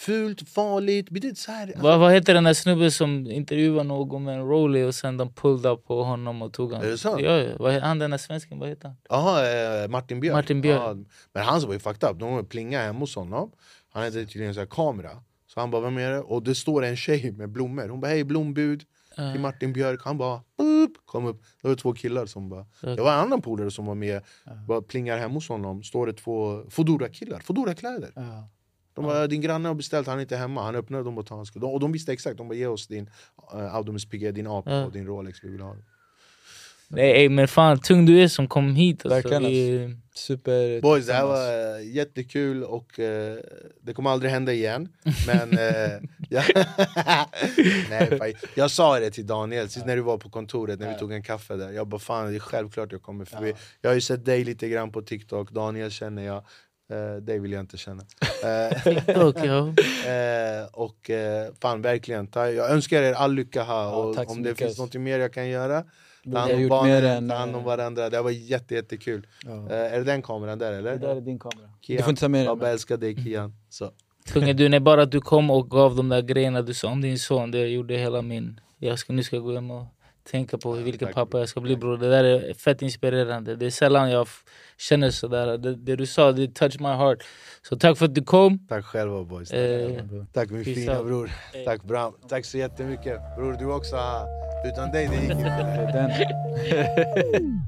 [0.00, 4.34] Fult, farligt, är så här, alltså, Vad, heter den där snubben som intervjuade någon med
[4.34, 6.86] en rollie och sen de pulled up på honom och tog honom?
[6.86, 7.20] Är det sant?
[7.20, 7.80] Ja, ja.
[7.80, 8.96] Han den där svensken, vad heter han?
[9.08, 10.34] Jaha, eh, Martin Björk.
[10.34, 10.80] Martin Björk.
[10.80, 10.94] Ja,
[11.32, 12.18] men han var ju fucked up.
[12.18, 13.52] De plingade hemma hos honom.
[13.92, 15.10] Han hade tydligen här kamera.
[15.46, 16.20] Så han bara, vem är det?
[16.20, 17.88] Och det står en tjej med blommor.
[17.88, 18.84] Hon bara, hej blombud
[19.32, 20.00] till Martin Björk.
[20.04, 21.42] Han bara, boop, kom upp.
[21.62, 22.66] Det var två killar som bara...
[22.82, 22.88] Ja.
[22.88, 24.22] Det var en annan polare som var med.
[24.68, 25.82] Bara plingar hemma hos honom.
[25.82, 27.40] Står det två Foodora-killar.
[27.40, 28.12] Foodora-kläder.
[28.14, 28.48] Ja.
[29.02, 30.62] De bara, din granne har beställt, han är inte hemma.
[30.62, 32.36] Han öppnade dem och tar hans Och de visste exakt.
[32.38, 33.10] De bara, ge oss din
[33.54, 34.84] uh, Audomus Piguet, din AP Ja.
[34.84, 35.38] och din Rolex.
[35.44, 35.76] Vi vill ha.
[36.92, 39.06] Nej, ey, men fan tung du är som kom hit.
[39.06, 39.14] Alltså.
[39.14, 40.80] Verkligen, Vi- Super...
[40.80, 43.38] Boys, det här var eh, jättekul och eh,
[43.82, 44.88] det kommer aldrig hända igen.
[45.26, 45.90] Men eh,
[46.28, 46.44] jag,
[47.90, 50.98] nej, fan, jag sa det till Daniel sist när du var på kontoret när vi
[50.98, 51.70] tog en kaffe där.
[51.70, 53.54] Jag bara fan det är självklart jag kommer förbi.
[53.80, 56.44] Jag har ju sett dig lite grann på TikTok, Daniel känner jag.
[56.90, 58.02] Eh, dig vill jag inte känna.
[58.44, 59.68] Eh, TikTok, ja.
[60.10, 63.74] eh, och eh, fan verkligen, ta, jag önskar er all lycka här.
[63.74, 64.66] Ja, och om det mycket.
[64.66, 65.84] finns något mer jag kan göra,
[66.32, 68.10] ta hand ha om barnen, ta hand om eh, varandra.
[68.10, 69.26] Det var jätte, jättekul.
[69.44, 69.70] Ja.
[69.70, 70.90] Eh, är det den kameran där eller?
[70.90, 71.70] Det där är din kamera.
[71.80, 71.96] Kian.
[71.96, 72.72] Du får inte ta med Jag bara den.
[72.72, 73.54] älskar dig Kian.
[73.68, 73.90] Så.
[74.32, 77.00] Kungen, du, när bara att du kom och gav de där grejerna du sa om
[77.00, 78.60] din son, det gjorde hela min...
[78.78, 79.86] Jag ska, nu ska jag gå hem och
[80.30, 81.96] tänka på vilken pappa jag ska bli bror.
[81.96, 83.56] Det där är fett inspirerande.
[83.56, 84.28] Det är sällan jag
[84.80, 85.58] känner sådär.
[85.58, 87.18] Det, det du sa, det touched my heart.
[87.68, 88.58] Så tack för att du kom.
[88.68, 89.50] Tack själva boys.
[89.52, 89.90] Eh,
[90.32, 91.06] Tack min fina out.
[91.06, 91.30] bror.
[91.64, 92.12] Tack Bram.
[92.28, 93.20] Tack så jättemycket.
[93.36, 93.96] Bror du också.
[94.66, 95.90] Utan dig det gick inte.
[95.92, 97.62] Den.